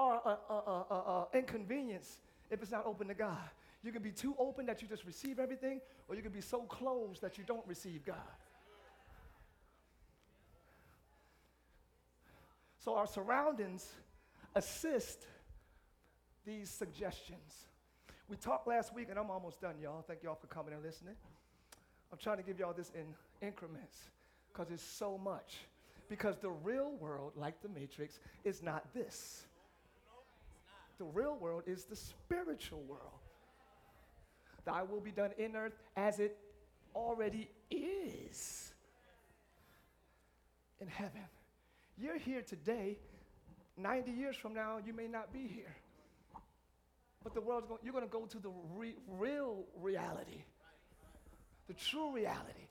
an 0.00 1.38
inconvenience 1.38 2.20
if 2.50 2.62
it's 2.62 2.70
not 2.70 2.86
open 2.86 3.08
to 3.08 3.14
God. 3.14 3.38
You 3.82 3.92
can 3.92 4.02
be 4.02 4.10
too 4.10 4.34
open 4.38 4.66
that 4.66 4.82
you 4.82 4.88
just 4.88 5.04
receive 5.04 5.38
everything, 5.38 5.80
or 6.08 6.14
you 6.14 6.22
can 6.22 6.32
be 6.32 6.40
so 6.40 6.62
closed 6.62 7.22
that 7.22 7.38
you 7.38 7.44
don't 7.44 7.66
receive 7.66 8.04
God. 8.04 8.16
So 12.78 12.94
our 12.94 13.06
surroundings 13.06 13.90
assist 14.54 15.26
these 16.46 16.70
suggestions. 16.70 17.66
We 18.28 18.36
talked 18.36 18.66
last 18.66 18.94
week, 18.94 19.08
and 19.10 19.18
I'm 19.18 19.30
almost 19.30 19.60
done, 19.60 19.74
y'all. 19.82 20.02
Thank 20.06 20.22
y'all 20.22 20.34
for 20.34 20.46
coming 20.46 20.72
and 20.72 20.82
listening. 20.82 21.14
I'm 22.12 22.18
trying 22.18 22.38
to 22.38 22.42
give 22.42 22.58
y'all 22.58 22.72
this 22.72 22.90
in 22.94 23.14
increments 23.46 23.98
because 24.52 24.70
it's 24.70 24.82
so 24.82 25.18
much. 25.18 25.58
Because 26.08 26.38
the 26.38 26.50
real 26.50 26.92
world, 26.98 27.32
like 27.36 27.62
the 27.62 27.68
Matrix, 27.68 28.18
is 28.44 28.62
not 28.62 28.92
this. 28.92 29.44
The 31.00 31.06
real 31.06 31.34
world 31.40 31.62
is 31.66 31.84
the 31.84 31.96
spiritual 31.96 32.82
world. 32.82 33.20
Thy 34.66 34.82
will 34.82 35.00
be 35.00 35.10
done 35.10 35.30
in 35.38 35.56
earth 35.56 35.72
as 35.96 36.20
it 36.20 36.36
already 36.94 37.48
is 37.70 38.74
in 40.78 40.88
heaven. 40.88 41.22
You're 41.96 42.18
here 42.18 42.42
today. 42.42 42.98
90 43.78 44.10
years 44.10 44.36
from 44.36 44.52
now, 44.52 44.76
you 44.84 44.92
may 44.92 45.06
not 45.06 45.32
be 45.32 45.46
here. 45.46 45.74
But 47.24 47.32
the 47.32 47.40
world's 47.40 47.66
going, 47.66 47.80
you're 47.82 47.94
going 47.94 48.04
to 48.04 48.10
go 48.10 48.26
to 48.26 48.38
the 48.38 48.50
re- 48.76 48.96
real 49.08 49.64
reality, 49.80 50.44
the 51.66 51.72
true 51.72 52.12
reality. 52.14 52.68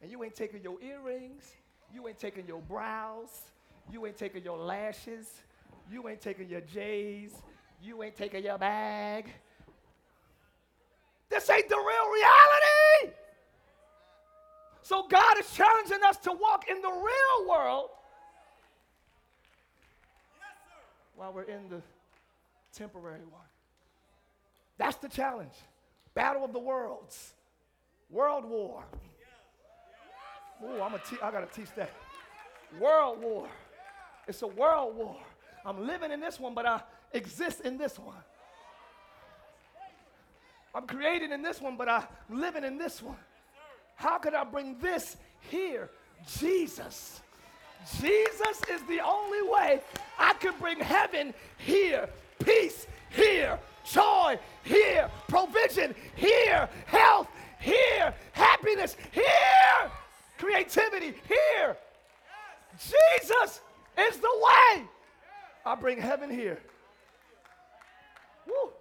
And 0.00 0.08
you 0.08 0.22
ain't 0.22 0.36
taking 0.36 0.62
your 0.62 0.80
earrings, 0.80 1.52
you 1.92 2.06
ain't 2.06 2.18
taking 2.18 2.46
your 2.46 2.60
brows, 2.60 3.50
you 3.90 4.06
ain't 4.06 4.16
taking 4.16 4.44
your 4.44 4.58
lashes, 4.58 5.42
you 5.90 6.08
ain't 6.08 6.20
taking 6.20 6.48
your 6.48 6.60
J's, 6.60 7.32
you 7.82 8.02
ain't 8.02 8.16
taking 8.16 8.44
your 8.44 8.58
bag. 8.58 9.26
This 11.28 11.48
ain't 11.50 11.68
the 11.68 11.76
real 11.76 12.12
reality. 12.12 13.16
So 14.82 15.06
God 15.08 15.38
is 15.38 15.50
challenging 15.54 16.00
us 16.06 16.16
to 16.18 16.32
walk 16.32 16.68
in 16.68 16.80
the 16.82 16.90
real 16.90 17.48
world 17.48 17.90
while 21.16 21.32
we're 21.32 21.42
in 21.42 21.68
the 21.68 21.80
temporary 22.76 23.24
one. 23.30 23.40
That's 24.78 24.96
the 24.96 25.08
challenge. 25.08 25.54
Battle 26.14 26.44
of 26.44 26.52
the 26.52 26.58
worlds. 26.58 27.34
World 28.10 28.44
war. 28.44 28.84
Ooh, 30.62 30.80
I'm 30.80 30.94
a 30.94 30.98
te- 30.98 31.18
I 31.22 31.30
gotta 31.30 31.46
teach 31.46 31.74
that. 31.76 31.90
World 32.78 33.20
war. 33.20 33.48
It's 34.28 34.42
a 34.42 34.46
world 34.46 34.96
war. 34.96 35.16
I'm 35.64 35.86
living 35.86 36.10
in 36.10 36.20
this 36.20 36.38
one, 36.38 36.54
but 36.54 36.66
I 36.66 36.82
exist 37.14 37.60
in 37.60 37.78
this 37.78 37.98
one. 37.98 38.14
I'm 40.74 40.86
created 40.86 41.32
in 41.32 41.42
this 41.42 41.60
one, 41.60 41.76
but 41.76 41.88
I'm 41.88 42.04
living 42.30 42.64
in 42.64 42.78
this 42.78 43.02
one. 43.02 43.16
How 43.94 44.18
could 44.18 44.34
I 44.34 44.44
bring 44.44 44.78
this 44.78 45.16
here? 45.50 45.90
Jesus. 46.38 47.20
Jesus 48.00 48.62
is 48.70 48.82
the 48.88 49.00
only 49.00 49.42
way 49.42 49.80
I 50.18 50.34
can 50.34 50.54
bring 50.58 50.78
heaven 50.78 51.34
here, 51.58 52.08
peace 52.44 52.86
here, 53.10 53.58
joy 53.84 54.38
here, 54.62 55.10
provision 55.28 55.94
here, 56.14 56.68
health 56.86 57.28
here, 57.58 58.14
happiness 58.32 58.96
here, 59.10 59.90
creativity 60.38 61.14
here. 61.28 61.76
Jesus 62.78 63.60
is 63.98 64.16
the 64.18 64.30
way. 64.40 64.84
I 65.66 65.74
bring 65.74 66.00
heaven 66.00 66.30
here. 66.30 66.58
Woo. 68.46 68.72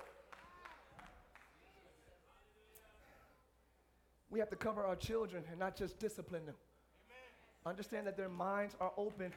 We 4.29 4.39
have 4.39 4.49
to 4.49 4.55
cover 4.55 4.83
our 4.83 4.95
children 4.95 5.43
and 5.49 5.59
not 5.59 5.75
just 5.75 5.99
discipline 5.99 6.45
them. 6.45 6.55
Amen. 7.09 7.73
Understand 7.73 8.07
that 8.07 8.17
their 8.17 8.29
minds 8.29 8.75
are 8.79 8.91
open 8.97 9.33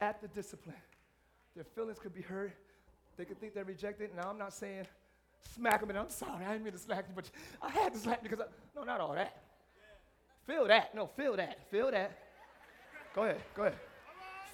at 0.00 0.20
the 0.20 0.28
discipline. 0.28 0.76
Their 1.54 1.64
feelings 1.64 1.98
could 1.98 2.14
be 2.14 2.22
hurt. 2.22 2.52
They 3.16 3.24
could 3.24 3.40
think 3.40 3.54
they're 3.54 3.64
rejected. 3.64 4.10
Now, 4.14 4.28
I'm 4.28 4.38
not 4.38 4.52
saying 4.52 4.86
smack 5.54 5.80
them 5.80 5.90
and 5.90 5.98
I'm 5.98 6.10
sorry, 6.10 6.44
I 6.44 6.52
didn't 6.52 6.64
mean 6.64 6.72
to 6.72 6.78
smack 6.78 7.06
you, 7.08 7.14
but 7.14 7.30
I 7.62 7.70
had 7.70 7.92
to 7.94 7.98
slap 7.98 8.22
you 8.22 8.28
because, 8.28 8.44
I, 8.46 8.78
no, 8.78 8.84
not 8.84 9.00
all 9.00 9.14
that. 9.14 9.42
Yeah. 10.48 10.54
Feel 10.54 10.66
that. 10.68 10.94
No, 10.94 11.06
feel 11.06 11.36
that. 11.36 11.70
Feel 11.70 11.90
that. 11.90 12.18
Go 13.14 13.24
ahead. 13.24 13.40
Go 13.54 13.62
ahead. 13.62 13.78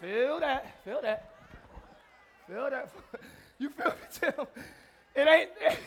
Feel 0.00 0.40
that. 0.40 0.84
Feel 0.84 1.02
that. 1.02 1.34
Feel 2.46 2.70
that. 2.70 2.92
you 3.58 3.70
feel 3.70 3.86
me, 3.86 3.96
Tim? 4.12 4.46
It 5.14 5.28
ain't. 5.28 5.50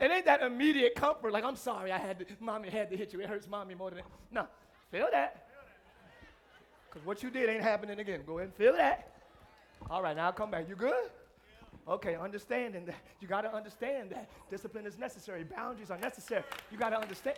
It 0.00 0.10
ain't 0.10 0.24
that 0.24 0.40
immediate 0.40 0.94
comfort, 0.94 1.30
like, 1.30 1.44
I'm 1.44 1.56
sorry 1.56 1.92
I 1.92 1.98
had 1.98 2.18
to, 2.20 2.24
mommy 2.40 2.70
had 2.70 2.88
to 2.90 2.96
hit 2.96 3.12
you. 3.12 3.20
It 3.20 3.28
hurts 3.28 3.46
mommy 3.46 3.74
more 3.74 3.90
than 3.90 3.98
it. 3.98 4.06
No, 4.32 4.46
feel 4.90 5.08
that. 5.12 5.46
Because 6.88 7.06
what 7.06 7.22
you 7.22 7.28
did 7.28 7.50
ain't 7.50 7.62
happening 7.62 8.00
again. 8.00 8.22
Go 8.26 8.38
ahead 8.38 8.48
and 8.48 8.54
feel 8.56 8.72
that. 8.72 9.12
All 9.90 10.02
right, 10.02 10.16
now 10.16 10.26
I'll 10.26 10.32
come 10.32 10.50
back. 10.50 10.70
You 10.70 10.74
good? 10.74 11.10
Okay, 11.86 12.16
understanding 12.16 12.86
that. 12.86 12.96
You 13.20 13.28
got 13.28 13.42
to 13.42 13.54
understand 13.54 14.10
that 14.10 14.30
discipline 14.50 14.86
is 14.86 14.98
necessary, 14.98 15.44
boundaries 15.44 15.90
are 15.90 15.98
necessary. 15.98 16.44
You 16.72 16.78
got 16.78 16.90
to 16.90 17.00
understand. 17.00 17.36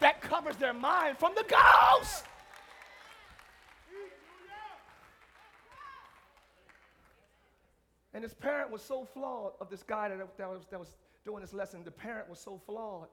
That 0.00 0.20
covers 0.20 0.56
their 0.56 0.72
mind 0.72 1.18
from 1.18 1.34
the 1.34 1.44
ghost. 1.48 2.24
And 8.18 8.24
his 8.24 8.34
parent 8.34 8.72
was 8.72 8.82
so 8.82 9.04
flawed 9.04 9.52
of 9.60 9.70
this 9.70 9.84
guy 9.84 10.08
that, 10.08 10.18
that, 10.38 10.50
was, 10.50 10.66
that 10.72 10.80
was 10.80 10.96
doing 11.24 11.40
this 11.40 11.52
lesson, 11.52 11.84
the 11.84 11.92
parent 11.92 12.28
was 12.28 12.40
so 12.40 12.60
flawed. 12.66 13.06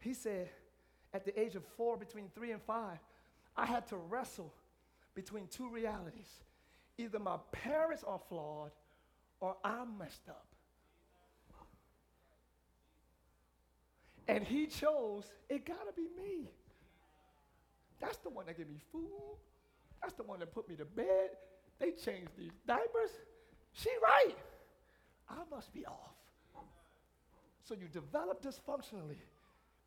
He 0.00 0.12
said, 0.12 0.48
at 1.14 1.24
the 1.24 1.40
age 1.40 1.54
of 1.54 1.62
four, 1.76 1.96
between 1.96 2.28
three 2.34 2.50
and 2.50 2.60
five, 2.60 2.98
I 3.56 3.64
had 3.64 3.86
to 3.86 3.96
wrestle 3.96 4.52
between 5.14 5.46
two 5.46 5.70
realities. 5.70 6.40
Either 6.98 7.20
my 7.20 7.36
parents 7.52 8.02
are 8.02 8.18
flawed 8.28 8.72
or 9.38 9.54
I'm 9.62 9.96
messed 9.96 10.28
up. 10.28 10.48
And 14.26 14.42
he 14.42 14.66
chose, 14.66 15.30
it 15.48 15.64
gotta 15.64 15.92
be 15.94 16.08
me. 16.20 16.50
That's 18.00 18.18
the 18.18 18.30
one 18.30 18.46
that 18.46 18.56
gave 18.56 18.68
me 18.68 18.80
food. 18.90 19.38
That's 20.02 20.14
the 20.14 20.24
one 20.24 20.40
that 20.40 20.52
put 20.52 20.68
me 20.68 20.74
to 20.74 20.84
bed. 20.84 21.36
They 21.78 21.92
changed 21.92 22.32
these 22.36 22.50
diapers. 22.66 23.12
She 23.80 23.90
right. 24.02 24.34
I 25.30 25.36
must 25.50 25.72
be 25.72 25.86
off. 25.86 25.94
So 27.62 27.74
you 27.74 27.86
develop 27.92 28.42
dysfunctionally 28.42 29.20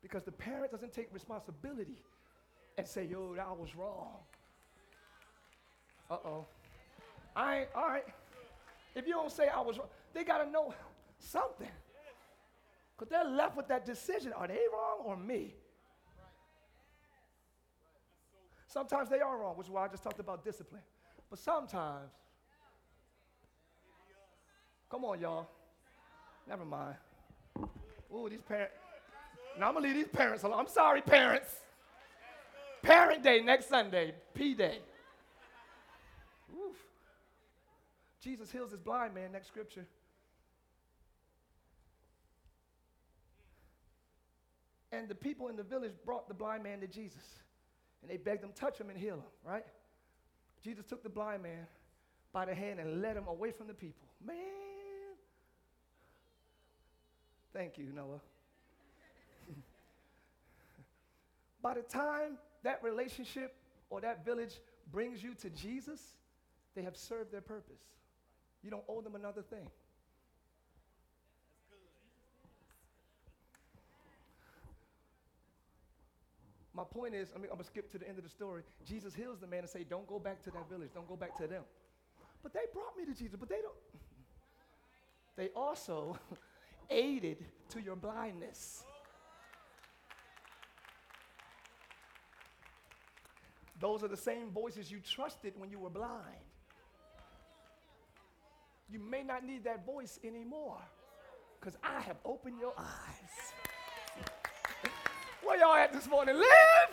because 0.02 0.22
the 0.22 0.32
parent 0.32 0.70
doesn't 0.70 0.92
take 0.92 1.08
responsibility 1.12 1.98
and 2.78 2.86
say, 2.86 3.04
yo, 3.04 3.34
that 3.34 3.56
was 3.56 3.76
wrong. 3.76 4.16
Uh 6.10 6.16
oh. 6.24 6.46
I 7.36 7.60
ain't, 7.60 7.68
all 7.74 7.88
right. 7.88 8.04
If 8.94 9.06
you 9.06 9.12
don't 9.12 9.32
say 9.32 9.48
I 9.48 9.60
was 9.60 9.78
wrong, 9.78 9.88
they 10.14 10.24
got 10.24 10.44
to 10.44 10.50
know 10.50 10.72
something. 11.18 11.68
Because 12.96 13.10
they're 13.10 13.30
left 13.30 13.56
with 13.56 13.68
that 13.68 13.84
decision 13.84 14.32
are 14.32 14.46
they 14.46 14.60
wrong 14.72 15.00
or 15.04 15.16
me? 15.16 15.54
Sometimes 18.66 19.10
they 19.10 19.20
are 19.20 19.36
wrong, 19.36 19.56
which 19.58 19.66
is 19.66 19.70
why 19.70 19.84
I 19.84 19.88
just 19.88 20.02
talked 20.02 20.20
about 20.20 20.44
discipline. 20.44 20.82
But 21.28 21.38
sometimes, 21.38 22.10
come 24.92 25.06
on, 25.06 25.18
y'all. 25.18 25.48
Never 26.46 26.66
mind. 26.66 26.96
Ooh, 28.14 28.28
these 28.28 28.42
parents. 28.46 28.74
Now 29.58 29.68
I'm 29.68 29.74
gonna 29.74 29.86
leave 29.86 29.96
these 29.96 30.06
parents 30.06 30.44
alone. 30.44 30.60
I'm 30.60 30.68
sorry, 30.68 31.00
parents. 31.00 31.48
Parent 32.82 33.22
Day 33.22 33.40
next 33.40 33.70
Sunday, 33.70 34.14
P 34.34 34.52
Day. 34.52 34.80
Oof. 36.54 36.76
Jesus 38.20 38.52
heals 38.52 38.70
this 38.70 38.80
blind 38.80 39.14
man, 39.14 39.32
next 39.32 39.48
scripture. 39.48 39.86
And 44.90 45.08
the 45.08 45.14
people 45.14 45.48
in 45.48 45.56
the 45.56 45.62
village 45.62 45.92
brought 46.04 46.28
the 46.28 46.34
blind 46.34 46.64
man 46.64 46.80
to 46.80 46.86
Jesus. 46.86 47.24
And 48.02 48.10
they 48.10 48.18
begged 48.18 48.44
him, 48.44 48.50
to 48.50 48.60
touch 48.60 48.78
him 48.78 48.90
and 48.90 48.98
heal 48.98 49.14
him, 49.14 49.22
right? 49.42 49.64
Jesus 50.62 50.84
took 50.84 51.02
the 51.02 51.08
blind 51.08 51.42
man 51.42 51.66
by 52.32 52.44
the 52.44 52.54
hand 52.54 52.78
and 52.78 53.00
led 53.00 53.16
him 53.16 53.26
away 53.26 53.52
from 53.52 53.68
the 53.68 53.74
people. 53.74 54.06
Man. 54.24 54.81
Thank 57.52 57.76
you, 57.76 57.92
Noah. 57.94 58.20
by 61.62 61.74
the 61.74 61.82
time 61.82 62.38
that 62.62 62.82
relationship 62.82 63.54
or 63.90 64.00
that 64.00 64.24
village 64.24 64.60
brings 64.90 65.22
you 65.22 65.34
to 65.34 65.50
Jesus, 65.50 66.00
they 66.74 66.82
have 66.82 66.96
served 66.96 67.30
their 67.30 67.40
purpose. 67.42 67.82
You 68.62 68.70
don't 68.70 68.84
owe 68.88 69.00
them 69.00 69.14
another 69.14 69.42
thing. 69.42 69.68
My 76.74 76.84
point 76.84 77.14
is, 77.14 77.28
I 77.34 77.38
mean, 77.38 77.48
I'm 77.50 77.56
gonna 77.56 77.64
skip 77.64 77.90
to 77.92 77.98
the 77.98 78.08
end 78.08 78.16
of 78.16 78.24
the 78.24 78.30
story. 78.30 78.62
Jesus 78.86 79.14
heals 79.14 79.38
the 79.38 79.46
man 79.46 79.60
and 79.60 79.68
say, 79.68 79.84
"Don't 79.84 80.06
go 80.06 80.18
back 80.18 80.42
to 80.44 80.50
that 80.52 80.68
village. 80.70 80.90
Don't 80.94 81.06
go 81.06 81.16
back 81.16 81.36
to 81.36 81.46
them." 81.46 81.64
But 82.42 82.54
they 82.54 82.64
brought 82.72 82.96
me 82.96 83.04
to 83.04 83.14
Jesus. 83.14 83.36
But 83.38 83.50
they 83.50 83.60
don't. 83.60 83.76
They 85.36 85.50
also 85.50 86.18
aided 86.90 87.44
to 87.70 87.80
your 87.80 87.96
blindness. 87.96 88.84
Those 93.80 94.04
are 94.04 94.08
the 94.08 94.16
same 94.16 94.50
voices 94.50 94.90
you 94.90 95.00
trusted 95.00 95.54
when 95.56 95.70
you 95.70 95.78
were 95.78 95.90
blind. 95.90 96.46
You 98.88 99.00
may 99.00 99.22
not 99.22 99.44
need 99.44 99.64
that 99.64 99.84
voice 99.84 100.20
anymore 100.22 100.78
because 101.58 101.76
I 101.82 102.00
have 102.00 102.16
opened 102.24 102.60
your 102.60 102.74
eyes. 102.78 103.52
Where 105.42 105.58
y'all 105.58 105.74
at 105.74 105.92
this 105.92 106.08
morning? 106.08 106.36
Live! 106.36 106.90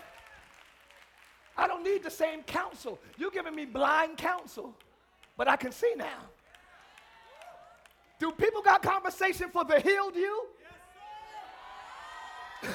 I 1.58 1.68
don't 1.68 1.84
need 1.84 2.04
the 2.04 2.10
same 2.10 2.42
counsel. 2.44 3.00
You're 3.18 3.32
giving 3.32 3.54
me 3.54 3.66
blind 3.66 4.18
counsel, 4.18 4.74
but 5.38 5.48
I 5.48 5.58
can 5.58 5.72
see 5.72 5.94
now. 5.98 6.22
Do 8.20 8.32
people 8.32 8.62
got 8.62 8.84
conversation 8.84 9.50
for 9.50 9.64
the 9.64 9.80
healed 9.80 10.16
you? 10.16 10.48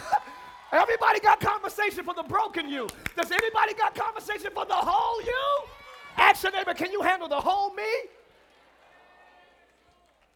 Everybody 0.72 1.20
got 1.20 1.38
conversation 1.38 2.03
for 2.03 2.14
the 2.14 2.22
broken 2.22 2.68
you. 2.68 2.88
Does 3.14 3.30
anybody 3.30 3.74
got 3.74 3.95
conversation 3.95 4.51
for 4.55 4.64
the 4.64 4.74
whole 4.74 5.22
you? 5.22 5.64
Ask 6.16 6.42
your 6.42 6.53
neighbor, 6.53 6.72
can 6.72 6.90
you 6.90 7.03
handle 7.03 7.28
the 7.28 7.38
whole 7.40 7.74
me? 7.74 7.84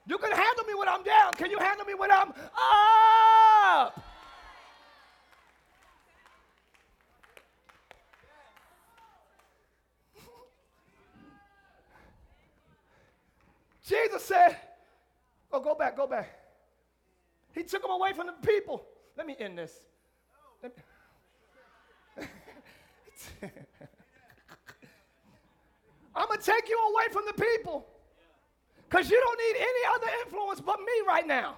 You 0.06 0.18
can 0.18 0.30
handle 0.30 0.64
me 0.64 0.74
when 0.74 0.88
I'm 0.88 1.02
down. 1.02 1.32
Can 1.32 1.50
you 1.50 1.58
handle 1.58 1.86
me 1.86 1.94
when 1.94 2.10
I'm 2.10 2.32
up? 3.72 4.04
Jesus 13.86 14.24
said, 14.24 14.56
Oh, 15.52 15.60
go 15.60 15.74
back, 15.74 15.96
go 15.96 16.06
back. 16.06 16.28
He 17.54 17.62
took 17.62 17.82
them 17.82 17.90
away 17.90 18.12
from 18.12 18.26
the 18.26 18.34
people. 18.46 18.84
Let 19.16 19.26
me 19.26 19.34
end 19.38 19.58
this. 19.58 19.80
Me. 20.62 20.70
I'm 26.14 26.26
going 26.26 26.40
to 26.40 26.44
take 26.44 26.68
you 26.68 26.78
away 26.78 27.04
from 27.12 27.24
the 27.26 27.32
people 27.32 27.86
because 28.88 29.10
you 29.10 29.20
don't 29.20 29.38
need 29.38 29.56
any 29.60 29.94
other 29.94 30.06
influence 30.24 30.60
but 30.60 30.80
me 30.80 30.92
right 31.06 31.26
now. 31.26 31.56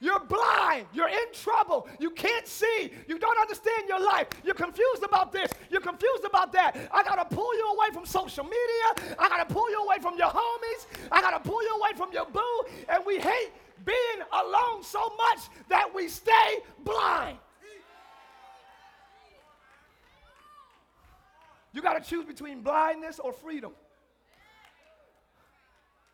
You're 0.00 0.20
blind. 0.20 0.86
You're 0.92 1.08
in 1.08 1.32
trouble. 1.32 1.88
You 1.98 2.10
can't 2.10 2.46
see. 2.46 2.92
You 3.08 3.18
don't 3.18 3.38
understand 3.38 3.88
your 3.88 4.00
life. 4.00 4.28
You're 4.44 4.54
confused 4.54 5.02
about 5.02 5.32
this. 5.32 5.50
You're 5.70 5.80
confused 5.80 6.24
about 6.24 6.52
that. 6.52 6.76
I 6.92 7.02
got 7.02 7.16
to 7.16 7.34
pull 7.34 7.54
you 7.56 7.66
away 7.72 7.86
from 7.92 8.04
social 8.04 8.44
media. 8.44 9.16
I 9.18 9.28
got 9.28 9.48
to 9.48 9.54
pull 9.54 9.70
you 9.70 9.82
away 9.82 9.96
from 10.00 10.18
your 10.18 10.28
homies. 10.28 10.86
I 11.10 11.20
got 11.20 11.42
to 11.42 11.48
pull 11.48 11.62
you 11.62 11.74
away 11.76 11.90
from 11.96 12.12
your 12.12 12.26
boo. 12.26 12.64
And 12.88 13.04
we 13.06 13.18
hate 13.18 13.52
being 13.84 14.26
alone 14.32 14.82
so 14.82 15.12
much 15.16 15.44
that 15.68 15.94
we 15.94 16.08
stay 16.08 16.58
blind. 16.84 17.38
You 21.72 21.82
got 21.82 22.02
to 22.02 22.08
choose 22.08 22.24
between 22.24 22.62
blindness 22.62 23.18
or 23.18 23.32
freedom. 23.32 23.72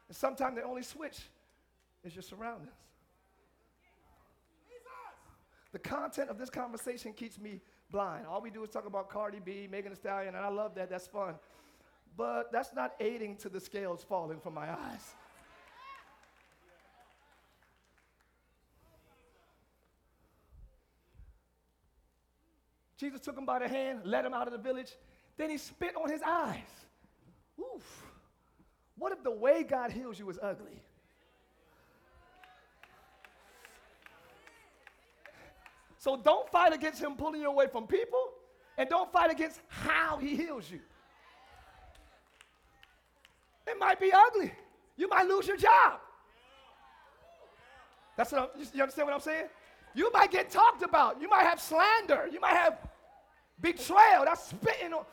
And 0.09 0.16
sometimes 0.16 0.57
the 0.57 0.62
only 0.62 0.83
switch 0.83 1.20
is 2.05 2.14
your 2.14 2.22
surroundings. 2.22 2.72
The 5.72 5.78
content 5.78 6.28
of 6.28 6.38
this 6.38 6.50
conversation 6.50 7.12
keeps 7.14 7.38
me 7.38 7.60
blind. 7.90 8.26
All 8.26 8.42
we 8.42 8.50
do 8.50 8.62
is 8.62 8.70
talk 8.70 8.86
about 8.86 9.08
Cardi 9.08 9.40
B, 9.40 9.66
Megan 9.70 9.92
Thee 9.92 9.96
Stallion, 9.96 10.34
and 10.34 10.44
I 10.44 10.48
love 10.48 10.74
that. 10.74 10.90
That's 10.90 11.06
fun. 11.06 11.34
But 12.16 12.52
that's 12.52 12.74
not 12.74 12.92
aiding 13.00 13.36
to 13.38 13.48
the 13.48 13.58
scales 13.58 14.04
falling 14.04 14.38
from 14.38 14.54
my 14.54 14.70
eyes. 14.70 15.14
Jesus 22.98 23.20
took 23.20 23.36
him 23.36 23.46
by 23.46 23.58
the 23.58 23.66
hand, 23.66 24.02
led 24.04 24.24
him 24.24 24.34
out 24.34 24.46
of 24.46 24.52
the 24.52 24.58
village. 24.58 24.92
Then 25.36 25.50
he 25.50 25.58
spit 25.58 25.96
on 25.96 26.08
his 26.08 26.22
eyes. 26.22 26.60
Oof. 27.58 28.04
What 28.96 29.10
if 29.10 29.24
the 29.24 29.32
way 29.32 29.64
God 29.64 29.90
heals 29.90 30.18
you 30.18 30.28
is 30.30 30.38
ugly? 30.40 30.80
So 36.03 36.16
don't 36.16 36.48
fight 36.48 36.72
against 36.72 37.00
him 37.00 37.14
pulling 37.14 37.42
you 37.42 37.48
away 37.48 37.68
from 37.68 37.86
people, 37.86 38.32
and 38.76 38.88
don't 38.88 39.12
fight 39.12 39.30
against 39.30 39.61
how 39.68 40.16
he 40.16 40.34
heals 40.34 40.68
you. 40.68 40.80
It 43.68 43.78
might 43.78 44.00
be 44.00 44.11
ugly. 44.12 44.53
You 44.96 45.09
might 45.09 45.28
lose 45.28 45.46
your 45.46 45.57
job. 45.57 46.00
That's 48.16 48.32
what 48.32 48.53
I'm, 48.57 48.66
you 48.74 48.82
understand 48.82 49.07
what 49.07 49.14
I'm 49.14 49.20
saying? 49.20 49.46
You 49.94 50.11
might 50.11 50.32
get 50.32 50.50
talked 50.50 50.82
about. 50.82 51.22
You 51.22 51.28
might 51.28 51.44
have 51.44 51.61
slander. 51.61 52.28
You 52.32 52.40
might 52.40 52.57
have 52.57 52.78
betrayal. 53.61 54.24
That's 54.24 54.48
spitting 54.48 54.92
on. 54.92 55.05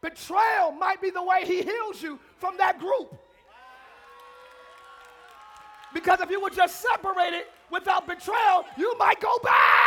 Betrayal 0.00 0.72
might 0.72 1.00
be 1.00 1.10
the 1.10 1.22
way 1.22 1.44
he 1.44 1.62
heals 1.62 2.02
you 2.02 2.18
from 2.38 2.56
that 2.58 2.80
group. 2.80 3.16
Because 5.94 6.20
if 6.20 6.30
you 6.30 6.40
were 6.40 6.50
just 6.50 6.80
separated 6.80 7.44
without 7.70 8.08
betrayal, 8.08 8.64
you 8.76 8.92
might 8.98 9.20
go 9.20 9.38
back. 9.44 9.85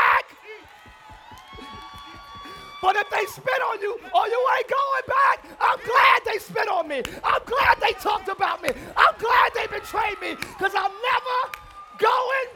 But 2.82 2.96
if 2.96 3.10
they 3.10 3.26
spit 3.26 3.62
on 3.70 3.82
you 3.82 4.00
or 4.16 4.28
you 4.28 4.48
ain't 4.58 4.68
going 4.68 5.04
back, 5.08 5.46
I'm 5.60 5.80
glad 5.86 6.22
they 6.26 6.40
spit 6.40 6.70
on 6.70 6.88
me. 6.88 7.02
I'm 7.24 7.42
glad 7.46 7.78
they 7.82 7.92
talked 7.94 8.30
about 8.30 8.64
me. 8.64 8.70
I'm 8.96 9.16
glad 9.18 9.52
they 9.54 9.68
betrayed 9.68 10.20
me 10.22 10.36
because 10.36 10.74
I'm 10.76 10.92
never 10.92 11.58
going. 11.98 12.48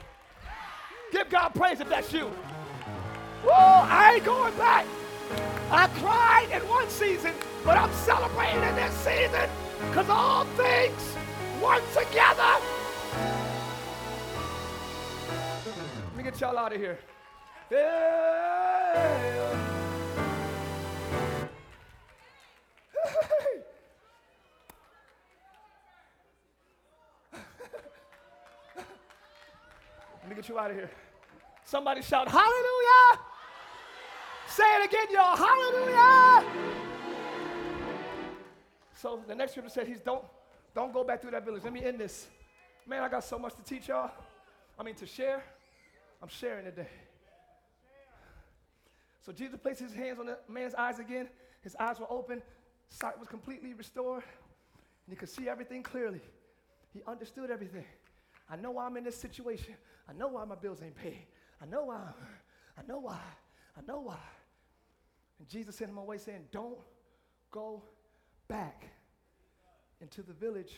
Give 1.12 1.30
God 1.30 1.50
praise 1.50 1.82
if 1.82 1.90
that's 1.90 2.14
you. 2.14 2.32
Whoa, 3.44 3.52
I 3.52 4.14
ain't 4.16 4.26
going 4.26 4.56
back. 4.56 4.86
I 5.70 5.88
cried 6.00 6.48
in 6.54 6.68
one 6.70 6.90
season, 6.90 7.34
but 7.66 7.78
I'm 7.78 7.92
celebrating 7.94 8.64
in 8.64 8.76
this 8.76 8.94
season 8.96 9.50
because 9.90 10.10
all 10.10 10.46
things 10.56 11.16
work 11.62 11.84
together. 11.94 12.56
Let 16.08 16.16
me 16.16 16.24
get 16.24 16.40
y'all 16.40 16.58
out 16.58 16.72
of 16.74 16.80
here. 16.80 16.98
Yeah. 17.70 19.83
Let 30.24 30.30
me 30.30 30.36
get 30.38 30.48
you 30.48 30.58
out 30.58 30.72
of 30.72 30.78
here. 30.78 30.90
Somebody 31.66 32.02
shout, 32.02 32.30
Hallelujah! 32.30 33.20
Say 34.48 34.64
it 34.64 34.86
again, 34.86 35.08
y'all. 35.12 35.36
Hallelujah! 35.36 36.46
So 38.96 39.20
the 39.28 39.36
next 39.36 39.52
scripture 39.52 39.70
said, 39.70 39.86
He's 39.86 40.00
don't, 40.00 40.24
don't 40.74 40.94
go 40.94 41.04
back 41.04 41.22
through 41.22 41.32
that 41.32 41.44
village. 41.44 41.64
Let 41.66 41.74
me 41.74 41.84
end 41.84 42.00
this. 42.00 42.28
Man, 42.88 43.04
I 43.04 43.10
got 43.10 43.26
so 43.26 43.38
much 43.38 43.54
to 43.56 43.64
teach 43.64 43.90
y'all. 43.90 44.12
I 44.80 44.84
mean, 44.84 44.96
to 44.96 45.06
share. 45.06 45.44
I'm 46.22 46.30
sharing 46.30 46.64
today. 46.64 46.88
So 49.26 49.34
Jesus 49.34 49.60
placed 49.62 49.82
his 49.82 49.94
hands 49.94 50.20
on 50.20 50.28
the 50.28 50.38
man's 50.48 50.74
eyes 50.74 51.00
again. 51.00 51.28
His 51.64 51.76
eyes 51.78 52.00
were 52.00 52.10
open. 52.10 52.42
Sight 52.88 53.20
was 53.20 53.28
completely 53.28 53.74
restored. 53.74 54.24
And 55.06 55.14
he 55.14 55.18
could 55.18 55.30
see 55.30 55.50
everything 55.50 55.84
clearly. 55.84 56.22
He 56.94 57.02
understood 57.06 57.52
everything. 57.52 57.84
I 58.50 58.56
know 58.56 58.72
why 58.72 58.86
I'm 58.86 58.96
in 58.96 59.04
this 59.04 59.18
situation. 59.18 59.76
I 60.10 60.14
know 60.14 60.28
why 60.28 60.46
my 60.46 60.56
bills 60.56 60.82
ain't 60.84 60.96
paid. 60.96 61.28
I 61.62 61.66
know 61.66 61.86
why. 61.86 62.10
I 62.78 62.82
know 62.88 63.00
why. 63.00 63.20
I 63.78 63.82
know 63.88 64.02
why. 64.02 64.20
And 65.40 65.48
Jesus 65.48 65.78
sent 65.78 65.90
him 65.90 65.98
away 65.98 66.18
saying, 66.18 66.46
Don't 66.52 66.78
go 67.52 67.84
back 68.48 68.84
into 70.02 70.22
the 70.22 70.34
village 70.34 70.74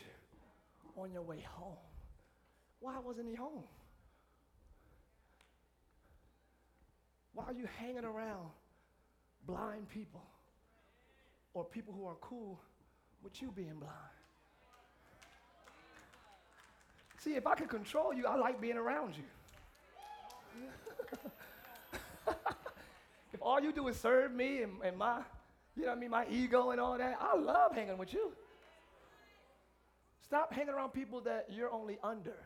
on 0.95 1.11
your 1.11 1.23
way 1.23 1.43
home. 1.47 1.77
Why 2.79 2.99
wasn't 2.99 3.27
he 3.27 3.35
home? 3.35 3.63
Why 7.33 7.45
are 7.45 7.53
you 7.53 7.67
hanging 7.79 8.05
around 8.05 8.49
blind 9.45 9.89
people 9.89 10.23
or 11.53 11.65
people 11.65 11.93
who 11.93 12.05
are 12.05 12.15
cool 12.21 12.59
with 13.21 13.41
you 13.41 13.51
being 13.51 13.79
blind? 13.79 13.95
See, 17.25 17.33
if 17.33 17.47
I 17.47 17.55
could 17.55 17.69
control 17.69 18.13
you, 18.13 18.27
I 18.27 18.35
like 18.35 18.61
being 18.61 18.77
around 18.77 19.15
you. 19.17 19.23
if 23.33 23.41
all 23.41 23.59
you 23.59 23.71
do 23.71 23.87
is 23.87 23.99
serve 23.99 24.31
me 24.31 24.61
and, 24.61 24.73
and 24.83 24.95
my, 24.95 25.21
you 25.75 25.81
know 25.81 25.87
what 25.87 25.97
I 25.97 25.99
mean, 25.99 26.11
my 26.11 26.27
ego 26.29 26.69
and 26.69 26.79
all 26.79 26.95
that, 26.99 27.17
I 27.19 27.35
love 27.35 27.73
hanging 27.73 27.97
with 27.97 28.13
you. 28.13 28.31
Stop 30.23 30.53
hanging 30.53 30.75
around 30.75 30.91
people 30.91 31.19
that 31.21 31.47
you're 31.49 31.73
only 31.73 31.97
under. 32.03 32.37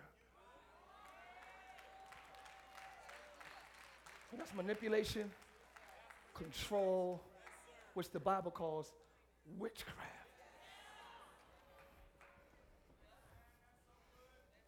That's 4.38 4.54
manipulation, 4.54 5.30
control, 6.34 7.22
which 7.96 8.12
the 8.12 8.20
Bible 8.22 8.52
calls 8.52 8.94
witchcraft. 9.58 10.19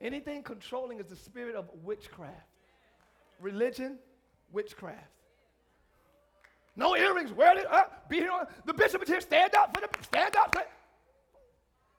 Anything 0.02 0.42
controlling 0.42 1.00
is 1.00 1.06
the 1.06 1.16
spirit 1.16 1.56
of 1.56 1.70
witchcraft. 1.84 2.36
Religion, 3.40 4.00
witchcraft. 4.52 5.06
No 6.76 6.96
earrings. 6.96 7.32
Wear 7.32 7.58
it. 7.58 7.66
Uh, 7.70 7.84
be 8.10 8.18
here. 8.18 8.32
On, 8.32 8.48
the 8.66 8.74
bishop 8.74 9.04
is 9.04 9.10
here. 9.10 9.22
Stand 9.22 9.54
up 9.56 9.76
for 9.76 9.82
the. 9.82 9.90
Stand 10.04 10.36
up. 10.36 10.56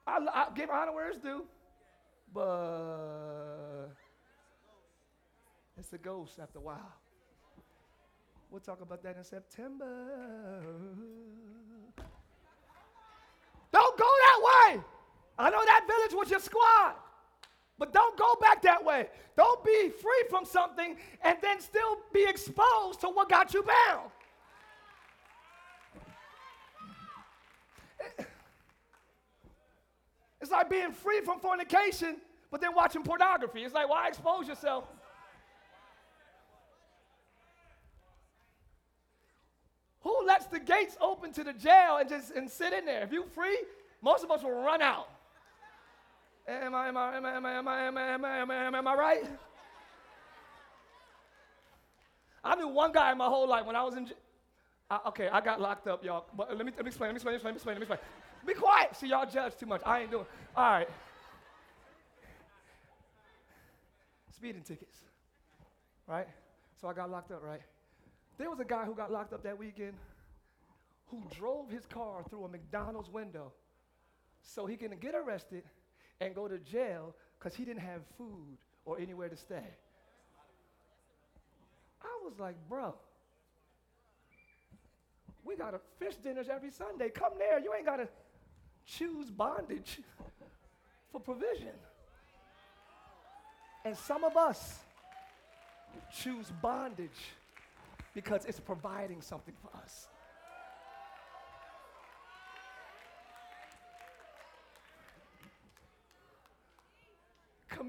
I, 0.07 0.19
I 0.33 0.47
give 0.55 0.71
honor 0.71 0.93
where 0.93 1.09
it's 1.11 1.19
due, 1.19 1.45
but 2.35 3.91
it's 5.79 5.93
a 5.93 5.99
ghost 5.99 6.39
after 6.41 6.59
a 6.59 6.63
while. 6.63 6.93
We'll 8.51 8.61
talk 8.61 8.81
about 8.81 9.03
that 9.05 9.17
in 9.17 9.25
September. 9.25 10.63
Don't 13.73 13.99
go 13.99 14.05
that 14.05 14.41
way. 14.43 14.83
I 15.39 15.51
know 15.51 15.65
that 15.65 15.87
village 15.87 16.15
was 16.15 16.31
your 16.31 16.41
squad. 16.41 16.95
But 17.79 17.93
don't 17.93 18.17
go 18.17 18.37
back 18.41 18.63
that 18.63 18.85
way. 18.85 19.09
Don't 19.37 19.65
be 19.65 19.91
free 19.91 20.25
from 20.31 20.45
something 20.45 20.97
and 21.23 21.39
then 21.43 21.61
still 21.61 21.99
be 22.13 22.25
exposed 22.25 23.01
to 23.01 23.09
what 23.09 23.29
got 23.29 23.55
you 23.55 23.63
bound. 23.63 24.11
It's 30.41 30.51
like 30.51 30.69
being 30.69 30.91
free 30.91 31.21
from 31.21 31.39
fornication, 31.39 32.17
but 32.51 32.61
then 32.61 32.75
watching 32.75 33.05
pornography. 33.05 33.63
It's 33.63 33.75
like, 33.75 33.89
why 33.89 34.09
expose 34.09 34.49
yourself? 34.49 34.85
Who 40.01 40.27
lets 40.27 40.47
the 40.47 40.59
gates 40.59 40.97
open 41.01 41.33
to 41.35 41.45
the 41.45 41.53
jail 41.53 41.99
and 42.01 42.09
just 42.09 42.33
and 42.33 42.51
sit 42.51 42.73
in 42.73 42.85
there? 42.85 43.05
If 43.05 43.13
you 43.13 43.25
free, 43.35 43.57
most 44.03 44.25
of 44.25 44.33
us 44.33 44.43
will 44.43 44.51
run 44.51 44.83
out. 44.83 45.09
Am 46.47 46.75
I, 46.75 46.89
am 46.89 46.97
I, 46.97 47.17
am 47.17 47.25
I, 47.25 47.37
am 47.37 47.47
I, 47.47 47.53
am 47.53 47.69
I, 47.69 47.83
am 47.83 47.99
I, 47.99 48.07
am 48.07 48.25
I, 48.25 48.37
am 48.39 48.51
I, 48.51 48.79
am 48.79 48.89
I 48.89 48.95
right? 48.95 49.25
I 52.43 52.57
knew 52.57 52.69
one 52.69 52.91
guy 52.91 53.13
in 53.13 53.19
my 53.19 53.27
whole 53.27 53.49
life 53.49 53.65
when 53.65 53.77
I 53.77 53.85
was 53.85 53.95
in. 53.95 54.11
I, 54.91 54.99
okay, 55.09 55.29
I 55.29 55.41
got 55.41 55.61
locked 55.61 55.87
up, 55.87 56.05
y'all. 56.05 56.27
But 56.37 56.57
let 56.57 56.67
me, 56.67 56.73
let 56.77 56.85
me 56.85 56.89
explain. 56.89 57.09
Let 57.09 57.25
me 57.25 57.35
explain. 57.35 57.35
Let 57.35 57.45
me 57.45 57.57
explain. 57.57 57.75
Let 57.75 57.89
me 57.89 57.95
explain. 57.95 57.99
Be 58.45 58.55
quiet. 58.55 58.97
See, 58.97 59.07
y'all 59.07 59.27
judge 59.31 59.57
too 59.57 59.67
much. 59.67 59.81
I 59.87 60.01
ain't 60.01 60.11
doing. 60.11 60.27
All 60.57 60.71
right. 60.71 60.89
Speeding 64.35 64.63
tickets. 64.63 64.99
Right. 66.09 66.27
So 66.81 66.89
I 66.89 66.93
got 66.93 67.09
locked 67.11 67.31
up. 67.31 67.45
Right. 67.45 67.63
There 68.39 68.51
was 68.51 68.59
a 68.59 68.65
guy 68.65 68.85
who 68.85 68.95
got 68.95 69.13
locked 69.13 69.33
up 69.33 69.45
that 69.45 69.57
weekend 69.57 69.95
who 71.07 71.23
drove 71.31 71.71
his 71.71 71.87
car 71.87 72.25
through 72.29 72.45
a 72.45 72.49
McDonald's 72.49 73.09
window 73.09 73.53
so 74.43 74.67
he 74.67 74.77
can 74.77 74.91
get 74.99 75.15
arrested 75.15 75.63
and 76.21 76.35
go 76.35 76.49
to 76.49 76.59
jail 76.59 77.15
because 77.39 77.55
he 77.55 77.65
didn't 77.65 77.83
have 77.83 78.01
food 78.17 78.57
or 78.85 78.99
anywhere 78.99 79.29
to 79.29 79.37
stay. 79.37 79.65
I 82.03 82.25
was 82.25 82.39
like, 82.39 82.57
bro, 82.69 82.95
we 85.45 85.57
got 85.57 85.75
a 85.75 85.81
fish 85.99 86.15
dinners 86.23 86.49
every 86.49 86.71
Sunday. 86.71 87.09
Come 87.09 87.33
there. 87.39 87.59
You 87.59 87.73
ain't 87.75 87.87
got 87.87 87.97
to 87.97 88.09
choose 88.87 89.31
bondage 89.31 90.01
for 91.11 91.21
provision. 91.21 91.75
And 93.85 93.97
some 93.97 94.23
of 94.23 94.37
us 94.37 94.79
choose 96.13 96.47
bondage 96.61 97.11
because 98.15 98.45
it's 98.45 98.61
providing 98.61 99.21
something 99.21 99.55
for 99.61 99.77
us. 99.79 100.09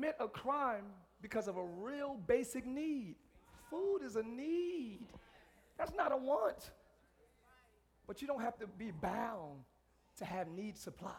Commit 0.03 0.17
a 0.19 0.27
crime 0.27 0.83
because 1.21 1.47
of 1.47 1.55
a 1.55 1.63
real 1.63 2.17
basic 2.27 2.65
need. 2.65 3.15
Food 3.69 3.99
is 4.03 4.17
a 4.17 4.23
need, 4.23 5.07
that's 5.77 5.93
not 5.95 6.11
a 6.11 6.17
want. 6.17 6.71
But 8.05 8.21
you 8.21 8.27
don't 8.27 8.41
have 8.41 8.57
to 8.59 8.67
be 8.67 8.91
bound 8.91 9.61
to 10.17 10.25
have 10.25 10.49
needs 10.49 10.81
supplied. 10.81 11.13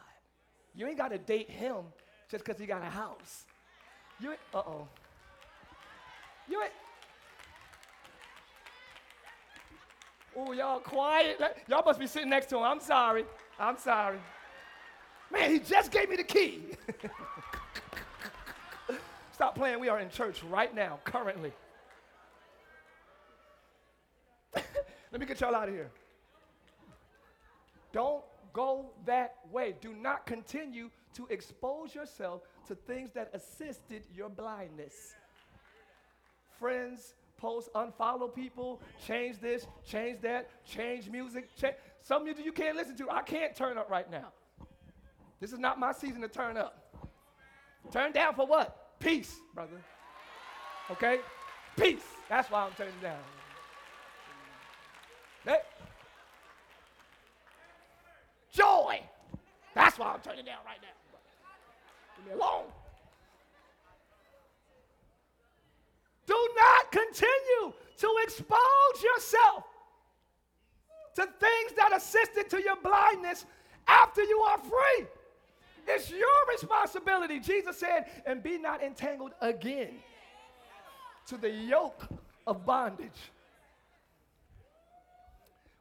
You 0.75 0.87
ain't 0.87 0.99
got 0.99 1.13
to 1.13 1.17
date 1.17 1.49
him 1.49 1.77
just 2.31 2.45
because 2.45 2.61
he 2.61 2.67
got 2.67 2.83
a 2.83 2.91
house. 2.91 3.47
You 4.21 4.33
uh 4.53 4.59
oh. 4.59 4.87
You 6.47 6.61
ain't. 6.61 6.73
Oh, 10.37 10.53
y'all 10.53 10.81
quiet. 10.81 11.41
Y'all 11.69 11.85
must 11.87 11.99
be 11.99 12.07
sitting 12.07 12.29
next 12.29 12.51
to 12.51 12.59
him. 12.59 12.65
I'm 12.65 12.81
sorry. 12.81 13.25
I'm 13.59 13.79
sorry. 13.79 14.19
Man, 15.33 15.53
he 15.53 15.59
just 15.59 15.91
gave 15.91 16.11
me 16.11 16.17
the 16.17 16.25
key. 16.25 16.65
Stop 19.35 19.57
playing. 19.57 19.81
We 19.81 19.89
are 19.89 19.99
in 19.99 20.11
church 20.11 20.45
right 20.45 20.73
now, 20.73 21.01
currently. 21.03 21.53
Let 24.55 25.21
me 25.21 25.27
get 25.27 25.41
y'all 25.41 25.57
out 25.57 25.69
of 25.69 25.75
here. 25.75 25.91
Don't 27.93 28.23
go 28.53 28.93
that 29.07 29.35
way. 29.51 29.75
Do 29.81 29.93
not 29.93 30.25
continue 30.25 30.89
to 31.15 31.27
expose 31.31 31.97
yourself 31.97 32.43
to 32.69 32.77
things 32.77 33.11
that 33.15 33.31
assisted 33.35 34.05
your 34.15 34.29
blindness. 34.29 35.15
Friends, 36.61 37.15
post, 37.37 37.71
unfollow 37.75 38.33
people, 38.33 38.81
change 39.05 39.41
this, 39.41 39.67
change 39.85 40.21
that, 40.21 40.49
change 40.65 41.11
music. 41.11 41.49
Some 42.03 42.23
music 42.23 42.45
you 42.45 42.53
can't 42.53 42.77
listen 42.77 42.97
to. 42.99 43.11
I 43.11 43.23
can't 43.23 43.57
turn 43.57 43.79
up 43.79 43.91
right 43.91 44.09
now. 44.09 44.29
This 45.41 45.53
is 45.53 45.59
not 45.59 45.81
my 45.81 45.91
season 45.91 46.21
to 46.21 46.29
turn 46.29 46.57
up. 46.57 47.11
Turn 47.91 48.13
down 48.13 48.37
for 48.37 48.47
what? 48.47 48.84
Peace, 49.05 49.37
brother. 49.55 49.77
Okay? 50.91 51.19
Peace. 51.77 52.03
That's 52.31 52.51
why 52.51 52.65
I'm 52.65 52.73
turning 52.73 52.95
it 52.95 53.03
down. 53.03 53.19
Hey. 55.45 55.59
Joy. 58.51 59.03
That's 59.75 59.99
why 59.99 60.07
I'm 60.07 60.21
turning 60.21 60.47
down 60.47 60.57
right 60.65 60.79
now. 60.81 60.89
Leave 62.17 62.29
me 62.29 62.43
alone. 62.43 62.65
Do 66.27 66.49
not 66.57 66.91
continue 66.91 67.75
to 67.99 68.15
expose 68.23 69.03
yourself 69.03 69.65
to 71.17 71.29
things 71.39 71.73
that 71.77 71.95
assisted 71.95 72.49
to 72.49 72.63
your 72.63 72.77
blindness 72.83 73.45
after 73.87 74.23
you 74.23 74.39
are 74.39 74.59
free. 74.61 75.07
It's 75.87 76.11
your 76.11 76.47
responsibility. 76.51 77.41
Jesus 77.41 77.79
said, 77.79 78.07
and 78.27 78.43
be 78.43 78.59
not 78.59 78.83
entangled 78.83 79.33
again 79.41 79.95
to 81.27 81.37
the 81.37 81.51
yoke 81.51 82.07
of 82.47 82.65
bondage. 82.65 83.11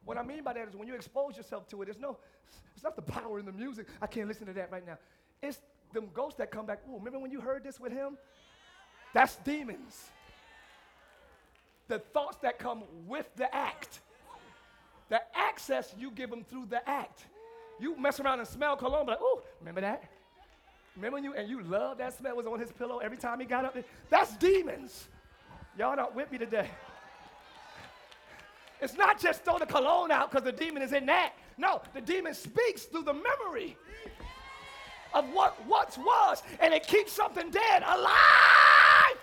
What 0.06 0.18
I 0.18 0.24
mean 0.24 0.44
by 0.44 0.54
that 0.54 0.68
is 0.68 0.76
when 0.76 0.88
you 0.88 0.96
expose 0.96 1.38
yourself 1.38 1.68
to 1.70 1.82
it, 1.82 1.86
there's 1.86 2.00
no, 2.00 2.18
it's 2.76 2.84
not 2.84 2.96
the 2.96 3.02
power 3.02 3.40
in 3.40 3.46
the 3.46 3.52
music. 3.52 3.88
I 4.02 4.08
can't 4.08 4.28
listen 4.28 4.48
to 4.48 4.54
that 4.54 4.72
right 4.72 4.86
now. 4.86 4.98
It's 5.42 5.60
them 5.94 6.10
ghosts 6.14 6.38
that 6.40 6.52
come 6.52 6.66
back. 6.66 6.80
Oh, 6.90 6.98
remember 6.98 7.20
when 7.20 7.32
you 7.32 7.40
heard 7.40 7.64
this 7.64 7.80
with 7.80 7.94
him? 7.94 8.18
That's 9.14 9.36
demons 9.38 10.10
the 11.88 12.00
thoughts 12.00 12.38
that 12.38 12.60
come 12.60 12.84
with 13.08 13.28
the 13.36 13.54
act. 13.54 14.00
The 15.10 15.22
access 15.36 15.94
you 15.98 16.12
give 16.12 16.30
them 16.30 16.46
through 16.50 16.68
the 16.68 16.88
act. 16.90 17.26
You 17.80 17.98
mess 18.00 18.20
around 18.20 18.40
and 18.40 18.48
smell 18.48 18.76
cologne, 18.76 19.08
like, 19.08 19.20
oh, 19.22 19.42
remember 19.60 19.82
that? 19.82 20.04
Remember 20.96 21.18
you 21.18 21.34
and 21.34 21.50
you 21.50 21.64
love 21.64 21.98
that 21.98 22.18
smell 22.18 22.36
was 22.36 22.46
on 22.46 22.60
his 22.60 22.72
pillow 22.72 23.00
every 23.00 23.18
time 23.18 23.40
he 23.40 23.46
got 23.46 23.66
up 23.66 23.74
there? 23.74 23.84
That's 24.10 24.36
demons. 24.38 25.08
Y'all 25.78 25.96
not 25.96 26.16
with 26.16 26.32
me 26.32 26.38
today. 26.38 26.70
It's 28.80 28.96
not 28.96 29.20
just 29.20 29.44
throw 29.44 29.58
the 29.58 29.66
cologne 29.66 30.12
out 30.12 30.30
because 30.30 30.44
the 30.44 30.52
demon 30.52 30.84
is 30.84 30.94
in 30.94 31.06
that. 31.08 31.34
No, 31.58 31.82
the 31.94 32.02
demon 32.02 32.34
speaks 32.34 32.84
through 32.84 33.04
the 33.04 33.14
memory 33.14 33.78
of 35.14 35.26
what 35.34 35.56
once 35.68 35.98
was, 35.98 36.44
and 36.60 36.74
it 36.74 36.86
keeps 36.86 37.12
something 37.12 37.50
dead 37.50 37.84
alive. 37.84 39.18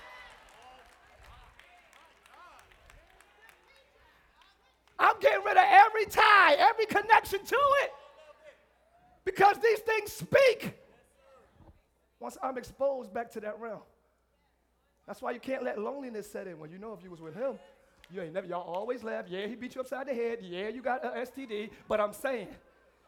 I'm 4.99 5.19
getting 5.21 5.45
rid 5.45 5.57
of 5.57 5.65
every 5.67 6.07
tie, 6.07 6.55
every 6.55 6.87
connection 6.87 7.45
to 7.45 7.59
it. 7.83 7.93
Because 9.31 9.59
these 9.63 9.79
things 9.79 10.13
speak. 10.13 10.73
Once 12.19 12.37
I'm 12.43 12.59
exposed 12.59 13.15
back 13.15 13.31
to 13.33 13.41
that 13.41 13.61
realm. 13.61 13.83
That's 15.07 15.23
why 15.23 15.31
you 15.31 15.41
can't 15.41 15.63
let 15.63 15.79
loneliness 15.79 16.31
set 16.31 16.49
in. 16.49 16.59
Well, 16.59 16.69
you 16.69 16.79
know 16.79 16.93
if 16.93 17.05
you 17.05 17.11
was 17.11 17.21
with 17.21 17.35
him, 17.35 17.59
you 18.13 18.21
ain't 18.23 18.35
never, 18.35 18.47
y'all 18.49 18.63
always 18.63 19.05
laugh. 19.05 19.27
Yeah, 19.29 19.47
he 19.47 19.55
beat 19.55 19.77
you 19.77 19.81
upside 19.81 20.09
the 20.09 20.15
head. 20.15 20.39
Yeah, 20.43 20.69
you 20.69 20.83
got 20.83 21.05
an 21.05 21.25
STD. 21.25 21.71
But 21.87 22.01
I'm 22.01 22.13
saying, 22.13 22.49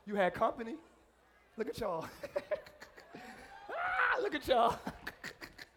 you 0.06 0.14
had 0.14 0.32
company. 0.32 0.76
Look 1.56 1.68
at 1.68 1.78
y'all. 1.80 2.06
ah, 3.70 4.20
look 4.22 4.34
at 4.36 4.46
y'all. 4.46 4.78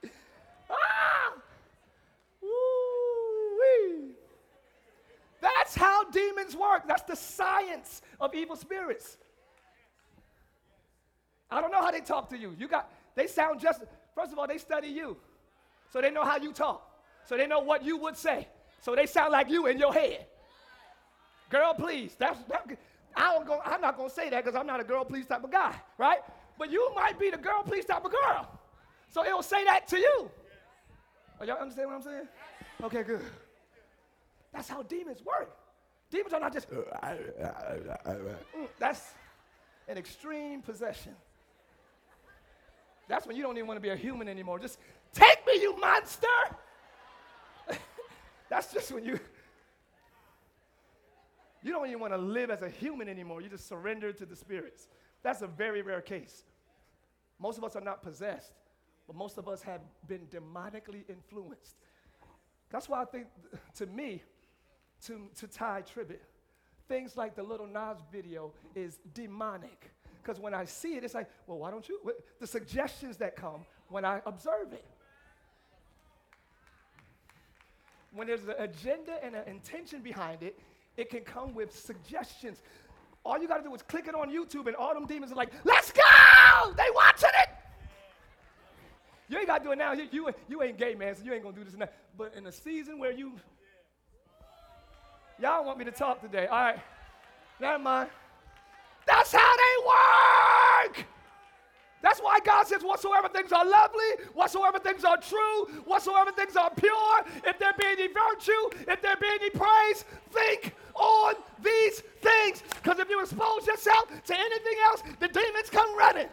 ah! 0.70 1.34
Woo-wee. 2.42 4.12
That's 5.42 5.76
how 5.76 6.04
demons 6.12 6.56
work. 6.56 6.88
That's 6.88 7.04
the 7.04 7.16
science 7.16 8.04
of 8.22 8.36
evil 8.36 8.56
spirits. 8.56 9.18
I 11.50 11.62
don't 11.62 11.72
know 11.72 11.82
how 11.82 11.92
they 11.92 12.02
talk 12.02 12.30
to 12.30 12.38
you. 12.38 12.56
You 12.58 12.68
got 12.68 12.90
they 13.16 13.28
sound 13.28 13.60
just 13.60 13.84
first 14.16 14.32
of 14.32 14.40
all, 14.40 14.48
they 14.48 14.58
study 14.58 14.88
you. 14.88 15.18
So 15.92 16.02
they 16.02 16.12
know 16.12 16.24
how 16.24 16.38
you 16.38 16.52
talk. 16.52 16.92
So 17.26 17.38
they 17.38 17.48
know 17.48 17.60
what 17.60 17.84
you 17.84 17.98
would 17.98 18.18
say. 18.18 18.48
So 18.82 18.96
they 18.96 19.06
sound 19.06 19.32
like 19.32 19.50
you 19.50 19.68
in 19.68 19.80
your 19.80 19.94
head. 19.94 20.26
Girl, 21.50 21.74
please. 21.74 22.16
That's 22.18 22.40
that, 22.44 22.68
I 23.16 23.34
don't 23.34 23.48
go, 23.48 23.62
I'm 23.64 23.82
not 23.82 23.98
gonna 23.98 24.10
say 24.10 24.30
that 24.30 24.44
because 24.44 24.60
I'm 24.60 24.68
not 24.68 24.80
a 24.80 24.84
girl 24.84 25.06
please 25.06 25.26
type 25.26 25.44
of 25.44 25.52
guy, 25.52 25.76
right? 25.98 26.20
But 26.58 26.72
you 26.72 26.92
might 26.96 27.20
be 27.20 27.30
the 27.30 27.38
girl 27.38 27.64
please 27.64 27.86
type 27.86 28.04
of 28.04 28.12
girl. 28.12 28.60
So 29.10 29.26
it'll 29.26 29.44
say 29.44 29.64
that 29.64 29.88
to 29.90 29.98
you. 29.98 30.30
Are 31.40 31.46
y'all 31.46 31.58
understand 31.58 31.90
what 31.90 31.96
I'm 31.96 32.02
saying? 32.02 32.28
Okay, 32.84 33.04
good. 33.04 33.22
That's 34.54 34.68
how 34.70 34.84
demons 34.84 35.24
work. 35.24 35.56
Demons 36.10 36.34
are 36.34 36.40
not 36.40 36.54
just, 36.54 36.70
mm, 36.72 38.42
that's 38.80 39.14
an 39.88 39.98
extreme 39.98 40.62
possession. 40.62 41.16
That's 43.08 43.28
when 43.28 43.36
you 43.36 43.44
don't 43.44 43.58
even 43.58 43.68
want 43.68 43.78
to 43.78 43.82
be 43.82 43.90
a 43.90 43.96
human 43.96 44.28
anymore. 44.28 44.60
Just 44.60 44.80
take 45.14 45.46
me, 45.46 45.62
you 45.62 45.78
monster. 45.80 46.28
that's 48.50 48.74
just 48.74 48.92
when 48.92 49.06
you, 49.06 49.20
you 51.62 51.72
don't 51.72 51.88
even 51.88 52.00
want 52.00 52.14
to 52.14 52.18
live 52.18 52.50
as 52.50 52.62
a 52.62 52.70
human 52.70 53.08
anymore. 53.08 53.42
You 53.42 53.50
just 53.50 53.68
surrender 53.68 54.12
to 54.12 54.26
the 54.26 54.36
spirits. 54.36 54.88
That's 55.24 55.42
a 55.42 55.48
very 55.48 55.82
rare 55.82 56.02
case. 56.02 56.44
Most 57.40 57.58
of 57.58 57.64
us 57.64 57.76
are 57.76 57.82
not 57.82 58.02
possessed, 58.02 58.54
but 59.08 59.16
most 59.16 59.38
of 59.38 59.48
us 59.48 59.62
have 59.62 59.82
been 60.08 60.28
demonically 60.28 61.04
influenced. 61.10 61.76
That's 62.70 62.90
why 62.90 63.02
I 63.02 63.06
think, 63.06 63.28
to 63.76 63.86
me, 63.86 64.24
to, 65.06 65.30
to 65.38 65.48
Tye 65.48 65.84
Tribbett. 65.84 66.22
Things 66.88 67.18
like 67.18 67.36
the 67.36 67.44
Lil 67.44 67.68
Nas 67.68 67.98
video 68.12 68.52
is 68.76 69.00
demonic. 69.14 69.92
Because 70.26 70.42
when 70.42 70.56
I 70.56 70.66
see 70.66 70.96
it, 70.96 71.04
it's 71.04 71.14
like, 71.14 71.30
well, 71.46 71.60
why 71.60 71.70
don't 71.70 71.88
you? 71.88 72.00
The 72.40 72.48
suggestions 72.48 73.18
that 73.18 73.36
come 73.36 73.66
when 73.90 74.04
I 74.04 74.22
observe 74.26 74.74
it. 74.74 74.84
When 78.12 78.26
there's 78.28 78.44
an 78.46 78.56
agenda 78.58 79.24
and 79.24 79.36
an 79.36 79.48
intention 79.48 80.02
behind 80.02 80.42
it, 80.42 80.58
it 80.98 81.12
can 81.12 81.22
come 81.22 81.54
with 81.54 81.78
suggestions. 81.78 82.62
All 83.24 83.40
you 83.40 83.48
got 83.48 83.58
to 83.58 83.64
do 83.64 83.76
is 83.76 83.84
click 83.84 84.08
it 84.08 84.16
on 84.16 84.32
YouTube, 84.32 84.68
and 84.68 84.76
all 84.76 84.94
them 84.94 85.06
demons 85.06 85.32
are 85.32 85.36
like, 85.36 85.52
let's 85.64 85.92
go! 85.92 86.74
They 86.76 86.88
watching 86.96 87.30
it! 87.44 87.50
You 89.28 89.38
ain't 89.38 89.48
got 89.48 89.60
to 89.60 89.64
do 89.64 89.72
it 89.74 89.78
now. 89.78 89.94
You, 89.94 90.08
you, 90.12 90.30
you 90.48 90.64
ain't 90.64 90.78
gay, 90.78 90.96
man, 90.96 91.16
so 91.16 91.24
you 91.24 91.34
ain't 91.34 91.44
going 91.44 91.54
to 91.54 91.60
do 91.60 91.66
this 91.66 91.74
and 91.74 91.82
that. 91.82 91.94
But 92.18 92.34
in 92.36 92.48
a 92.48 92.52
season 92.52 92.98
where 92.98 93.12
you 93.12 93.34
Y'all 95.38 95.66
want 95.66 95.78
me 95.78 95.84
to 95.84 95.92
talk 95.92 96.22
today. 96.22 96.48
All 96.48 96.64
right. 96.64 96.80
Never 97.60 97.78
mind. 97.78 98.10
That's 99.08 99.32
how 99.32 99.54
they 99.56 100.98
work. 100.98 101.06
That's 102.02 102.20
why 102.20 102.40
God 102.46 102.68
says, 102.68 102.84
whatsoever 102.84 103.30
things 103.30 103.52
are 103.52 103.66
lovely, 103.66 104.26
whatsoever 104.34 104.78
things 104.78 105.04
are 105.04 105.18
true, 105.18 105.66
whatsoever 105.86 106.32
things 106.32 106.56
are 106.56 106.70
pure, 106.70 107.26
if 107.46 107.58
there 107.58 107.74
be 107.80 107.86
any 107.86 108.08
virtue, 108.08 108.92
if 108.92 109.02
there 109.02 109.16
be 109.16 109.28
any 109.28 109.50
praise, 109.50 110.06
think 110.32 110.76
on 110.94 111.34
these 111.64 112.02
things. 112.22 112.64
Because 112.76 113.00
if 113.00 113.10
you 113.10 113.20
expose 113.22 113.66
yourself 113.66 114.08
to 114.26 114.40
anything 114.40 114.78
else, 114.86 115.02
the 115.20 115.28
demons 115.28 115.70
come 115.72 115.98
running. 115.98 116.28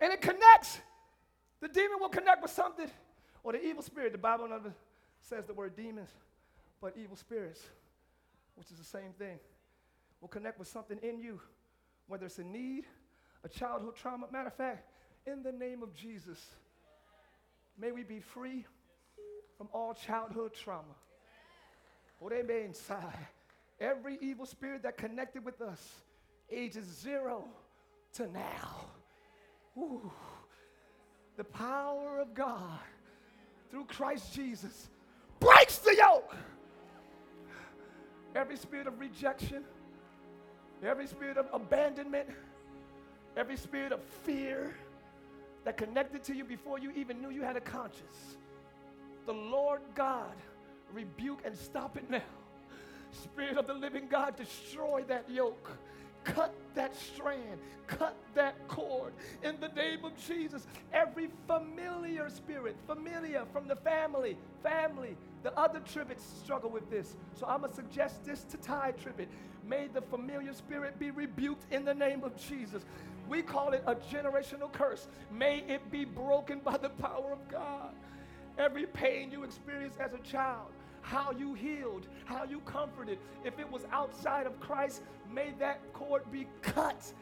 And 0.00 0.12
it 0.12 0.22
connects. 0.22 0.80
The 1.60 1.68
demon 1.68 1.98
will 2.00 2.08
connect 2.08 2.42
with 2.42 2.50
something. 2.50 2.90
Or 3.42 3.52
the 3.52 3.64
evil 3.64 3.82
spirit. 3.82 4.12
The 4.12 4.18
Bible 4.18 4.48
never 4.48 4.72
says 5.20 5.46
the 5.46 5.54
word 5.54 5.76
demons, 5.76 6.10
but 6.80 6.94
evil 6.96 7.16
spirits, 7.16 7.60
which 8.54 8.70
is 8.70 8.78
the 8.78 8.84
same 8.84 9.12
thing, 9.18 9.38
will 10.20 10.28
connect 10.28 10.58
with 10.58 10.68
something 10.68 10.98
in 11.02 11.18
you, 11.18 11.40
whether 12.06 12.26
it's 12.26 12.38
a 12.38 12.44
need, 12.44 12.84
a 13.44 13.48
childhood 13.48 13.96
trauma. 13.96 14.26
Matter 14.30 14.48
of 14.48 14.54
fact, 14.54 14.88
in 15.26 15.42
the 15.42 15.52
name 15.52 15.82
of 15.82 15.94
Jesus, 15.94 16.38
may 17.78 17.92
we 17.92 18.02
be 18.02 18.20
free 18.20 18.66
from 19.56 19.68
all 19.72 19.94
childhood 19.94 20.54
trauma. 20.54 20.94
What 22.18 22.32
they 22.32 22.42
may 22.42 22.64
inside. 22.64 23.26
Every 23.80 24.18
evil 24.20 24.44
spirit 24.44 24.82
that 24.82 24.98
connected 24.98 25.44
with 25.44 25.62
us, 25.62 25.80
ages 26.50 26.84
zero 26.84 27.44
to 28.14 28.30
now 28.30 28.90
Ooh, 29.76 30.10
the 31.40 31.44
power 31.44 32.18
of 32.18 32.34
God 32.34 32.80
through 33.70 33.86
Christ 33.86 34.34
Jesus 34.34 34.90
breaks 35.38 35.78
the 35.78 35.96
yoke. 35.96 36.36
Every 38.34 38.58
spirit 38.58 38.86
of 38.86 39.00
rejection, 39.00 39.64
every 40.84 41.06
spirit 41.06 41.38
of 41.38 41.46
abandonment, 41.50 42.28
every 43.38 43.56
spirit 43.56 43.90
of 43.90 44.02
fear 44.02 44.76
that 45.64 45.78
connected 45.78 46.22
to 46.24 46.36
you 46.36 46.44
before 46.44 46.78
you 46.78 46.90
even 46.90 47.22
knew 47.22 47.30
you 47.30 47.40
had 47.40 47.56
a 47.56 47.62
conscience. 47.62 48.36
The 49.24 49.32
Lord 49.32 49.80
God 49.94 50.36
rebuke 50.92 51.40
and 51.46 51.56
stop 51.56 51.96
it 51.96 52.10
now. 52.10 52.20
Spirit 53.12 53.56
of 53.56 53.66
the 53.66 53.72
living 53.72 54.08
God, 54.10 54.36
destroy 54.36 55.04
that 55.08 55.24
yoke 55.30 55.70
Cut 56.24 56.54
that 56.74 56.94
strand, 56.96 57.58
cut 57.86 58.16
that 58.34 58.54
cord 58.68 59.12
in 59.42 59.58
the 59.60 59.68
name 59.68 60.04
of 60.04 60.12
Jesus. 60.26 60.66
Every 60.92 61.30
familiar 61.46 62.28
spirit, 62.28 62.76
familiar 62.86 63.44
from 63.52 63.66
the 63.66 63.76
family, 63.76 64.36
family, 64.62 65.16
the 65.42 65.58
other 65.58 65.80
Tribbetts 65.80 66.22
struggle 66.42 66.70
with 66.70 66.90
this. 66.90 67.16
So 67.34 67.46
I'm 67.46 67.60
going 67.60 67.70
to 67.70 67.76
suggest 67.76 68.24
this 68.24 68.44
to 68.44 68.58
Tye 68.58 68.92
Tribbett. 69.02 69.28
May 69.66 69.88
the 69.88 70.02
familiar 70.02 70.52
spirit 70.52 70.98
be 70.98 71.10
rebuked 71.10 71.64
in 71.72 71.84
the 71.84 71.94
name 71.94 72.22
of 72.22 72.36
Jesus. 72.36 72.84
We 73.28 73.42
call 73.42 73.72
it 73.72 73.82
a 73.86 73.94
generational 73.94 74.72
curse. 74.72 75.08
May 75.30 75.64
it 75.68 75.90
be 75.90 76.04
broken 76.04 76.60
by 76.60 76.76
the 76.76 76.90
power 76.90 77.32
of 77.32 77.48
God. 77.48 77.94
Every 78.58 78.86
pain 78.86 79.30
you 79.30 79.44
experienced 79.44 79.98
as 80.00 80.12
a 80.12 80.18
child, 80.18 80.72
how 81.02 81.32
you 81.32 81.54
healed, 81.54 82.06
how 82.24 82.44
you 82.44 82.60
comforted. 82.60 83.18
If 83.44 83.58
it 83.58 83.70
was 83.70 83.82
outside 83.92 84.46
of 84.46 84.58
Christ, 84.60 85.02
may 85.32 85.52
that 85.58 85.80
cord 85.92 86.30
be 86.30 86.46
cut 86.62 87.12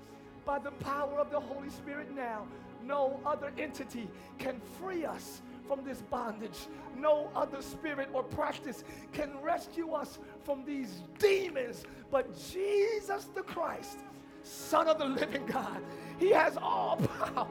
by 0.45 0.59
the 0.59 0.71
power 0.73 1.19
of 1.19 1.31
the 1.31 1.41
Holy 1.41 1.71
Spirit 1.71 2.15
now. 2.15 2.47
No 2.85 3.21
other 3.27 3.53
entity 3.59 4.09
can 4.39 4.61
free 4.81 5.05
us 5.05 5.43
from 5.67 5.85
this 5.85 6.01
bondage. 6.03 6.67
No 6.97 7.31
other 7.37 7.61
spirit 7.61 8.09
or 8.13 8.23
practice 8.23 8.85
can 9.13 9.31
rescue 9.43 9.93
us 9.93 10.19
from 10.45 10.65
these 10.65 11.03
demons 11.19 11.85
but 12.11 12.35
Jesus 12.51 13.29
the 13.35 13.43
Christ, 13.43 13.99
Son 14.43 14.89
of 14.89 14.99
the 14.99 15.05
living 15.05 15.45
God. 15.47 15.83
He 16.19 16.31
has 16.31 16.57
all 16.57 16.97
power, 17.21 17.49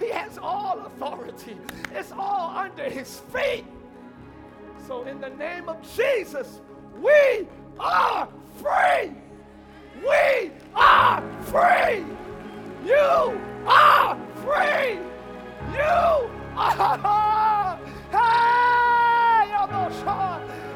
He 0.00 0.10
has 0.10 0.38
all 0.38 0.80
authority. 0.86 1.56
It's 1.94 2.12
all 2.12 2.56
under 2.56 2.84
His 2.84 3.20
feet. 3.32 3.64
So, 4.86 5.04
in 5.04 5.18
the 5.18 5.30
name 5.30 5.68
of 5.70 5.78
Jesus, 5.96 6.60
we 7.00 7.46
are 7.80 8.28
free. 8.56 9.12
We 10.02 10.50
are 10.74 11.22
free. 11.40 12.04
You 12.84 13.40
are 13.66 14.18
free. 14.36 14.98
You 15.72 16.30
are. 16.56 17.80
Hey, 18.12 19.50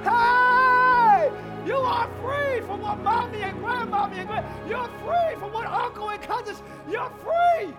Hey, 0.05 1.31
you 1.67 1.77
are 1.77 2.09
free 2.23 2.61
from 2.67 2.81
what 2.81 2.99
mommy 3.01 3.43
and 3.43 3.59
grandmommy 3.59 4.19
and 4.19 4.29
grand. 4.29 4.47
You're 4.69 4.89
free 5.05 5.39
from 5.39 5.53
what 5.53 5.67
uncle 5.67 6.09
and 6.09 6.23
cousins. 6.23 6.63
You're 6.91 7.11
free. 7.23 7.75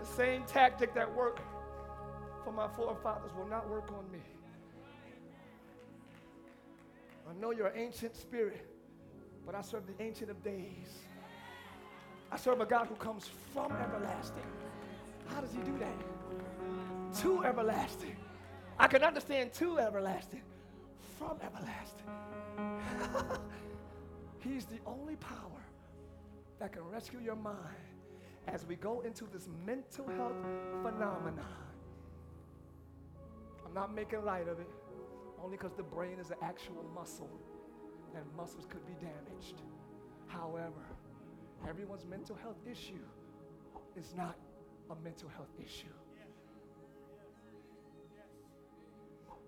The 0.00 0.06
same 0.06 0.44
tactic 0.44 0.94
that 0.94 1.12
worked 1.12 1.40
for 2.44 2.52
my 2.52 2.68
forefathers 2.68 3.32
will 3.36 3.46
not 3.46 3.68
work 3.68 3.90
on 3.92 4.10
me. 4.10 4.20
I 7.28 7.40
know 7.40 7.50
you're 7.52 7.68
an 7.68 7.78
ancient 7.78 8.16
spirit, 8.16 8.66
but 9.46 9.54
I 9.54 9.60
serve 9.60 9.86
the 9.86 10.02
ancient 10.02 10.30
of 10.30 10.42
days. 10.42 10.88
I 12.32 12.36
serve 12.36 12.60
a 12.60 12.66
God 12.66 12.86
who 12.86 12.94
comes 12.96 13.30
from 13.52 13.72
everlasting. 13.72 14.42
How 15.28 15.40
does 15.40 15.52
he 15.52 15.60
do 15.60 15.76
that? 15.78 17.20
To 17.22 17.44
everlasting. 17.44 18.16
I 18.78 18.86
can 18.86 19.02
understand 19.02 19.52
to 19.54 19.78
everlasting, 19.78 20.42
from 21.18 21.38
everlasting. 21.42 22.06
He's 24.40 24.64
the 24.64 24.78
only 24.86 25.16
power 25.16 25.62
that 26.58 26.72
can 26.72 26.82
rescue 26.88 27.20
your 27.20 27.36
mind 27.36 27.58
as 28.48 28.66
we 28.66 28.76
go 28.76 29.00
into 29.00 29.26
this 29.26 29.48
mental 29.66 30.08
health 30.08 30.36
phenomenon. 30.82 31.69
I'm 33.70 33.74
not 33.74 33.94
making 33.94 34.24
light 34.24 34.48
of 34.48 34.58
it, 34.58 34.68
only 35.40 35.56
because 35.56 35.72
the 35.76 35.84
brain 35.84 36.18
is 36.18 36.30
an 36.30 36.38
actual 36.42 36.84
muscle 36.92 37.30
and 38.16 38.24
muscles 38.36 38.66
could 38.68 38.84
be 38.84 38.94
damaged. 38.94 39.62
However, 40.26 40.82
everyone's 41.68 42.04
mental 42.04 42.34
health 42.34 42.58
issue 42.68 43.06
is 43.96 44.12
not 44.16 44.36
a 44.90 44.96
mental 45.04 45.28
health 45.28 45.52
issue. 45.64 45.86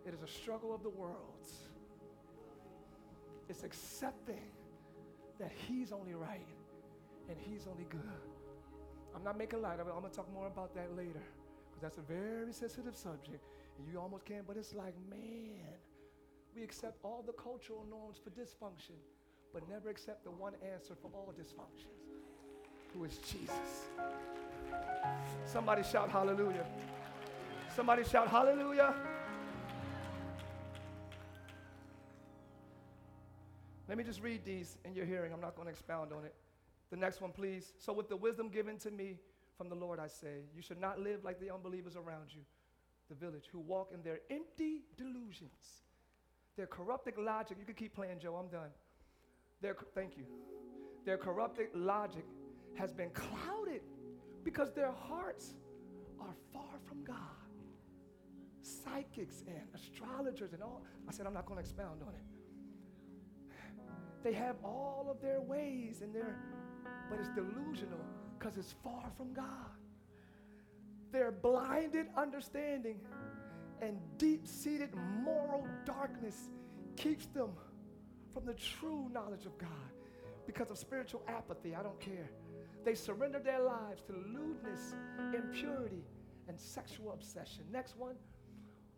It 0.06 0.14
is 0.14 0.22
a 0.22 0.28
struggle 0.28 0.72
of 0.72 0.84
the 0.84 0.90
world. 0.90 1.48
It's 3.48 3.64
accepting 3.64 4.52
that 5.40 5.50
He's 5.66 5.90
only 5.90 6.14
right 6.14 6.46
and 7.28 7.36
He's 7.40 7.66
only 7.68 7.86
good. 7.90 8.00
I'm 9.16 9.24
not 9.24 9.36
making 9.36 9.62
light 9.62 9.80
of 9.80 9.88
it. 9.88 9.92
I'm 9.92 10.00
going 10.00 10.12
to 10.12 10.16
talk 10.16 10.32
more 10.32 10.46
about 10.46 10.76
that 10.76 10.96
later 10.96 11.22
because 11.70 11.82
that's 11.82 11.98
a 11.98 12.02
very 12.02 12.52
sensitive 12.52 12.94
subject. 12.96 13.42
You 13.90 13.98
almost 14.00 14.24
can't, 14.24 14.46
but 14.46 14.56
it's 14.56 14.74
like, 14.74 14.94
man, 15.10 15.76
we 16.54 16.62
accept 16.62 16.98
all 17.02 17.22
the 17.26 17.32
cultural 17.32 17.84
norms 17.90 18.16
for 18.22 18.30
dysfunction, 18.30 18.96
but 19.52 19.68
never 19.68 19.90
accept 19.90 20.24
the 20.24 20.30
one 20.30 20.54
answer 20.74 20.94
for 20.94 21.10
all 21.12 21.34
dysfunctions, 21.38 22.16
who 22.94 23.04
is 23.04 23.18
Jesus. 23.18 23.90
Somebody 25.44 25.82
shout 25.82 26.10
hallelujah. 26.10 26.64
Somebody 27.74 28.04
shout 28.04 28.28
hallelujah. 28.28 28.94
Let 33.88 33.98
me 33.98 34.04
just 34.04 34.22
read 34.22 34.44
these 34.44 34.78
in 34.86 34.94
your 34.94 35.04
hearing. 35.04 35.32
I'm 35.34 35.40
not 35.40 35.54
going 35.54 35.66
to 35.66 35.70
expound 35.70 36.12
on 36.12 36.24
it. 36.24 36.34
The 36.90 36.96
next 36.96 37.20
one, 37.20 37.30
please. 37.30 37.72
So, 37.78 37.92
with 37.92 38.08
the 38.08 38.16
wisdom 38.16 38.48
given 38.48 38.78
to 38.78 38.90
me 38.90 39.18
from 39.58 39.68
the 39.68 39.74
Lord, 39.74 39.98
I 39.98 40.06
say, 40.06 40.44
you 40.54 40.62
should 40.62 40.80
not 40.80 40.98
live 40.98 41.24
like 41.24 41.40
the 41.40 41.52
unbelievers 41.52 41.96
around 41.96 42.32
you, 42.34 42.40
the 43.12 43.26
village, 43.26 43.44
who 43.52 43.60
walk 43.60 43.90
in 43.92 44.02
their 44.02 44.20
empty 44.30 44.82
delusions, 44.96 45.82
their 46.56 46.66
corrupted 46.66 47.14
logic. 47.18 47.56
You 47.58 47.66
can 47.66 47.74
keep 47.74 47.94
playing, 47.94 48.18
Joe. 48.18 48.36
I'm 48.36 48.48
done. 48.48 48.70
Their, 49.60 49.76
thank 49.94 50.16
you. 50.16 50.24
Their 51.04 51.18
corrupted 51.18 51.68
logic 51.74 52.24
has 52.74 52.92
been 52.92 53.10
clouded 53.10 53.82
because 54.44 54.72
their 54.72 54.92
hearts 54.92 55.54
are 56.20 56.34
far 56.52 56.78
from 56.88 57.04
God. 57.04 57.16
Psychics 58.62 59.42
and 59.46 59.62
astrologers 59.74 60.52
and 60.52 60.62
all. 60.62 60.82
I 61.08 61.12
said, 61.12 61.26
I'm 61.26 61.34
not 61.34 61.46
going 61.46 61.58
to 61.58 61.62
expound 61.62 62.02
on 62.02 62.14
it. 62.14 63.52
They 64.22 64.32
have 64.32 64.56
all 64.64 65.08
of 65.10 65.20
their 65.20 65.40
ways 65.40 66.00
and 66.00 66.14
their, 66.14 66.38
but 67.10 67.18
it's 67.18 67.28
delusional 67.30 68.04
because 68.38 68.56
it's 68.56 68.74
far 68.84 69.10
from 69.16 69.32
God. 69.32 69.81
Their 71.12 71.30
blinded 71.30 72.06
understanding 72.16 72.98
and 73.82 73.98
deep 74.16 74.48
seated 74.48 74.90
moral 75.22 75.66
darkness 75.84 76.50
keeps 76.96 77.26
them 77.26 77.50
from 78.32 78.46
the 78.46 78.54
true 78.54 79.10
knowledge 79.12 79.44
of 79.44 79.56
God 79.58 79.68
because 80.46 80.70
of 80.70 80.78
spiritual 80.78 81.22
apathy. 81.28 81.74
I 81.74 81.82
don't 81.82 82.00
care. 82.00 82.30
They 82.84 82.94
surrender 82.94 83.38
their 83.38 83.62
lives 83.62 84.02
to 84.06 84.12
lewdness, 84.12 84.94
impurity, 85.34 86.04
and 86.48 86.58
sexual 86.58 87.12
obsession. 87.12 87.64
Next 87.70 87.96
one. 87.96 88.14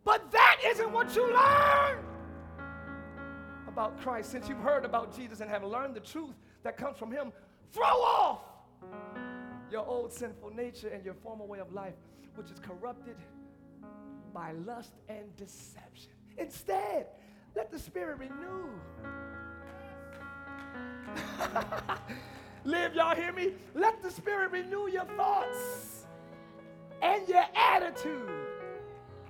But 0.03 0.31
that 0.31 0.57
isn't 0.65 0.91
what 0.91 1.15
you 1.15 1.23
learn 1.33 1.97
about 3.67 3.99
Christ, 3.99 4.31
since 4.31 4.47
you've 4.47 4.59
heard 4.59 4.85
about 4.85 5.15
Jesus 5.15 5.41
and 5.41 5.49
have 5.49 5.63
learned 5.63 5.95
the 5.95 5.99
truth 5.99 6.35
that 6.63 6.77
comes 6.77 6.97
from 6.97 7.11
Him, 7.11 7.33
throw 7.73 7.83
off 7.83 8.41
your 9.71 9.85
old 9.87 10.11
sinful 10.13 10.51
nature 10.51 10.89
and 10.89 11.03
your 11.03 11.13
former 11.15 11.45
way 11.45 11.59
of 11.59 11.73
life, 11.73 11.95
which 12.35 12.51
is 12.51 12.59
corrupted 12.59 13.15
by 14.33 14.51
lust 14.65 14.93
and 15.09 15.35
deception. 15.37 16.11
Instead, 16.37 17.07
let 17.55 17.71
the 17.71 17.79
Spirit 17.79 18.19
renew. 18.19 18.69
Live, 22.65 22.95
y'all 22.95 23.15
hear 23.15 23.31
me? 23.31 23.53
Let 23.73 24.01
the 24.01 24.11
Spirit 24.11 24.51
renew 24.51 24.89
your 24.89 25.05
thoughts 25.15 26.05
and 27.01 27.27
your 27.27 27.45
attitude. 27.55 28.29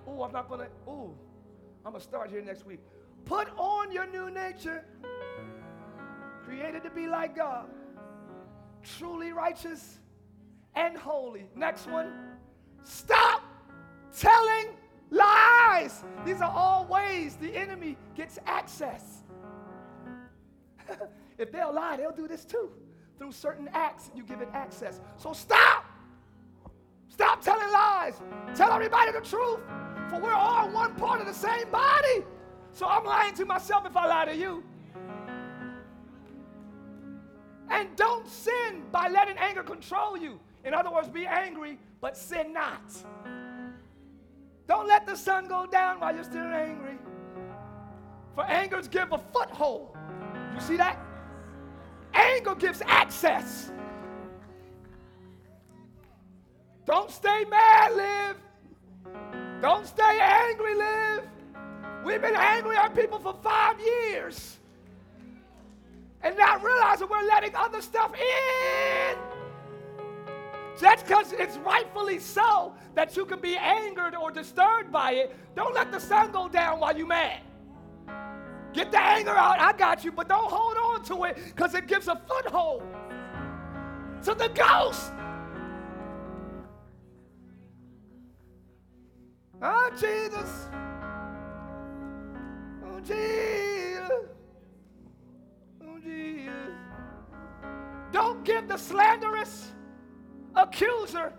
Oh, 0.08 0.24
I'm 0.24 0.32
not 0.32 0.50
gonna, 0.50 0.68
oh, 0.88 1.14
I'm 1.86 1.92
gonna 1.92 2.04
start 2.04 2.30
here 2.30 2.42
next 2.42 2.66
week. 2.66 2.80
Put 3.26 3.50
on 3.58 3.92
your 3.92 4.08
new 4.08 4.30
nature, 4.32 4.86
created 6.46 6.84
to 6.84 6.90
be 6.90 7.08
like 7.08 7.36
God, 7.36 7.68
truly 8.84 9.32
righteous 9.32 10.00
and 10.76 10.98
holy. 10.98 11.46
Next 11.56 11.88
one. 11.88 12.12
Stop 12.84 13.44
telling 14.18 14.68
lies. 15.10 16.04
These 16.26 16.42
are 16.42 16.52
all 16.52 16.86
ways 16.86 17.36
the 17.36 17.56
enemy 17.56 17.98
gets 18.16 18.40
access. 18.46 19.24
if 21.38 21.52
they'll 21.52 21.74
lie, 21.74 21.98
they'll 21.98 22.12
do 22.12 22.28
this 22.28 22.46
too. 22.46 22.70
Through 23.18 23.32
certain 23.32 23.70
acts, 23.74 24.12
you 24.16 24.24
give 24.24 24.42
it 24.42 24.50
access. 24.54 25.00
So 25.18 25.34
stop. 25.34 25.86
Stop 27.08 27.42
telling 27.42 27.72
lies. 27.72 28.16
Tell 28.56 28.72
everybody 28.72 29.12
the 29.12 29.22
truth. 29.22 29.60
For 30.10 30.20
we're 30.20 30.34
all 30.34 30.70
one 30.70 30.96
part 30.96 31.22
of 31.22 31.28
the 31.28 31.34
same 31.34 31.70
body. 31.72 32.26
So 32.74 32.86
I'm 32.86 33.06
lying 33.06 33.34
to 33.36 33.46
myself 33.46 33.86
if 33.86 33.96
I 33.96 34.06
lie 34.08 34.26
to 34.26 34.36
you. 34.36 34.64
And 37.70 37.96
don't 37.96 38.28
sin 38.28 38.84
by 38.92 39.08
letting 39.08 39.38
anger 39.38 39.64
control 39.64 40.18
you. 40.18 40.40
In 40.66 40.74
other 40.74 40.92
words, 40.92 41.08
be 41.08 41.28
angry, 41.28 41.78
but 42.02 42.18
sin 42.18 42.52
not. 42.52 42.92
Don't 44.68 44.88
let 44.88 45.06
the 45.06 45.16
sun 45.16 45.48
go 45.48 45.68
down 45.68 46.00
while 46.00 46.14
you're 46.14 46.24
still 46.24 46.42
angry. 46.42 46.98
For 48.34 48.44
angers 48.44 48.88
give 48.88 49.14
a 49.14 49.20
foothold. 49.32 49.96
You 50.56 50.60
see 50.60 50.76
that? 50.78 51.00
Anger 52.16 52.56
gives 52.56 52.82
access. 52.86 53.72
Don't 56.86 57.12
stay 57.12 57.46
mad, 57.50 57.94
live. 57.96 58.38
Don't 59.62 59.86
stay 59.86 60.20
angry, 60.20 60.76
live. 60.76 61.24
We've 62.04 62.22
been 62.22 62.36
angry 62.36 62.76
at 62.76 62.96
people 62.96 63.20
for 63.20 63.36
five 63.44 63.80
years 63.80 64.58
and 66.22 66.36
not 66.38 66.64
realizing 66.64 67.08
we're 67.10 67.28
letting 67.28 67.56
other 67.56 67.82
stuff 67.82 68.14
in. 68.16 69.35
Just 70.80 71.06
because 71.06 71.32
it's 71.32 71.58
rightfully 71.58 72.20
so 72.20 72.74
that 72.96 73.16
you 73.16 73.26
can 73.26 73.40
be 73.40 73.56
angered 73.56 74.16
or 74.16 74.32
disturbed 74.32 74.92
by 74.92 75.12
it, 75.12 75.36
don't 75.56 75.74
let 75.74 75.92
the 75.92 76.00
sun 76.00 76.32
go 76.32 76.50
down 76.50 76.80
while 76.80 76.98
you're 76.98 77.08
mad. 77.08 77.42
Get 78.74 78.92
the 78.92 79.00
anger 79.00 79.32
out, 79.32 79.60
I 79.60 79.72
got 79.72 80.04
you, 80.04 80.12
but 80.12 80.28
don't 80.28 80.52
hold 80.52 80.76
on 80.76 81.04
to 81.06 81.24
it 81.24 81.38
because 81.46 81.76
it 81.76 81.88
gives 81.88 82.10
a 82.10 82.22
foothold 82.28 82.84
to 84.24 84.34
the 84.34 84.50
ghost. 84.50 85.14
Oh, 89.62 89.90
Jesus. 89.92 90.68
Oh, 92.86 93.00
Jesus. 93.00 94.10
Oh, 95.82 96.00
Jesus. 96.04 96.52
Don't 98.12 98.44
give 98.44 98.68
the 98.68 98.78
slanderous 98.78 99.72
accuser, 100.56 101.34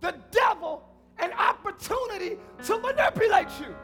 the 0.00 0.14
devil, 0.30 0.82
an 1.18 1.32
opportunity 1.32 2.36
to 2.64 2.78
manipulate 2.78 3.48
you. 3.60 3.74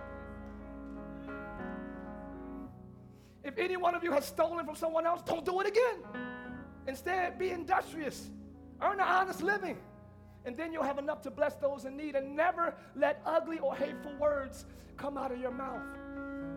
If 3.45 3.59
any 3.59 3.77
one 3.77 3.95
of 3.95 4.05
you 4.05 4.13
has 4.13 4.25
stolen 4.25 4.65
from 4.65 4.77
someone 4.77 5.07
else, 5.07 5.23
don't 5.25 5.45
do 5.45 5.61
it 5.61 5.67
again. 5.67 5.99
Instead, 6.87 7.39
be 7.39 7.51
industrious, 7.51 8.31
earn 8.81 8.95
an 8.95 9.01
honest 9.01 9.43
living, 9.43 9.79
and 10.45 10.57
then 10.57 10.73
you'll 10.73 10.83
have 10.83 10.99
enough 10.99 11.23
to 11.23 11.31
bless 11.31 11.55
those 11.57 11.85
in 11.85 11.97
need 11.97 12.15
and 12.17 12.35
never 12.37 12.75
let 12.95 13.21
ugly 13.25 13.59
or 13.59 13.75
hateful 13.75 14.15
words 14.17 14.65
come 14.97 15.17
out 15.17 15.33
of 15.33 15.39
your 15.39 15.51
mouth. 15.51 15.87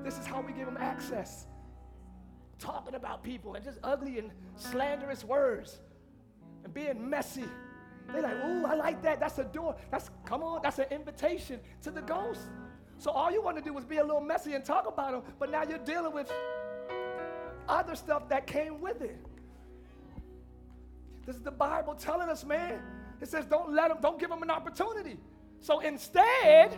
This 0.03 0.17
is 0.19 0.25
how 0.25 0.41
we 0.41 0.53
give 0.53 0.65
them 0.65 0.77
access. 0.77 1.47
talking 2.59 2.95
about 2.95 3.23
people 3.23 3.55
and 3.55 3.63
just 3.65 3.79
ugly 3.83 4.19
and 4.19 4.31
slanderous 4.55 5.23
words 5.23 5.79
and 6.63 6.73
being 6.73 7.09
messy. 7.09 7.43
They're 8.11 8.21
like, 8.21 8.45
ooh, 8.45 8.65
I 8.65 8.75
like 8.75 9.01
that. 9.03 9.19
That's 9.19 9.39
a 9.39 9.43
door. 9.43 9.75
That's 9.91 10.09
come 10.25 10.43
on, 10.43 10.61
that's 10.61 10.79
an 10.79 10.85
invitation 10.91 11.59
to 11.83 11.91
the 11.91 12.01
ghost. 12.01 12.41
So 12.97 13.11
all 13.11 13.31
you 13.31 13.41
want 13.41 13.57
to 13.57 13.63
do 13.63 13.73
was 13.73 13.83
be 13.83 13.97
a 13.97 14.03
little 14.03 14.21
messy 14.21 14.53
and 14.53 14.63
talk 14.63 14.87
about 14.87 15.11
them, 15.11 15.33
but 15.37 15.51
now 15.51 15.63
you're 15.63 15.79
dealing 15.79 16.13
with 16.13 16.31
other 17.67 17.95
stuff 17.95 18.29
that 18.29 18.47
came 18.47 18.79
with 18.79 19.01
it. 19.01 19.19
This 21.25 21.35
is 21.35 21.41
the 21.41 21.51
Bible 21.51 21.95
telling 21.95 22.29
us, 22.29 22.45
man. 22.45 22.79
It 23.21 23.27
says, 23.29 23.45
don't 23.45 23.73
let 23.73 23.89
them, 23.89 23.97
don't 24.01 24.19
give 24.19 24.29
them 24.29 24.43
an 24.43 24.51
opportunity. 24.51 25.17
So 25.59 25.79
instead, 25.79 26.77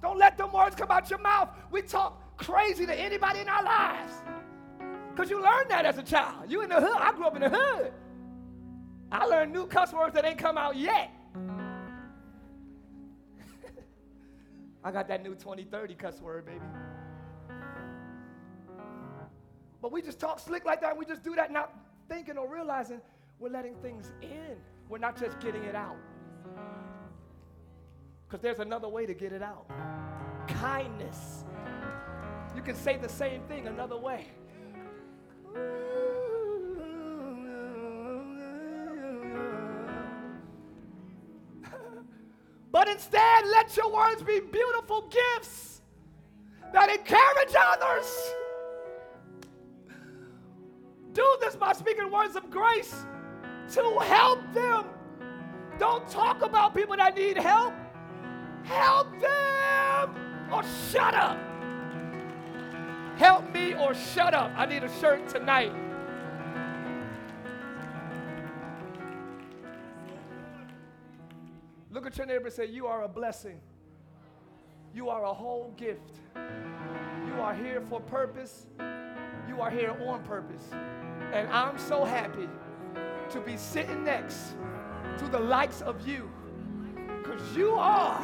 don't 0.00 0.18
let 0.18 0.38
them 0.38 0.52
words 0.52 0.76
come 0.76 0.90
out 0.90 1.10
your 1.10 1.18
mouth. 1.18 1.48
We 1.70 1.82
talk 1.82 2.36
crazy 2.36 2.86
to 2.86 2.94
anybody 2.94 3.40
in 3.40 3.48
our 3.48 3.64
lives. 3.64 4.12
Because 5.10 5.30
you 5.30 5.42
learned 5.42 5.70
that 5.70 5.84
as 5.84 5.98
a 5.98 6.02
child. 6.02 6.50
You 6.50 6.62
in 6.62 6.68
the 6.68 6.80
hood. 6.80 6.96
I 6.96 7.12
grew 7.12 7.26
up 7.26 7.34
in 7.34 7.42
the 7.42 7.50
hood. 7.50 7.92
I 9.12 9.26
learned 9.26 9.52
new 9.52 9.66
cuss 9.66 9.92
words 9.92 10.14
that 10.14 10.24
ain't 10.24 10.38
come 10.38 10.56
out 10.56 10.76
yet. 10.76 11.10
I 14.84 14.90
got 14.90 15.08
that 15.08 15.22
new 15.22 15.34
2030 15.34 15.94
cuss 15.94 16.20
word, 16.20 16.46
baby. 16.46 16.60
But 19.82 19.92
we 19.92 20.02
just 20.02 20.20
talk 20.20 20.38
slick 20.38 20.64
like 20.64 20.80
that. 20.82 20.96
We 20.96 21.04
just 21.04 21.22
do 21.22 21.34
that 21.34 21.50
not 21.50 21.74
thinking 22.08 22.36
or 22.36 22.48
realizing 22.52 23.00
we're 23.38 23.50
letting 23.50 23.74
things 23.76 24.12
in. 24.22 24.56
We're 24.88 24.98
not 24.98 25.18
just 25.18 25.40
getting 25.40 25.64
it 25.64 25.74
out. 25.74 25.96
Because 28.28 28.42
there's 28.42 28.60
another 28.60 28.88
way 28.88 29.06
to 29.06 29.14
get 29.14 29.32
it 29.32 29.42
out 29.42 29.66
kindness. 30.60 31.44
You 32.54 32.62
can 32.62 32.74
say 32.74 32.96
the 32.96 33.08
same 33.08 33.42
thing 33.42 33.66
another 33.66 33.96
way. 33.96 34.26
But 42.72 42.88
instead, 42.88 43.46
let 43.46 43.76
your 43.76 43.92
words 43.92 44.22
be 44.22 44.40
beautiful 44.40 45.10
gifts 45.10 45.82
that 46.72 46.88
encourage 46.88 47.54
others. 47.58 48.32
Do 51.12 51.36
this 51.40 51.56
by 51.56 51.72
speaking 51.72 52.10
words 52.10 52.36
of 52.36 52.48
grace 52.50 53.04
to 53.72 53.98
help 54.00 54.40
them. 54.54 54.84
Don't 55.78 56.06
talk 56.08 56.42
about 56.42 56.74
people 56.74 56.96
that 56.96 57.16
need 57.16 57.36
help. 57.36 57.74
Help 58.64 59.08
them 59.20 60.48
or 60.52 60.62
shut 60.90 61.14
up. 61.14 61.38
Help 63.16 63.52
me 63.52 63.74
or 63.74 63.94
shut 63.94 64.32
up. 64.34 64.52
I 64.56 64.66
need 64.66 64.84
a 64.84 65.00
shirt 65.00 65.28
tonight. 65.28 65.72
At 72.10 72.18
your 72.18 72.26
neighbor 72.26 72.46
and 72.46 72.52
say, 72.52 72.66
You 72.66 72.88
are 72.88 73.04
a 73.04 73.08
blessing. 73.08 73.60
You 74.92 75.10
are 75.10 75.22
a 75.22 75.32
whole 75.32 75.72
gift. 75.76 76.16
You 76.34 77.34
are 77.40 77.54
here 77.54 77.80
for 77.88 78.00
purpose. 78.00 78.66
You 79.46 79.60
are 79.60 79.70
here 79.70 79.96
on 80.04 80.24
purpose. 80.24 80.72
And 81.32 81.48
I'm 81.50 81.78
so 81.78 82.04
happy 82.04 82.48
to 83.30 83.40
be 83.40 83.56
sitting 83.56 84.02
next 84.02 84.56
to 85.18 85.28
the 85.28 85.38
likes 85.38 85.82
of 85.82 86.04
you 86.04 86.28
because 87.22 87.56
you 87.56 87.74
are 87.74 88.20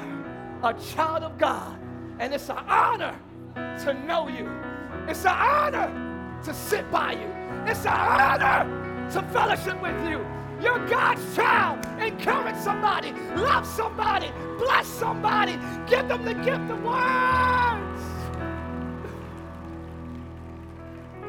a 0.65 0.75
child 0.75 1.23
of 1.23 1.39
God. 1.39 1.79
And 2.19 2.35
it's 2.35 2.49
an 2.49 2.59
honor 2.67 3.17
to 3.55 3.95
know 4.05 4.27
you. 4.27 4.51
It's 5.07 5.25
an 5.25 5.37
honor 5.37 6.41
to 6.43 6.53
sit 6.53 6.91
by 6.91 7.13
you. 7.13 7.71
It's 7.71 7.87
an 7.87 7.93
honor 7.93 9.11
to 9.13 9.23
fellowship 9.29 9.81
with 9.81 10.11
you. 10.11 10.27
You're 10.61 10.87
God's 10.87 11.37
child. 11.37 11.85
Encourage 12.01 12.57
somebody, 12.57 13.13
love 13.35 13.67
somebody, 13.67 14.31
bless 14.59 14.87
somebody, 14.87 15.59
give 15.89 16.09
them 16.09 16.25
the 16.25 16.35
gift 16.35 16.71
of 16.71 16.83
words. 16.83 18.03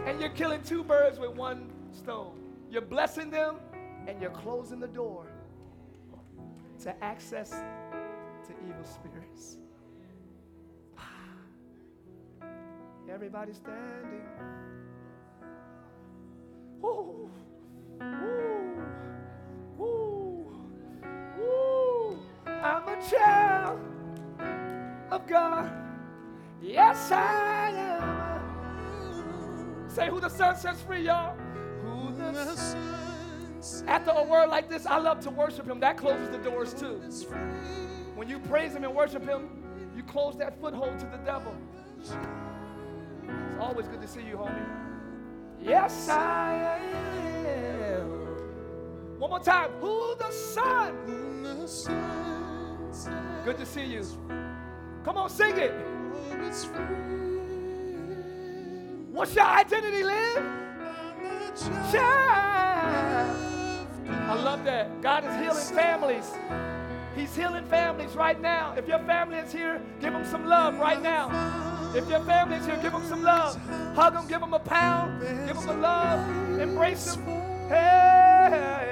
And 0.06 0.22
you're 0.22 0.30
killing 0.30 0.62
two 0.64 0.84
birds 0.84 1.20
with 1.20 1.32
one 1.32 1.70
stone. 1.92 2.40
You're 2.70 2.82
blessing 2.82 3.30
them 3.30 3.58
and 4.08 4.22
you're 4.22 4.32
closing 4.32 4.80
the 4.80 4.88
door 4.88 5.28
to 6.84 7.04
access 7.04 7.50
to 7.50 8.54
evil 8.66 8.86
spirits. 8.86 9.58
Everybody 13.10 13.52
standing. 13.54 14.22
Woo, 16.80 17.30
woo, 18.00 18.77
I'm 22.64 22.88
a 22.88 23.10
child 23.10 23.80
of 25.12 25.28
God. 25.28 25.72
Yes, 26.62 27.12
I 27.12 27.70
am. 27.70 29.90
Say 29.90 30.10
who 30.10 30.20
the 30.20 30.30
Son 30.30 30.56
sets 30.56 30.82
free, 30.82 31.02
y'all. 31.02 31.36
Who 31.84 32.14
the 32.16 32.56
Son. 32.56 33.86
After 33.88 34.12
a 34.12 34.24
word 34.24 34.48
like 34.48 34.70
this, 34.70 34.86
I 34.86 34.98
love 34.98 35.20
to 35.22 35.30
worship 35.30 35.68
Him. 35.68 35.80
That 35.80 35.98
closes 35.98 36.30
the 36.30 36.38
doors 36.38 36.74
too. 36.74 37.02
When 38.16 38.30
you 38.30 38.40
praise 38.40 38.74
Him 38.74 38.84
and 38.84 38.96
worship 38.96 39.26
Him, 39.26 39.64
you 39.96 40.04
close 40.04 40.38
that 40.38 40.60
foothold 40.60 41.00
to 41.00 41.06
the 41.06 41.18
devil. 41.18 41.56
It's 42.00 42.14
always 43.60 43.88
good 43.88 44.02
to 44.02 44.08
see 44.08 44.22
you, 44.22 44.38
homie. 44.38 44.66
Yes, 45.62 46.08
I 46.10 46.80
am. 47.46 49.20
One 49.20 49.32
more 49.32 49.40
time. 49.40 49.72
Who 49.82 50.16
the 50.16 50.32
Son? 50.32 50.96
Good 53.44 53.58
to 53.58 53.66
see 53.66 53.86
you. 53.86 54.04
Come 55.04 55.18
on, 55.18 55.30
sing 55.30 55.58
it. 55.58 55.74
What's 59.12 59.36
your 59.36 59.46
identity, 59.46 60.04
Liv? 60.04 60.44
Child. 61.92 63.38
I 64.10 64.34
love 64.44 64.64
that. 64.66 65.02
God 65.02 65.26
is 65.26 65.36
healing 65.36 65.76
families. 65.76 66.32
He's 67.16 67.36
healing 67.36 67.66
families 67.66 68.16
right 68.16 68.40
now. 68.40 68.74
If 68.78 68.88
your 68.88 69.00
family 69.00 69.38
is 69.38 69.52
here, 69.52 69.82
give 70.00 70.14
them 70.14 70.26
some 70.26 70.46
love 70.46 70.78
right 70.78 71.02
now. 71.02 71.32
If 71.96 72.08
your 72.10 72.24
family 72.26 72.58
is 72.58 72.66
here, 72.66 72.78
give 72.82 72.92
them 72.92 73.06
some 73.08 73.24
love. 73.24 73.56
Hug 73.96 74.14
them, 74.14 74.28
give 74.28 74.40
them 74.40 74.54
a 74.54 74.60
pound, 74.60 75.22
give 75.48 75.60
them 75.60 75.70
a 75.70 75.82
love, 75.82 76.60
embrace 76.60 77.16
them. 77.16 77.26
Hey. 77.70 78.88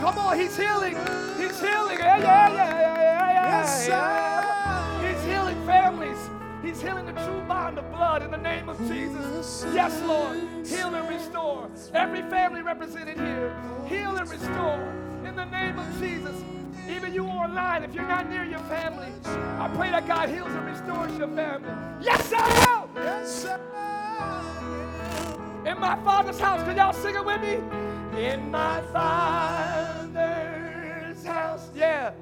Come 0.00 0.18
on, 0.18 0.38
he's 0.38 0.56
healing. 0.56 0.96
He's 1.60 1.68
healing. 1.68 1.98
Yeah, 1.98 2.18
yeah, 2.18 2.48
yeah, 2.48 2.80
yeah, 2.80 3.52
yeah, 3.52 3.86
yeah. 3.88 5.12
He's 5.12 5.24
healing 5.24 5.66
families. 5.66 6.30
He's 6.62 6.80
healing 6.80 7.06
the 7.06 7.12
true 7.12 7.42
bond 7.46 7.78
of 7.78 7.90
blood 7.90 8.22
in 8.22 8.30
the 8.30 8.38
name 8.38 8.68
of 8.70 8.78
Jesus. 8.88 9.66
Yes, 9.74 10.00
Lord. 10.06 10.38
Heal 10.66 10.94
and 10.94 11.08
restore. 11.08 11.68
Every 11.92 12.22
family 12.22 12.62
represented 12.62 13.18
here. 13.18 13.54
Heal 13.86 14.16
and 14.16 14.30
restore 14.30 14.80
in 15.24 15.36
the 15.36 15.44
name 15.46 15.78
of 15.78 16.00
Jesus. 16.00 16.36
Even 16.88 17.12
you 17.12 17.24
online, 17.26 17.82
if 17.84 17.94
you're 17.94 18.08
not 18.08 18.28
near 18.30 18.44
your 18.44 18.58
family, 18.60 19.12
I 19.24 19.70
pray 19.74 19.90
that 19.90 20.06
God 20.08 20.30
heals 20.30 20.50
and 20.50 20.66
restores 20.66 21.16
your 21.18 21.28
family. 21.28 21.70
Yes, 22.00 22.32
am. 22.32 22.88
Yes, 22.96 23.44
am. 23.46 24.40
In 25.66 25.78
my 25.78 25.96
father's 26.04 26.40
house, 26.40 26.62
can 26.62 26.76
y'all 26.76 26.94
sing 26.94 27.14
it 27.14 27.24
with 27.24 27.40
me? 27.42 27.60
In 28.18 28.50
my 28.50 28.80
father's 28.92 30.59
house, 31.32 31.68
yeah, 31.74 32.12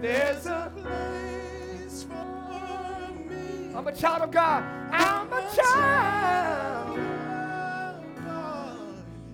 there's 0.00 0.46
a 0.46 0.72
place 0.76 2.04
for 2.04 3.12
me. 3.28 3.74
I'm 3.74 3.86
a 3.86 3.92
child 3.92 4.22
of 4.22 4.30
God. 4.30 4.62
I'm 4.92 5.32
a 5.32 5.42
child. 5.54 6.98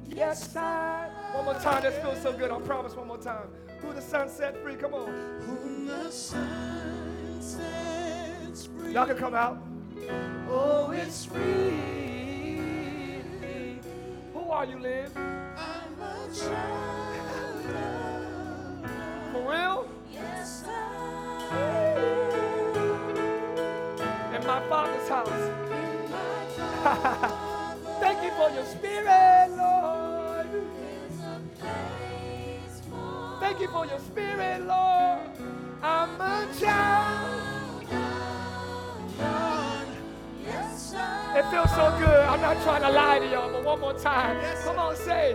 Yes, 0.08 0.54
I. 0.56 1.08
One 1.34 1.44
more 1.46 1.54
time. 1.54 1.82
That 1.82 2.00
feels 2.02 2.20
so 2.22 2.32
good. 2.32 2.50
I 2.50 2.60
promise. 2.60 2.94
One 2.94 3.08
more 3.08 3.18
time. 3.18 3.48
Who 3.80 3.92
the 3.92 4.00
Son 4.00 4.28
set 4.28 4.56
free? 4.62 4.76
Come 4.76 4.94
on. 4.94 5.08
Who 5.40 5.86
the 5.86 6.10
Son 6.10 7.40
sets 7.40 8.66
free. 8.66 8.92
Y'all 8.92 9.06
can 9.06 9.16
come 9.16 9.34
out. 9.34 9.58
Oh, 10.48 10.90
it's 10.92 11.24
free. 11.24 11.72
Who 14.32 14.40
are 14.50 14.64
you, 14.64 14.78
Liv? 14.78 15.16
I'm 15.16 16.00
a 16.00 16.28
child. 16.34 17.21
For 19.32 19.50
real? 19.50 19.88
Yes, 20.12 20.64
In 24.34 24.46
my 24.46 24.60
Father's 24.68 25.08
house. 25.08 25.28
Thank 28.00 28.22
you 28.22 28.30
for 28.32 28.50
your 28.50 28.64
spirit, 28.66 29.50
Lord. 29.56 30.46
Thank 33.40 33.60
you 33.60 33.68
for 33.68 33.86
your 33.86 33.98
spirit, 34.00 34.66
Lord. 34.66 35.20
I'm 35.82 36.20
a 36.20 36.46
child. 36.60 37.42
It 41.34 41.50
feels 41.50 41.70
so 41.70 41.96
good. 41.98 42.20
I'm 42.28 42.40
not 42.42 42.62
trying 42.62 42.82
to 42.82 42.90
lie 42.90 43.18
to 43.18 43.26
y'all, 43.30 43.50
but 43.50 43.64
one 43.64 43.80
more 43.80 43.94
time. 43.94 44.36
Come 44.64 44.78
on, 44.78 44.94
say. 44.96 45.34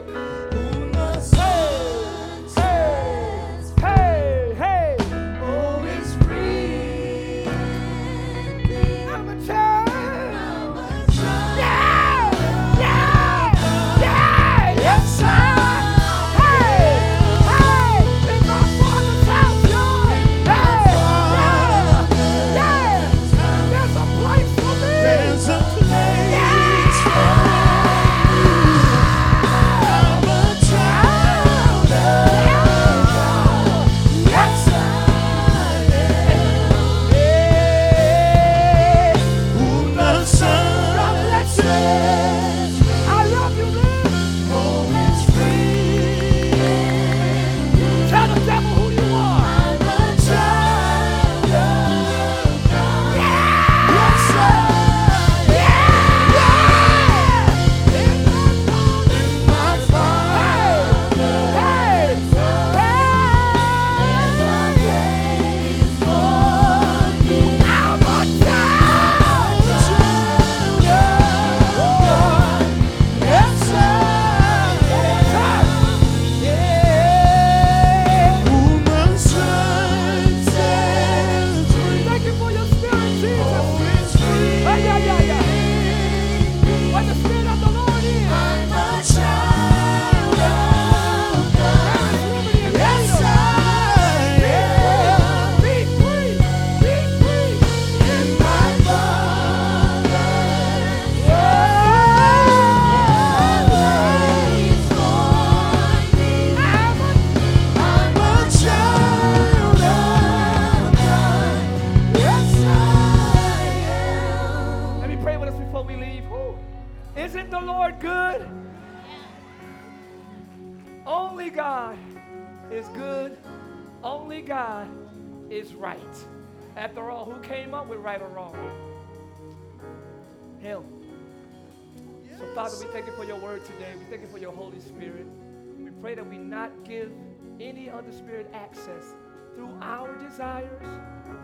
Any 137.87 137.97
other 137.97 138.11
spirit 138.11 138.49
access 138.53 139.15
through 139.55 139.73
our 139.81 140.15
desires, 140.17 140.87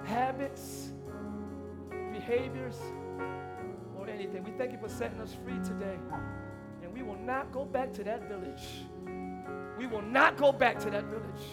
habits, 0.05 0.91
behaviors, 2.11 2.77
or 3.97 4.09
anything. 4.09 4.43
We 4.43 4.51
thank 4.51 4.71
you 4.71 4.77
for 4.77 4.89
setting 4.89 5.19
us 5.21 5.35
free 5.45 5.59
today. 5.63 5.97
And 6.81 6.93
we 6.93 7.01
will 7.01 7.17
not 7.17 7.51
go 7.51 7.65
back 7.65 7.93
to 7.93 8.03
that 8.03 8.27
village. 8.27 8.85
We 9.77 9.87
will 9.87 10.01
not 10.01 10.37
go 10.37 10.51
back 10.51 10.79
to 10.79 10.89
that 10.91 11.05
village. 11.05 11.47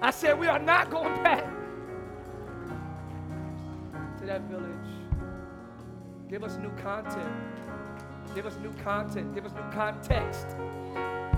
I 0.00 0.10
said, 0.10 0.38
we 0.38 0.46
are 0.46 0.58
not 0.58 0.90
going 0.90 1.22
back 1.22 1.44
to 4.18 4.26
that 4.26 4.42
village. 4.42 4.66
Give 6.28 6.44
us 6.44 6.56
new 6.56 6.70
content. 6.82 7.34
Give 8.34 8.46
us 8.46 8.56
new 8.62 8.72
content. 8.84 9.34
Give 9.34 9.44
us 9.44 9.52
new 9.52 9.70
context. 9.72 10.46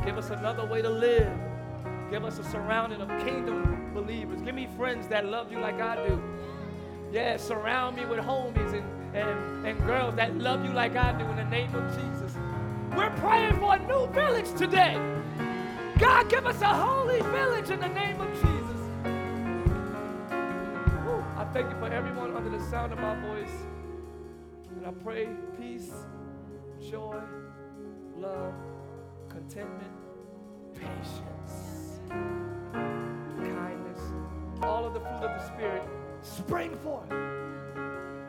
Give 0.04 0.18
us 0.18 0.30
another 0.30 0.66
way 0.66 0.82
to 0.82 0.90
live. 0.90 1.51
Give 2.12 2.26
us 2.26 2.38
a 2.38 2.44
surrounding 2.44 3.00
of 3.00 3.08
kingdom 3.24 3.90
believers. 3.94 4.42
Give 4.42 4.54
me 4.54 4.68
friends 4.76 5.08
that 5.08 5.24
love 5.24 5.50
you 5.50 5.58
like 5.58 5.80
I 5.80 5.96
do. 6.06 6.22
Yeah, 7.10 7.38
surround 7.38 7.96
me 7.96 8.04
with 8.04 8.18
homies 8.18 8.74
and, 8.74 9.16
and, 9.16 9.66
and 9.66 9.86
girls 9.86 10.14
that 10.16 10.36
love 10.36 10.62
you 10.62 10.72
like 10.72 10.94
I 10.94 11.12
do 11.18 11.24
in 11.24 11.36
the 11.36 11.44
name 11.44 11.74
of 11.74 11.88
Jesus. 11.88 12.36
We're 12.94 13.08
praying 13.16 13.58
for 13.60 13.76
a 13.76 13.78
new 13.78 14.06
village 14.12 14.52
today. 14.58 15.00
God, 15.98 16.28
give 16.28 16.44
us 16.44 16.60
a 16.60 16.66
holy 16.66 17.22
village 17.22 17.70
in 17.70 17.80
the 17.80 17.88
name 17.88 18.20
of 18.20 18.30
Jesus. 18.34 18.80
I 21.38 21.46
thank 21.54 21.70
you 21.70 21.78
for 21.78 21.86
everyone 21.86 22.36
under 22.36 22.50
the 22.50 22.62
sound 22.66 22.92
of 22.92 22.98
my 22.98 23.14
voice. 23.22 23.56
And 24.76 24.86
I 24.86 24.90
pray 25.02 25.28
peace, 25.58 25.90
joy, 26.78 27.22
love, 28.18 28.52
contentment, 29.30 29.92
patience, 30.74 32.00
kindness, 33.38 34.00
all 34.62 34.86
of 34.86 34.94
the 34.94 35.00
fruit 35.00 35.22
of 35.22 35.40
the 35.40 35.46
Spirit 35.46 35.82
spring 36.22 36.76
forth 36.76 37.10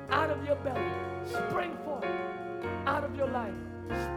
out 0.09 0.29
of 0.29 0.43
your 0.45 0.55
belly, 0.57 0.91
spring 1.25 1.77
forth 1.85 2.05
out 2.85 3.03
of 3.03 3.15
your 3.15 3.27
life, 3.27 3.53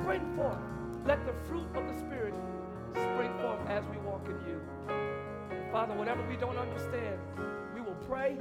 spring 0.02 0.22
forth. 0.36 0.59
Let 1.05 1.24
the 1.24 1.32
fruit 1.48 1.66
of 1.74 1.86
the 1.86 1.98
Spirit 1.98 2.34
spring 2.93 3.32
forth 3.40 3.60
as 3.68 3.84
we 3.86 3.97
walk 3.98 4.26
in 4.26 4.38
you. 4.48 4.60
Father, 5.70 5.94
whatever 5.94 6.26
we 6.28 6.36
don't 6.36 6.56
understand, 6.56 7.18
we 7.74 7.80
will 7.80 7.97
pray 8.09 8.36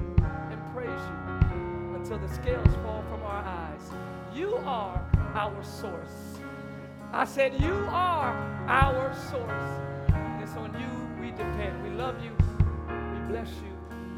and 0.50 0.74
praise 0.74 0.88
you 0.88 1.96
until 1.96 2.18
the 2.18 2.28
scales 2.34 2.74
fall 2.82 3.02
from 3.10 3.22
our 3.22 3.44
eyes. 3.44 3.90
You 4.34 4.56
are 4.64 5.04
our 5.34 5.62
source. 5.64 6.38
I 7.12 7.24
said, 7.24 7.54
You 7.60 7.86
are 7.90 8.32
our 8.68 9.14
source. 9.30 10.12
And 10.12 10.42
it's 10.42 10.52
on 10.56 10.72
you 10.78 11.05
we 11.20 11.30
depend. 11.30 11.82
We 11.82 11.90
love 11.90 12.22
you. 12.22 12.32
We 12.88 13.18
bless 13.32 13.48
you 13.50 13.72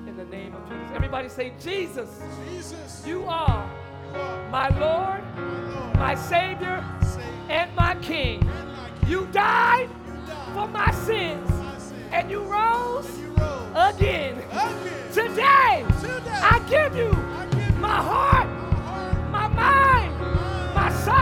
in 0.09 0.17
the 0.17 0.25
name 0.25 0.55
of 0.55 0.63
Jesus. 0.69 0.91
Everybody 0.95 1.29
say, 1.29 1.53
Jesus, 1.61 2.09
Jesus, 2.51 3.05
you 3.07 3.25
are 3.27 3.69
you 4.15 4.21
are 4.21 4.49
my 4.51 4.69
Lord, 4.79 5.23
my 5.37 5.75
Lord, 5.75 5.97
my 5.99 6.15
Savior, 6.15 6.85
Savior, 7.03 7.25
and 7.51 7.75
my 7.77 7.95
King. 7.97 8.43
and 8.43 8.69
my 8.77 8.91
King. 9.01 9.09
You 9.11 9.27
died 9.33 9.89
You 10.07 10.15
died 10.27 10.55
for 10.55 10.67
my 10.69 10.91
sins, 10.93 11.51
my 11.51 11.79
sin, 11.79 11.97
and 12.13 12.31
you 12.31 12.41
rose 12.43 13.07
and 13.07 13.19
you 13.23 13.29
rose 13.35 13.95
again. 13.95 14.39
again. 14.39 15.13
Today, 15.13 15.85
Today, 16.01 16.31
I 16.31 16.65
give 16.69 16.97
you 16.97 17.11
I 17.11 17.47
give 17.47 17.79
my 17.79 17.97
heart, 17.97 18.49
my 18.49 18.77
heart, 18.81 19.31
my 19.31 19.49
mind, 19.49 20.21
mind, 20.21 20.75
my 20.75 20.91
soul, 21.05 21.15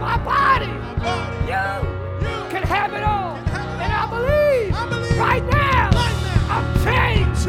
my 0.00 0.16
soul, 0.16 0.24
body. 0.24 0.66
body. 0.66 1.36
You 1.50 2.28
You 2.28 2.50
can 2.50 2.62
have 2.62 2.92
it 2.94 3.02
all. 3.04 3.43
Right 5.18 5.44
now. 5.50 5.90
I'm 6.48 6.66
changed, 6.84 7.48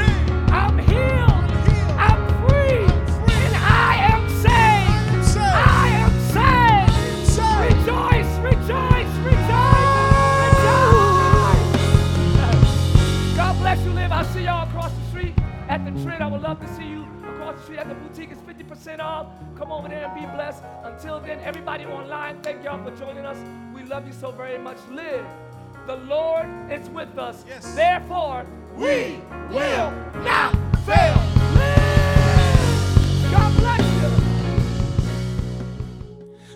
I'm 0.51 0.77
healed. 0.79 1.51
I'm 1.97 2.21
free, 2.47 2.85
and 3.33 3.55
I 3.55 3.95
am 4.13 4.29
saved. 4.29 5.37
I 5.39 5.87
am 6.03 6.13
saved. 6.33 6.93
Rejoice, 7.65 8.31
rejoice, 8.39 9.11
rejoice, 9.25 9.93
rejoice. 10.45 11.45
God 13.35 13.53
bless 13.59 13.79
you, 13.85 13.91
live. 13.91 14.11
I'll 14.11 14.25
see 14.25 14.43
y'all 14.43 14.67
across 14.67 14.93
the 14.93 15.05
street 15.09 15.33
at 15.67 15.83
the 15.85 15.91
trend. 16.03 16.23
I 16.23 16.27
would 16.27 16.41
love 16.41 16.59
to 16.61 16.67
see 16.75 16.87
you 16.87 17.05
across 17.27 17.55
the 17.57 17.63
street 17.63 17.79
at 17.79 17.89
the 17.89 17.95
boutique. 17.95 18.31
It's 18.31 18.41
50% 18.41 18.99
off. 18.99 19.27
Come 19.57 19.71
over 19.71 19.87
there 19.89 20.05
and 20.05 20.13
be 20.13 20.25
blessed. 20.35 20.63
Until 20.83 21.19
then, 21.19 21.39
everybody 21.39 21.85
online, 21.85 22.41
thank 22.41 22.63
y'all 22.63 22.83
for 22.83 22.95
joining 22.95 23.25
us. 23.25 23.37
We 23.73 23.83
love 23.83 24.05
you 24.07 24.13
so 24.13 24.31
very 24.31 24.57
much. 24.57 24.77
Live. 24.91 25.25
The 25.85 25.97
Lord 25.97 26.47
is 26.71 26.89
with 26.89 27.17
us. 27.17 27.43
Yes. 27.47 27.75
Therefore, 27.75 28.45
we 28.75 28.85
We 28.85 29.21
will 29.49 29.55
will 29.55 29.91
not 30.23 30.53
fail. 30.85 31.15
Live. 31.53 33.31
God 33.31 33.55
bless 33.57 33.81
you. 34.01 34.09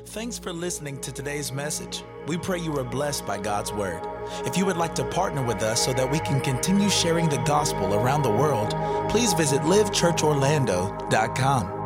Thanks 0.05 0.39
for 0.39 0.51
listening 0.51 0.99
to 1.01 1.11
today's 1.11 1.51
message. 1.51 2.03
We 2.27 2.37
pray 2.37 2.57
you 2.59 2.75
are 2.77 2.83
blessed 2.83 3.27
by 3.27 3.37
God's 3.37 3.71
word. 3.71 4.01
If 4.45 4.57
you 4.57 4.65
would 4.65 4.77
like 4.77 4.95
to 4.95 5.05
partner 5.05 5.43
with 5.43 5.61
us 5.61 5.85
so 5.85 5.93
that 5.93 6.09
we 6.09 6.17
can 6.19 6.41
continue 6.41 6.89
sharing 6.89 7.29
the 7.29 7.37
gospel 7.37 7.93
around 7.93 8.23
the 8.23 8.31
world, 8.31 8.73
please 9.09 9.33
visit 9.33 9.61
livechurchorlando.com. 9.61 11.78